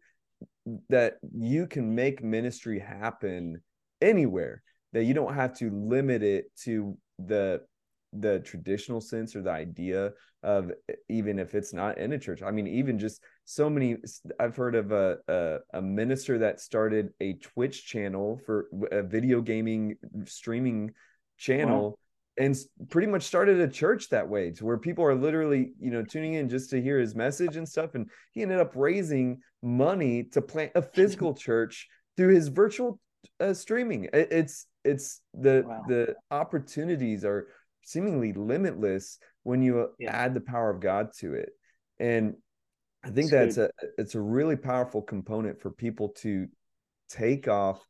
that 0.90 1.14
you 1.34 1.66
can 1.66 1.94
make 1.94 2.22
ministry 2.22 2.78
happen 2.78 3.62
anywhere, 4.00 4.62
that 4.92 5.04
you 5.04 5.14
don't 5.14 5.34
have 5.34 5.56
to 5.58 5.70
limit 5.70 6.22
it 6.22 6.46
to 6.64 6.96
the 7.18 7.62
the 8.12 8.40
traditional 8.40 9.00
sense 9.00 9.34
or 9.34 9.40
the 9.40 9.50
idea 9.50 10.12
of 10.42 10.72
even 11.08 11.38
if 11.38 11.54
it's 11.54 11.72
not 11.72 11.96
in 11.96 12.12
a 12.12 12.18
church. 12.18 12.42
I 12.42 12.50
mean, 12.50 12.66
even 12.66 12.98
just 12.98 13.22
so 13.44 13.68
many. 13.68 13.96
I've 14.38 14.56
heard 14.56 14.74
of 14.74 14.92
a 14.92 15.18
a, 15.28 15.58
a 15.78 15.82
minister 15.82 16.38
that 16.38 16.60
started 16.60 17.10
a 17.20 17.34
Twitch 17.34 17.86
channel 17.86 18.40
for 18.46 18.68
a 18.90 19.02
video 19.02 19.40
gaming 19.40 19.96
streaming 20.24 20.92
channel. 21.38 21.90
Wow. 21.90 21.96
And 22.38 22.56
pretty 22.88 23.08
much 23.08 23.24
started 23.24 23.60
a 23.60 23.68
church 23.68 24.08
that 24.08 24.26
way 24.26 24.52
to 24.52 24.64
where 24.64 24.78
people 24.78 25.04
are 25.04 25.14
literally, 25.14 25.74
you 25.78 25.90
know, 25.90 26.02
tuning 26.02 26.34
in 26.34 26.48
just 26.48 26.70
to 26.70 26.80
hear 26.80 26.98
his 26.98 27.14
message 27.14 27.56
and 27.56 27.68
stuff. 27.68 27.94
And 27.94 28.08
he 28.32 28.40
ended 28.40 28.58
up 28.58 28.72
raising 28.74 29.40
money 29.62 30.24
to 30.32 30.40
plant 30.40 30.72
a 30.74 30.80
physical 30.80 31.34
church 31.48 31.88
through 32.16 32.34
his 32.34 32.48
virtual 32.48 32.98
uh, 33.38 33.52
streaming. 33.52 34.08
It's 34.14 34.66
it's 34.84 35.20
the 35.34 35.64
wow. 35.66 35.82
the 35.88 36.14
opportunities 36.30 37.24
are 37.24 37.48
seemingly 37.82 38.32
limitless 38.32 39.18
when 39.42 39.62
you 39.62 39.90
yeah. 39.98 40.10
add 40.10 40.34
the 40.34 40.40
power 40.40 40.70
of 40.70 40.80
God 40.80 41.08
to 41.18 41.34
it. 41.34 41.50
And 41.98 42.34
I 43.04 43.10
think 43.10 43.30
that's, 43.30 43.56
a 43.56 43.70
it's 43.98 44.14
a 44.14 44.20
really 44.20 44.56
powerful 44.56 45.02
component 45.02 45.60
for 45.60 45.70
people 45.70 46.10
to 46.20 46.46
take 47.10 47.48
off 47.48 47.84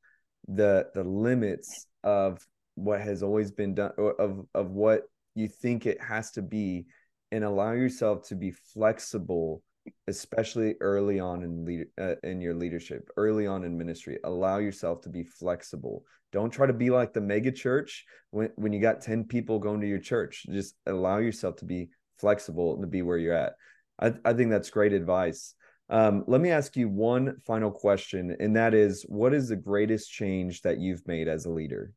the 0.48 0.86
the 0.94 1.04
limits 1.04 1.86
of 2.02 2.44
what 2.74 3.00
has 3.00 3.22
always 3.22 3.50
been 3.50 3.74
done 3.74 3.92
of 4.18 4.46
of 4.54 4.70
what 4.70 5.02
you 5.34 5.48
think 5.48 5.86
it 5.86 6.00
has 6.00 6.30
to 6.32 6.42
be 6.42 6.86
and 7.30 7.44
allow 7.44 7.72
yourself 7.72 8.26
to 8.28 8.34
be 8.34 8.50
flexible 8.50 9.62
especially 10.06 10.76
early 10.80 11.18
on 11.18 11.42
in 11.42 11.64
lead, 11.64 11.86
uh, 12.00 12.14
in 12.22 12.40
your 12.40 12.54
leadership, 12.54 13.08
early 13.16 13.46
on 13.46 13.64
in 13.64 13.76
ministry. 13.76 14.18
Allow 14.24 14.58
yourself 14.58 15.00
to 15.02 15.08
be 15.08 15.24
flexible. 15.24 16.04
Don't 16.32 16.50
try 16.50 16.66
to 16.66 16.72
be 16.72 16.90
like 16.90 17.12
the 17.12 17.20
mega 17.20 17.52
church 17.52 18.04
when 18.30 18.50
when 18.56 18.72
you 18.72 18.80
got 18.80 19.00
10 19.00 19.24
people 19.24 19.58
going 19.58 19.80
to 19.80 19.88
your 19.88 19.98
church. 19.98 20.46
Just 20.50 20.74
allow 20.86 21.18
yourself 21.18 21.56
to 21.56 21.64
be 21.64 21.90
flexible 22.18 22.74
and 22.74 22.82
to 22.82 22.86
be 22.86 23.02
where 23.02 23.18
you're 23.18 23.34
at. 23.34 23.54
I, 24.02 24.12
I 24.24 24.32
think 24.32 24.50
that's 24.50 24.70
great 24.70 24.92
advice. 24.92 25.54
Um, 25.88 26.24
let 26.26 26.40
me 26.40 26.50
ask 26.50 26.76
you 26.76 26.88
one 26.88 27.36
final 27.46 27.70
question, 27.70 28.36
and 28.40 28.56
that 28.56 28.74
is 28.74 29.04
what 29.08 29.32
is 29.32 29.48
the 29.48 29.56
greatest 29.56 30.10
change 30.10 30.62
that 30.62 30.78
you've 30.78 31.06
made 31.06 31.28
as 31.28 31.44
a 31.44 31.50
leader? 31.50 31.92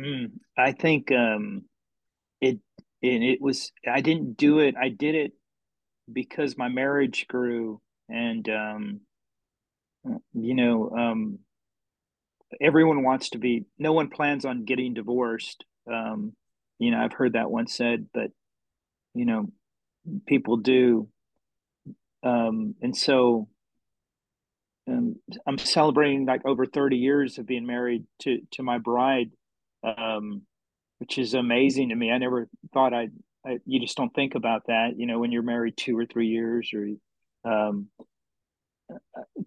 Mm, 0.00 0.32
I 0.58 0.72
think 0.72 1.12
um, 1.12 1.64
it, 2.40 2.58
it 3.00 3.22
it 3.22 3.40
was 3.40 3.70
I 3.86 4.00
didn't 4.00 4.36
do 4.36 4.58
it. 4.58 4.74
I 4.80 4.88
did 4.88 5.14
it 5.14 5.32
because 6.12 6.58
my 6.58 6.68
marriage 6.68 7.26
grew, 7.28 7.80
and 8.08 8.48
um, 8.48 9.00
you 10.32 10.54
know, 10.54 10.90
um, 10.90 11.38
everyone 12.60 13.02
wants 13.02 13.30
to 13.30 13.38
be. 13.38 13.66
No 13.78 13.92
one 13.92 14.08
plans 14.08 14.44
on 14.44 14.64
getting 14.64 14.94
divorced. 14.94 15.64
Um, 15.92 16.32
you 16.78 16.90
know, 16.90 16.98
I've 16.98 17.12
heard 17.12 17.34
that 17.34 17.50
once 17.50 17.74
said, 17.74 18.06
but 18.12 18.30
you 19.14 19.24
know, 19.24 19.50
people 20.26 20.56
do. 20.56 21.08
Um, 22.22 22.74
and 22.82 22.96
so 22.96 23.48
um, 24.88 25.16
I'm 25.46 25.58
celebrating 25.58 26.26
like 26.26 26.44
over 26.44 26.66
30 26.66 26.96
years 26.96 27.38
of 27.38 27.46
being 27.46 27.66
married 27.66 28.04
to 28.22 28.40
to 28.52 28.62
my 28.62 28.78
bride 28.78 29.30
um, 29.84 30.42
which 30.98 31.18
is 31.18 31.34
amazing 31.34 31.90
to 31.90 31.94
me. 31.94 32.10
I 32.10 32.18
never 32.18 32.48
thought 32.72 32.94
I'd, 32.94 33.12
I, 33.46 33.58
you 33.66 33.80
just 33.80 33.96
don't 33.96 34.14
think 34.14 34.34
about 34.34 34.66
that, 34.68 34.92
you 34.96 35.06
know, 35.06 35.18
when 35.18 35.32
you're 35.32 35.42
married 35.42 35.76
two 35.76 35.98
or 35.98 36.06
three 36.06 36.28
years 36.28 36.72
or, 36.72 36.88
um, 37.50 37.88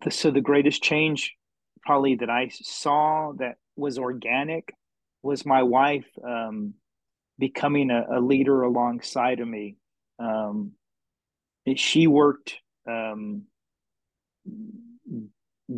the, 0.04 0.12
so 0.12 0.30
the 0.30 0.42
greatest 0.42 0.84
change 0.84 1.36
probably 1.82 2.16
that 2.16 2.30
I 2.30 2.50
saw 2.52 3.34
that 3.40 3.56
was 3.76 3.98
organic 3.98 4.74
was 5.24 5.46
my 5.46 5.64
wife, 5.64 6.06
um, 6.24 6.76
becoming 7.40 7.92
a, 7.92 8.18
a, 8.18 8.20
leader 8.20 8.64
alongside 8.64 9.40
of 9.40 9.48
me. 9.48 9.76
Um, 10.20 10.72
she 11.76 12.08
worked, 12.08 12.56
um, 12.88 13.44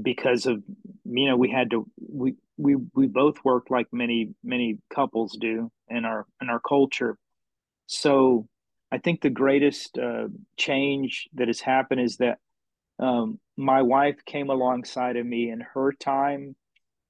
because 0.01 0.45
of 0.45 0.61
you 1.05 1.27
know 1.27 1.35
we 1.35 1.49
had 1.49 1.71
to 1.71 1.89
we 1.97 2.35
we 2.57 2.75
we 2.93 3.07
both 3.07 3.37
worked 3.43 3.71
like 3.71 3.87
many 3.91 4.29
many 4.43 4.77
couples 4.93 5.35
do 5.39 5.71
in 5.89 6.05
our 6.05 6.25
in 6.41 6.49
our 6.49 6.59
culture 6.59 7.17
so 7.87 8.47
i 8.91 8.97
think 8.99 9.21
the 9.21 9.29
greatest 9.29 9.97
uh, 9.97 10.27
change 10.57 11.27
that 11.33 11.47
has 11.47 11.59
happened 11.59 12.01
is 12.01 12.17
that 12.17 12.37
um, 12.99 13.39
my 13.57 13.81
wife 13.81 14.17
came 14.25 14.49
alongside 14.49 15.15
of 15.15 15.25
me 15.25 15.49
in 15.49 15.61
her 15.61 15.91
time 15.93 16.55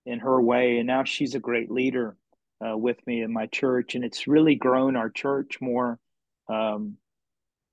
in 0.05 0.19
her 0.19 0.41
way 0.41 0.77
and 0.77 0.87
now 0.87 1.03
she's 1.03 1.35
a 1.35 1.39
great 1.39 1.69
leader 1.69 2.15
uh, 2.65 2.77
with 2.77 2.97
me 3.07 3.21
in 3.21 3.31
my 3.31 3.47
church 3.47 3.95
and 3.95 4.03
it's 4.03 4.27
really 4.27 4.55
grown 4.55 4.95
our 4.95 5.09
church 5.09 5.59
more. 5.61 5.99
Um, 6.49 6.97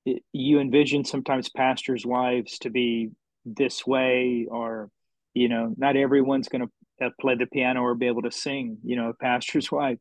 it, 0.04 0.22
you 0.32 0.60
envision 0.60 1.04
sometimes 1.04 1.48
pastors 1.48 2.06
wives 2.06 2.58
to 2.60 2.70
be 2.70 3.10
this 3.44 3.86
way 3.86 4.46
or 4.50 4.90
you 5.34 5.48
know 5.48 5.72
not 5.76 5.96
everyone's 5.96 6.48
going 6.48 6.66
to 6.66 7.06
uh, 7.06 7.10
play 7.20 7.36
the 7.36 7.46
piano 7.46 7.80
or 7.80 7.94
be 7.94 8.06
able 8.06 8.22
to 8.22 8.30
sing 8.30 8.78
you 8.84 8.96
know 8.96 9.10
a 9.10 9.14
pastor's 9.14 9.70
wife 9.72 9.98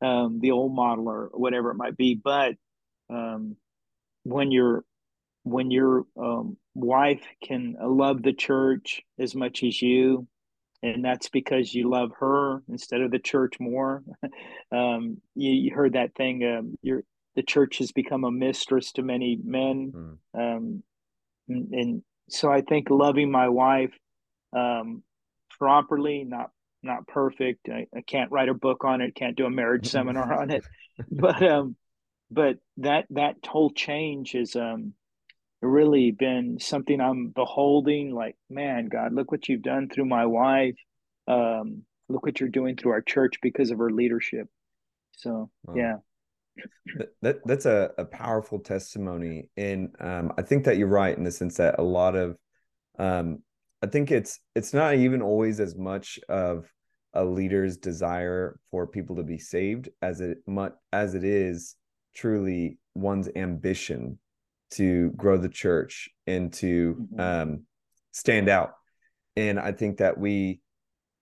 um, 0.00 0.38
the 0.40 0.52
old 0.52 0.74
model 0.74 1.08
or 1.08 1.30
whatever 1.32 1.70
it 1.70 1.76
might 1.76 1.96
be. 1.96 2.14
But 2.14 2.54
um, 3.10 3.56
when 4.24 4.50
your 4.50 4.84
when 5.44 5.70
your 5.70 6.04
um, 6.20 6.56
wife 6.74 7.22
can 7.42 7.76
love 7.80 8.22
the 8.22 8.32
church 8.32 9.02
as 9.18 9.34
much 9.34 9.62
as 9.62 9.80
you 9.80 10.26
and 10.82 11.04
that's 11.04 11.28
because 11.28 11.74
you 11.74 11.90
love 11.90 12.10
her 12.20 12.62
instead 12.68 13.00
of 13.00 13.10
the 13.10 13.18
church 13.18 13.54
more 13.60 14.02
um, 14.72 15.18
you, 15.34 15.50
you, 15.52 15.74
heard 15.74 15.94
that 15.94 16.14
thing 16.14 16.44
um, 16.44 16.78
the 17.34 17.42
church 17.42 17.78
has 17.78 17.92
become 17.92 18.24
a 18.24 18.30
mistress 18.30 18.92
to 18.92 19.02
many 19.02 19.38
men 19.42 19.92
mm. 19.94 20.56
um, 20.56 20.82
and, 21.48 21.72
and 21.72 22.02
so 22.28 22.50
i 22.50 22.60
think 22.60 22.90
loving 22.90 23.30
my 23.30 23.48
wife 23.48 23.92
um, 24.52 25.02
properly, 25.58 26.24
not 26.24 26.50
not 26.82 27.06
perfect. 27.06 27.68
I, 27.68 27.86
I, 27.94 28.02
can't 28.02 28.30
write 28.30 28.48
a 28.48 28.54
book 28.54 28.84
on 28.84 29.00
it, 29.00 29.14
can't 29.14 29.36
do 29.36 29.46
a 29.46 29.50
marriage 29.50 29.88
seminar 29.88 30.40
on 30.40 30.50
it, 30.50 30.64
but 31.10 31.42
um, 31.42 31.76
but 32.30 32.56
that 32.78 33.06
that 33.10 33.36
whole 33.46 33.70
change 33.70 34.34
is 34.34 34.56
um 34.56 34.94
really 35.60 36.10
been 36.10 36.58
something 36.60 37.00
I'm 37.00 37.28
beholding. 37.28 38.14
Like, 38.14 38.36
man, 38.48 38.88
God, 38.88 39.12
look 39.12 39.32
what 39.32 39.48
you've 39.48 39.62
done 39.62 39.88
through 39.88 40.06
my 40.06 40.26
wife. 40.26 40.76
Um, 41.26 41.82
look 42.08 42.24
what 42.24 42.40
you're 42.40 42.48
doing 42.48 42.76
through 42.76 42.92
our 42.92 43.02
church 43.02 43.36
because 43.42 43.70
of 43.70 43.78
her 43.78 43.90
leadership. 43.90 44.48
So 45.16 45.50
wow. 45.64 45.74
yeah. 45.74 45.96
That 47.22 47.38
that's 47.44 47.66
a, 47.66 47.92
a 47.98 48.04
powerful 48.04 48.58
testimony. 48.58 49.48
And 49.56 49.94
um, 50.00 50.32
I 50.36 50.42
think 50.42 50.64
that 50.64 50.76
you're 50.76 50.88
right 50.88 51.16
in 51.16 51.22
the 51.22 51.30
sense 51.30 51.56
that 51.58 51.78
a 51.78 51.82
lot 51.82 52.16
of 52.16 52.36
um, 52.98 53.42
I 53.82 53.86
think 53.86 54.10
it's 54.10 54.40
it's 54.56 54.74
not 54.74 54.94
even 54.94 55.22
always 55.22 55.60
as 55.60 55.76
much 55.76 56.18
of 56.28 56.72
a 57.14 57.24
leader's 57.24 57.76
desire 57.76 58.58
for 58.70 58.86
people 58.86 59.16
to 59.16 59.22
be 59.22 59.38
saved 59.38 59.88
as 60.02 60.20
it 60.20 60.38
much 60.46 60.72
as 60.92 61.14
it 61.14 61.24
is 61.24 61.76
truly 62.14 62.78
one's 62.94 63.28
ambition 63.36 64.18
to 64.72 65.10
grow 65.10 65.38
the 65.38 65.48
church 65.48 66.08
and 66.26 66.52
to 66.54 66.94
mm-hmm. 66.94 67.20
um, 67.20 67.62
stand 68.12 68.48
out. 68.48 68.72
And 69.36 69.58
I 69.58 69.72
think 69.72 69.98
that 69.98 70.18
we 70.18 70.60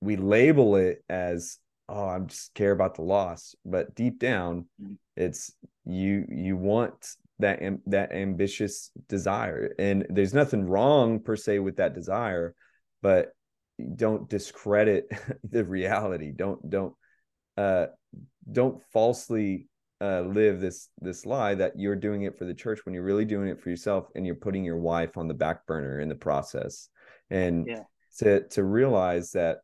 we 0.00 0.16
label 0.16 0.76
it 0.76 1.04
as 1.08 1.58
oh 1.88 2.08
I'm 2.08 2.28
just 2.28 2.54
care 2.54 2.72
about 2.72 2.96
the 2.96 3.02
loss, 3.02 3.54
but 3.64 3.94
deep 3.94 4.18
down 4.18 4.66
mm-hmm. 4.80 4.94
it's 5.16 5.52
you 5.84 6.26
you 6.28 6.56
want 6.56 6.94
that 7.38 7.60
that 7.86 8.12
ambitious 8.12 8.90
desire 9.08 9.74
and 9.78 10.06
there's 10.08 10.34
nothing 10.34 10.66
wrong 10.66 11.20
per 11.20 11.36
se 11.36 11.58
with 11.58 11.76
that 11.76 11.94
desire 11.94 12.54
but 13.02 13.32
don't 13.94 14.28
discredit 14.28 15.06
the 15.50 15.64
reality 15.64 16.32
don't 16.34 16.68
don't 16.70 16.94
uh 17.58 17.86
don't 18.50 18.82
falsely 18.92 19.68
uh 20.00 20.20
live 20.20 20.60
this 20.60 20.90
this 21.00 21.24
lie 21.24 21.54
that 21.54 21.72
you're 21.76 21.96
doing 21.96 22.22
it 22.22 22.36
for 22.36 22.44
the 22.44 22.54
church 22.54 22.80
when 22.84 22.94
you're 22.94 23.02
really 23.02 23.24
doing 23.24 23.48
it 23.48 23.60
for 23.60 23.70
yourself 23.70 24.08
and 24.14 24.26
you're 24.26 24.34
putting 24.34 24.64
your 24.64 24.76
wife 24.76 25.16
on 25.16 25.26
the 25.26 25.34
back 25.34 25.66
burner 25.66 26.00
in 26.00 26.08
the 26.08 26.14
process. 26.14 26.88
And 27.30 27.66
yeah. 27.66 27.82
to 28.18 28.46
to 28.48 28.64
realize 28.64 29.32
that 29.32 29.58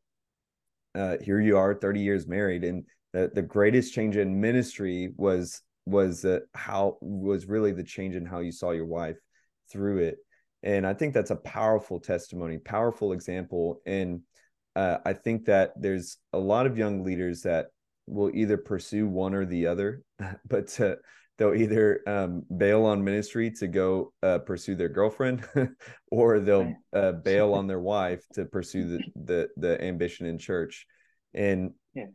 uh 0.94 1.16
here 1.22 1.40
you 1.40 1.58
are 1.58 1.74
30 1.74 2.00
years 2.00 2.26
married 2.26 2.64
and 2.64 2.84
the, 3.12 3.30
the 3.34 3.42
greatest 3.42 3.92
change 3.92 4.16
in 4.16 4.40
ministry 4.40 5.12
was 5.16 5.60
was 5.84 6.24
uh, 6.24 6.40
how 6.54 6.96
was 7.02 7.46
really 7.46 7.72
the 7.72 7.84
change 7.84 8.14
in 8.14 8.24
how 8.24 8.38
you 8.38 8.52
saw 8.52 8.70
your 8.70 8.86
wife 8.86 9.18
through 9.70 9.98
it. 9.98 10.16
And 10.62 10.86
i 10.86 10.94
think 10.94 11.12
that's 11.12 11.30
a 11.30 11.36
powerful 11.36 12.00
testimony 12.00 12.56
powerful 12.58 13.12
example. 13.12 13.82
And 13.84 14.22
uh, 14.74 14.98
i 15.04 15.12
think 15.12 15.44
that 15.44 15.72
there's 15.76 16.16
a 16.32 16.38
lot 16.38 16.66
of 16.66 16.78
young 16.78 17.04
leaders 17.04 17.42
that 17.42 17.66
will 18.06 18.30
either 18.34 18.56
pursue 18.56 19.06
one 19.06 19.34
or 19.34 19.44
the 19.44 19.66
other 19.66 20.02
but 20.48 20.68
to, 20.68 20.98
they'll 21.38 21.54
either 21.54 22.00
um, 22.06 22.42
bail 22.56 22.84
on 22.84 23.02
ministry 23.02 23.50
to 23.50 23.66
go 23.66 24.12
uh, 24.22 24.38
pursue 24.38 24.74
their 24.74 24.88
girlfriend 24.88 25.44
or 26.10 26.40
they'll 26.40 26.72
uh, 26.92 27.12
bail 27.12 27.54
on 27.54 27.66
their 27.66 27.80
wife 27.80 28.24
to 28.34 28.44
pursue 28.44 28.84
the, 28.88 29.00
the 29.24 29.48
the 29.56 29.82
ambition 29.84 30.26
in 30.26 30.38
church. 30.38 30.86
And 31.34 31.72
yeah. 31.94 32.06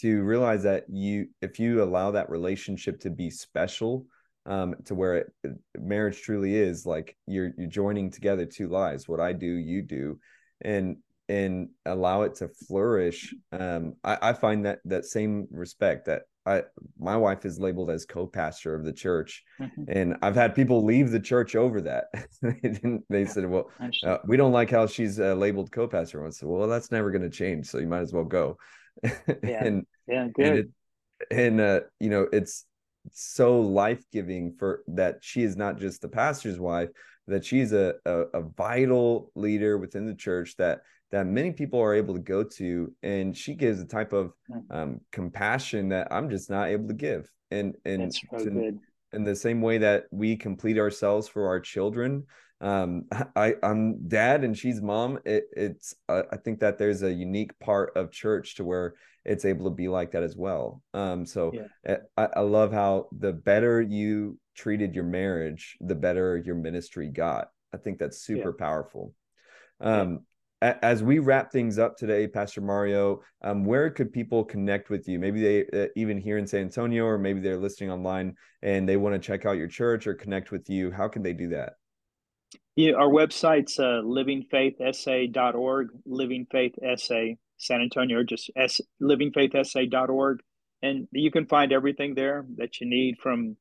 to 0.00 0.22
realize 0.22 0.64
that 0.64 0.84
you 0.88 1.28
if 1.40 1.58
you 1.58 1.82
allow 1.82 2.10
that 2.12 2.30
relationship 2.30 3.00
to 3.00 3.10
be 3.10 3.30
special 3.30 4.06
um, 4.44 4.74
to 4.84 4.94
where 4.94 5.16
it, 5.16 5.32
marriage 5.78 6.20
truly 6.22 6.56
is 6.56 6.84
like 6.84 7.16
you're 7.26 7.52
you're 7.56 7.68
joining 7.68 8.10
together 8.10 8.46
two 8.46 8.68
lives 8.68 9.08
what 9.08 9.20
i 9.20 9.32
do 9.32 9.46
you 9.46 9.82
do. 9.82 10.18
And 10.62 10.96
and 11.28 11.68
allow 11.84 12.22
it 12.22 12.34
to 12.36 12.48
flourish 12.48 13.34
um, 13.52 13.94
I, 14.04 14.18
I 14.22 14.32
find 14.32 14.64
that 14.66 14.78
that 14.84 15.04
same 15.04 15.46
respect 15.50 16.06
that 16.06 16.22
I 16.46 16.62
my 16.98 17.16
wife 17.16 17.44
is 17.44 17.58
labeled 17.58 17.90
as 17.90 18.06
co-pastor 18.06 18.74
of 18.74 18.84
the 18.84 18.92
church, 18.92 19.42
mm-hmm. 19.60 19.82
and 19.88 20.16
I've 20.22 20.36
had 20.36 20.54
people 20.54 20.84
leave 20.84 21.10
the 21.10 21.20
church 21.20 21.56
over 21.56 21.80
that. 21.82 22.04
they, 22.42 23.00
they 23.10 23.22
yeah, 23.22 23.28
said, 23.28 23.50
"Well, 23.50 23.68
uh, 24.04 24.18
we 24.24 24.36
don't 24.36 24.52
like 24.52 24.70
how 24.70 24.86
she's 24.86 25.18
uh, 25.18 25.34
labeled 25.34 25.72
co-pastor." 25.72 26.24
I 26.24 26.30
said, 26.30 26.48
"Well, 26.48 26.68
that's 26.68 26.92
never 26.92 27.10
going 27.10 27.22
to 27.22 27.30
change, 27.30 27.66
so 27.66 27.78
you 27.78 27.88
might 27.88 28.00
as 28.02 28.12
well 28.12 28.24
go." 28.24 28.58
yeah. 29.04 29.64
and 29.64 29.86
yeah, 30.06 30.28
good. 30.32 30.46
And, 30.46 30.58
it, 30.58 30.68
and 31.32 31.60
uh, 31.60 31.80
you 31.98 32.10
know, 32.10 32.28
it's 32.32 32.64
so 33.12 33.60
life 33.60 34.02
giving 34.12 34.54
for 34.58 34.82
that 34.88 35.18
she 35.20 35.42
is 35.42 35.56
not 35.56 35.78
just 35.78 36.00
the 36.02 36.08
pastor's 36.08 36.58
wife, 36.58 36.90
that 37.26 37.44
she's 37.44 37.72
a, 37.72 37.94
a, 38.04 38.12
a 38.34 38.42
vital 38.42 39.30
leader 39.34 39.78
within 39.78 40.06
the 40.06 40.14
church 40.14 40.56
that 40.56 40.80
that 41.12 41.26
many 41.26 41.52
people 41.52 41.80
are 41.80 41.94
able 41.94 42.14
to 42.14 42.20
go 42.20 42.42
to 42.42 42.92
and 43.02 43.36
she 43.36 43.54
gives 43.54 43.80
a 43.80 43.84
type 43.86 44.12
of 44.12 44.32
Hmm. 44.48 44.76
um, 44.76 45.00
compassion 45.10 45.88
that 45.88 46.08
i'm 46.12 46.30
just 46.30 46.50
not 46.50 46.68
able 46.68 46.86
to 46.86 46.94
give 46.94 47.28
and 47.50 47.74
and 47.84 48.12
so 48.14 48.72
in 49.12 49.24
the 49.24 49.34
same 49.34 49.60
way 49.60 49.78
that 49.78 50.04
we 50.10 50.36
complete 50.36 50.78
ourselves 50.78 51.26
for 51.28 51.48
our 51.48 51.58
children 51.60 52.24
um 52.60 53.04
i 53.36 53.54
i'm 53.62 54.08
dad 54.08 54.44
and 54.44 54.56
she's 54.56 54.80
mom 54.80 55.18
it, 55.24 55.44
it's 55.56 55.94
uh, 56.08 56.22
i 56.32 56.36
think 56.36 56.60
that 56.60 56.78
there's 56.78 57.02
a 57.02 57.12
unique 57.12 57.58
part 57.58 57.96
of 57.96 58.10
church 58.10 58.54
to 58.56 58.64
where 58.64 58.94
it's 59.24 59.44
able 59.44 59.64
to 59.64 59.74
be 59.74 59.88
like 59.88 60.12
that 60.12 60.22
as 60.22 60.36
well. 60.36 60.82
Um 60.94 61.26
so 61.26 61.52
Yeah. 61.84 61.96
I, 62.16 62.28
I 62.36 62.40
love 62.40 62.72
how 62.72 63.08
the 63.10 63.32
better 63.32 63.82
you 63.82 64.38
treated 64.54 64.94
your 64.94 65.04
marriage 65.04 65.76
the 65.80 65.96
better 65.96 66.36
your 66.38 66.54
ministry 66.54 67.08
got. 67.08 67.48
I 67.74 67.76
think 67.78 67.98
that's 67.98 68.18
super 68.18 68.52
powerful. 68.52 69.12
Um 69.80 70.20
a- 70.62 70.82
as 70.84 71.02
we 71.02 71.18
wrap 71.18 71.52
things 71.52 71.78
up 71.78 71.96
today 71.96 72.26
pastor 72.26 72.60
mario 72.62 73.20
um 73.42 73.64
where 73.64 73.90
could 73.90 74.12
people 74.12 74.44
connect 74.44 74.88
with 74.90 75.08
you? 75.08 75.18
Maybe 75.18 75.42
they 75.42 75.84
uh, 75.84 75.88
even 75.96 76.18
here 76.18 76.38
in 76.38 76.46
san 76.46 76.62
antonio 76.62 77.04
or 77.04 77.18
maybe 77.18 77.40
they're 77.40 77.58
listening 77.58 77.90
online 77.90 78.36
and 78.62 78.88
they 78.88 78.96
want 78.96 79.14
to 79.14 79.18
check 79.18 79.44
out 79.44 79.58
your 79.58 79.68
church 79.68 80.06
or 80.06 80.14
connect 80.14 80.52
with 80.52 80.70
you. 80.70 80.90
How 80.90 81.08
can 81.08 81.22
they 81.22 81.32
do 81.34 81.48
that 81.48 81.74
Yeah, 82.76 82.92
our 82.92 83.08
website's 83.08 83.78
uh, 83.78 84.02
livingfaithsa.org, 84.04 85.88
Living 86.04 86.46
Faith 86.50 86.74
SA 86.96 87.22
San 87.58 87.80
Antonio, 87.80 88.18
or 88.18 88.24
just 88.24 88.50
S, 88.54 88.80
livingfaithsa.org. 89.02 90.40
And 90.82 91.08
you 91.10 91.30
can 91.30 91.46
find 91.46 91.72
everything 91.72 92.14
there 92.14 92.44
that 92.56 92.80
you 92.80 92.88
need 92.88 93.16
from 93.22 93.56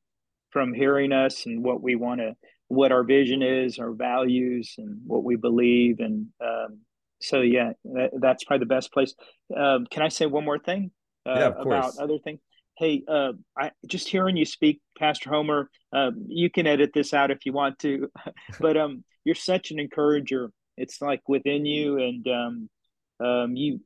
from 0.51 0.74
hearing 0.74 1.11
us 1.11 1.45
and 1.45 1.63
what 1.63 1.82
we 1.82 1.95
want 1.95 2.22
to, 2.22 2.36
what 2.70 2.91
our 2.91 3.03
vision 3.03 3.41
is, 3.41 3.78
our 3.78 3.91
values, 3.91 4.76
and 4.78 5.01
what 5.05 5.24
we 5.24 5.36
believe. 5.36 5.99
And 5.99 6.28
um, 6.39 6.80
so, 7.20 7.41
yeah, 7.41 7.74
that, 7.84 8.11
that's 8.22 8.45
probably 8.45 8.63
the 8.63 8.74
best 8.74 8.93
place. 8.93 9.13
Um, 9.55 9.86
can 9.89 10.01
I 10.01 10.07
say 10.07 10.26
one 10.28 10.45
more 10.45 10.59
thing 10.59 10.91
uh, 11.26 11.34
Yeah, 11.34 11.47
of 11.47 11.66
about 11.66 11.97
other 11.99 12.20
things? 12.24 12.39
Hey, 12.78 13.03
uh, 13.07 13.34
I 13.57 13.71
just 13.88 14.09
hearing 14.09 14.36
you 14.36 14.45
speak, 14.45 14.82
Pastor 14.97 15.30
Homer. 15.30 15.69
Uh, 15.93 16.11
you 16.28 16.49
can 16.49 16.67
edit 16.67 16.91
this 16.93 17.13
out 17.13 17.32
if 17.32 17.45
you 17.45 17.53
want 17.53 17.80
to, 17.80 18.09
but 18.59 18.76
um, 18.76 19.03
you're 19.23 19.36
such 19.36 19.71
an 19.71 19.80
encourager. 19.80 20.51
It's 20.78 21.01
like 21.01 21.21
within 21.28 21.65
you, 21.65 21.97
and 21.97 22.28
um, 22.28 22.69
um, 23.26 23.55
you 23.55 23.80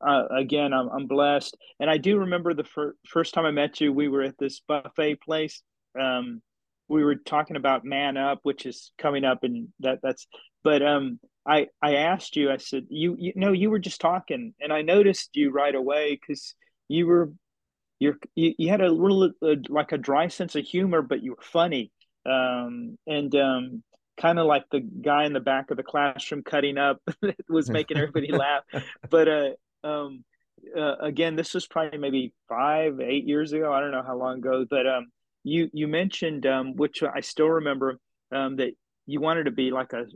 uh, 0.00 0.24
again, 0.36 0.72
I'm, 0.72 0.88
I'm 0.88 1.06
blessed. 1.06 1.56
And 1.80 1.88
I 1.88 1.98
do 1.98 2.18
remember 2.18 2.54
the 2.54 2.64
fir- 2.64 2.96
first 3.06 3.34
time 3.34 3.44
I 3.44 3.50
met 3.50 3.80
you, 3.80 3.92
we 3.92 4.08
were 4.08 4.22
at 4.22 4.38
this 4.38 4.60
buffet 4.66 5.20
place. 5.20 5.62
Um, 5.98 6.42
we 6.88 7.04
were 7.04 7.16
talking 7.16 7.56
about 7.56 7.84
Man 7.84 8.16
Up, 8.16 8.40
which 8.42 8.66
is 8.66 8.92
coming 8.98 9.24
up, 9.24 9.44
and 9.44 9.68
that 9.80 10.00
that's. 10.02 10.26
But 10.64 10.82
um, 10.82 11.20
I 11.46 11.68
I 11.80 11.96
asked 11.96 12.36
you, 12.36 12.50
I 12.50 12.58
said, 12.58 12.86
you 12.88 13.16
you 13.18 13.32
know, 13.36 13.52
you 13.52 13.70
were 13.70 13.78
just 13.78 14.00
talking, 14.00 14.54
and 14.60 14.72
I 14.72 14.82
noticed 14.82 15.30
you 15.34 15.50
right 15.50 15.74
away 15.74 16.18
because 16.20 16.54
you 16.88 17.06
were 17.06 17.32
you're 18.02 18.18
you, 18.34 18.54
you 18.58 18.68
had 18.68 18.80
a 18.80 18.90
little 18.90 19.30
uh, 19.42 19.54
like 19.68 19.92
a 19.92 19.98
dry 19.98 20.26
sense 20.26 20.56
of 20.56 20.64
humor, 20.64 21.02
but 21.02 21.22
you 21.22 21.32
were 21.32 21.42
funny, 21.42 21.92
um, 22.26 22.98
and 23.06 23.34
um, 23.36 23.82
kind 24.20 24.40
of 24.40 24.46
like 24.46 24.64
the 24.70 24.80
guy 24.80 25.24
in 25.24 25.32
the 25.32 25.40
back 25.40 25.70
of 25.70 25.76
the 25.76 25.84
classroom 25.84 26.42
cutting 26.42 26.78
up 26.78 27.00
was 27.48 27.70
making 27.70 27.96
everybody 27.96 28.32
laugh. 28.32 28.64
But 29.08 29.28
uh, 29.28 29.50
um, 29.84 30.24
uh, 30.76 30.96
again, 30.96 31.36
this 31.36 31.54
was 31.54 31.66
probably 31.68 31.98
maybe 31.98 32.34
five, 32.48 33.00
eight 33.00 33.24
years 33.24 33.52
ago. 33.52 33.72
I 33.72 33.78
don't 33.78 33.92
know 33.92 34.02
how 34.04 34.16
long 34.16 34.38
ago, 34.38 34.66
but 34.68 34.86
um, 34.86 35.06
you 35.44 35.70
you 35.72 35.86
mentioned 35.86 36.44
um, 36.44 36.74
which 36.74 37.04
I 37.04 37.20
still 37.20 37.50
remember 37.50 38.00
um, 38.32 38.56
that 38.56 38.72
you 39.06 39.20
wanted 39.20 39.44
to 39.44 39.52
be 39.52 39.70
like 39.70 39.92
a 39.92 40.06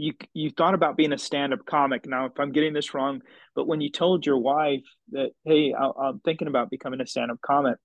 you 0.00 0.14
you 0.34 0.50
thought 0.50 0.74
about 0.74 0.96
being 0.96 1.12
a 1.12 1.18
stand-up 1.18 1.64
comic. 1.66 2.06
Now, 2.06 2.26
if 2.26 2.32
I'm 2.38 2.52
getting 2.52 2.72
this 2.72 2.94
wrong, 2.94 3.20
but 3.54 3.66
when 3.66 3.80
you 3.80 3.90
told 3.90 4.26
your 4.26 4.38
wife 4.38 4.84
that, 5.12 5.30
hey, 5.44 5.72
I, 5.72 5.90
I'm 5.98 6.20
thinking 6.20 6.48
about 6.48 6.70
becoming 6.70 7.00
a 7.00 7.06
stand-up 7.06 7.40
comic, 7.40 7.76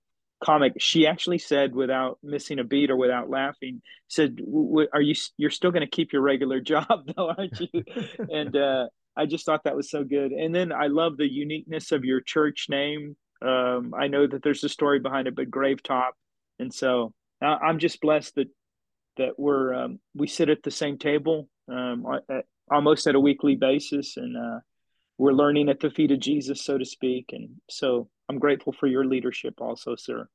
comic, 0.43 0.74
she 0.80 1.07
actually 1.07 1.39
said, 1.39 1.74
without 1.74 2.20
missing 2.24 2.59
a 2.59 2.63
beat 2.63 2.89
or 2.89 2.95
without 2.95 3.30
laughing, 3.30 3.82
said, 4.07 4.39
"Are 4.93 5.01
you? 5.01 5.16
You're 5.38 5.49
still 5.49 5.72
going 5.72 5.88
to 5.88 5.95
keep 5.95 6.13
your 6.13 6.22
regular 6.22 6.59
job, 6.72 6.88
though, 7.16 7.30
aren't 7.30 7.59
you?" 7.59 7.84
and 8.18 8.55
uh, 8.55 8.88
I 9.18 9.26
just 9.26 9.45
thought 9.45 9.63
that 9.63 9.76
was 9.76 9.89
so 9.89 10.03
good. 10.03 10.32
And 10.32 10.53
then 10.53 10.72
I 10.72 10.88
love 10.88 11.18
the 11.18 11.32
uniqueness 11.32 11.91
of 11.91 12.03
your 12.03 12.22
church 12.22 12.68
name. 12.70 13.16
Um, 13.41 13.93
I 13.97 14.07
know 14.07 14.28
that 14.28 14.43
there's 14.43 14.63
a 14.63 14.70
story 14.70 14.99
behind 14.99 15.28
it, 15.28 15.36
but 15.36 15.49
Gravetop, 15.49 16.11
and 16.59 16.74
so 16.74 17.13
I'm 17.41 17.80
just 17.80 18.01
blessed 18.01 18.36
that 18.36 18.47
that 19.18 19.38
we're 19.38 19.74
um, 19.74 19.99
we 20.13 20.28
sit 20.28 20.49
at 20.49 20.63
the 20.63 20.72
same 20.72 20.97
table 20.97 21.49
um, 21.70 22.05
at, 22.30 22.45
almost 22.72 23.07
at 23.07 23.16
a 23.16 23.20
weekly 23.20 23.55
basis, 23.55 24.18
and 24.18 24.36
uh, 24.38 24.59
we're 25.18 25.34
learning 25.34 25.70
at 25.70 25.80
the 25.80 25.89
feet 25.89 26.11
of 26.11 26.20
Jesus, 26.20 26.63
so 26.63 26.78
to 26.78 26.86
speak. 26.86 27.28
And 27.32 27.49
so 27.70 28.09
I'm 28.30 28.39
grateful 28.39 28.74
for 28.74 28.88
your 28.88 29.05
leadership, 29.05 29.61
also, 29.61 29.95
sir. 29.95 30.28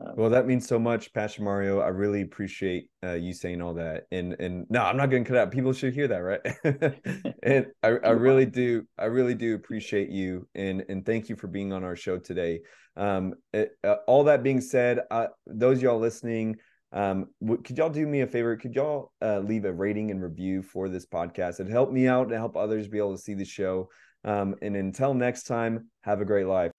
Uh, 0.00 0.12
Well, 0.16 0.30
that 0.30 0.46
means 0.46 0.66
so 0.66 0.78
much, 0.78 1.12
Pastor 1.12 1.42
Mario. 1.42 1.80
I 1.80 1.88
really 1.88 2.22
appreciate 2.22 2.88
uh, 3.04 3.12
you 3.12 3.32
saying 3.32 3.62
all 3.62 3.74
that. 3.74 4.04
And 4.10 4.34
and 4.40 4.66
no, 4.68 4.82
I'm 4.82 4.96
not 4.96 5.10
going 5.10 5.24
to 5.24 5.28
cut 5.28 5.38
out. 5.38 5.50
People 5.52 5.72
should 5.72 5.94
hear 5.94 6.08
that, 6.08 6.18
right? 6.18 6.40
and 7.42 7.66
I, 7.82 7.88
I 7.88 8.10
really 8.10 8.46
do. 8.46 8.86
I 8.98 9.04
really 9.04 9.34
do 9.34 9.54
appreciate 9.54 10.10
you, 10.10 10.48
and 10.54 10.84
and 10.88 11.06
thank 11.06 11.28
you 11.28 11.36
for 11.36 11.46
being 11.46 11.72
on 11.72 11.84
our 11.84 11.96
show 11.96 12.18
today. 12.18 12.60
Um, 12.96 13.34
it, 13.52 13.72
uh, 13.84 13.96
all 14.06 14.24
that 14.24 14.42
being 14.42 14.60
said, 14.60 15.00
uh, 15.10 15.26
those 15.46 15.78
of 15.78 15.82
y'all 15.84 15.98
listening, 15.98 16.56
um, 16.94 17.26
could 17.64 17.76
y'all 17.76 17.90
do 17.90 18.06
me 18.06 18.20
a 18.20 18.26
favor? 18.26 18.56
Could 18.56 18.74
y'all 18.74 19.10
uh, 19.20 19.40
leave 19.40 19.64
a 19.64 19.72
rating 19.72 20.12
and 20.12 20.22
review 20.22 20.62
for 20.62 20.88
this 20.88 21.04
podcast? 21.04 21.58
It 21.58 21.68
help 21.68 21.90
me 21.90 22.06
out 22.06 22.28
and 22.28 22.36
help 22.36 22.56
others 22.56 22.86
be 22.86 22.98
able 22.98 23.16
to 23.16 23.22
see 23.22 23.34
the 23.34 23.44
show. 23.44 23.90
Um, 24.22 24.54
and 24.62 24.76
until 24.76 25.12
next 25.12 25.42
time, 25.42 25.90
have 26.02 26.20
a 26.20 26.24
great 26.24 26.46
life. 26.46 26.73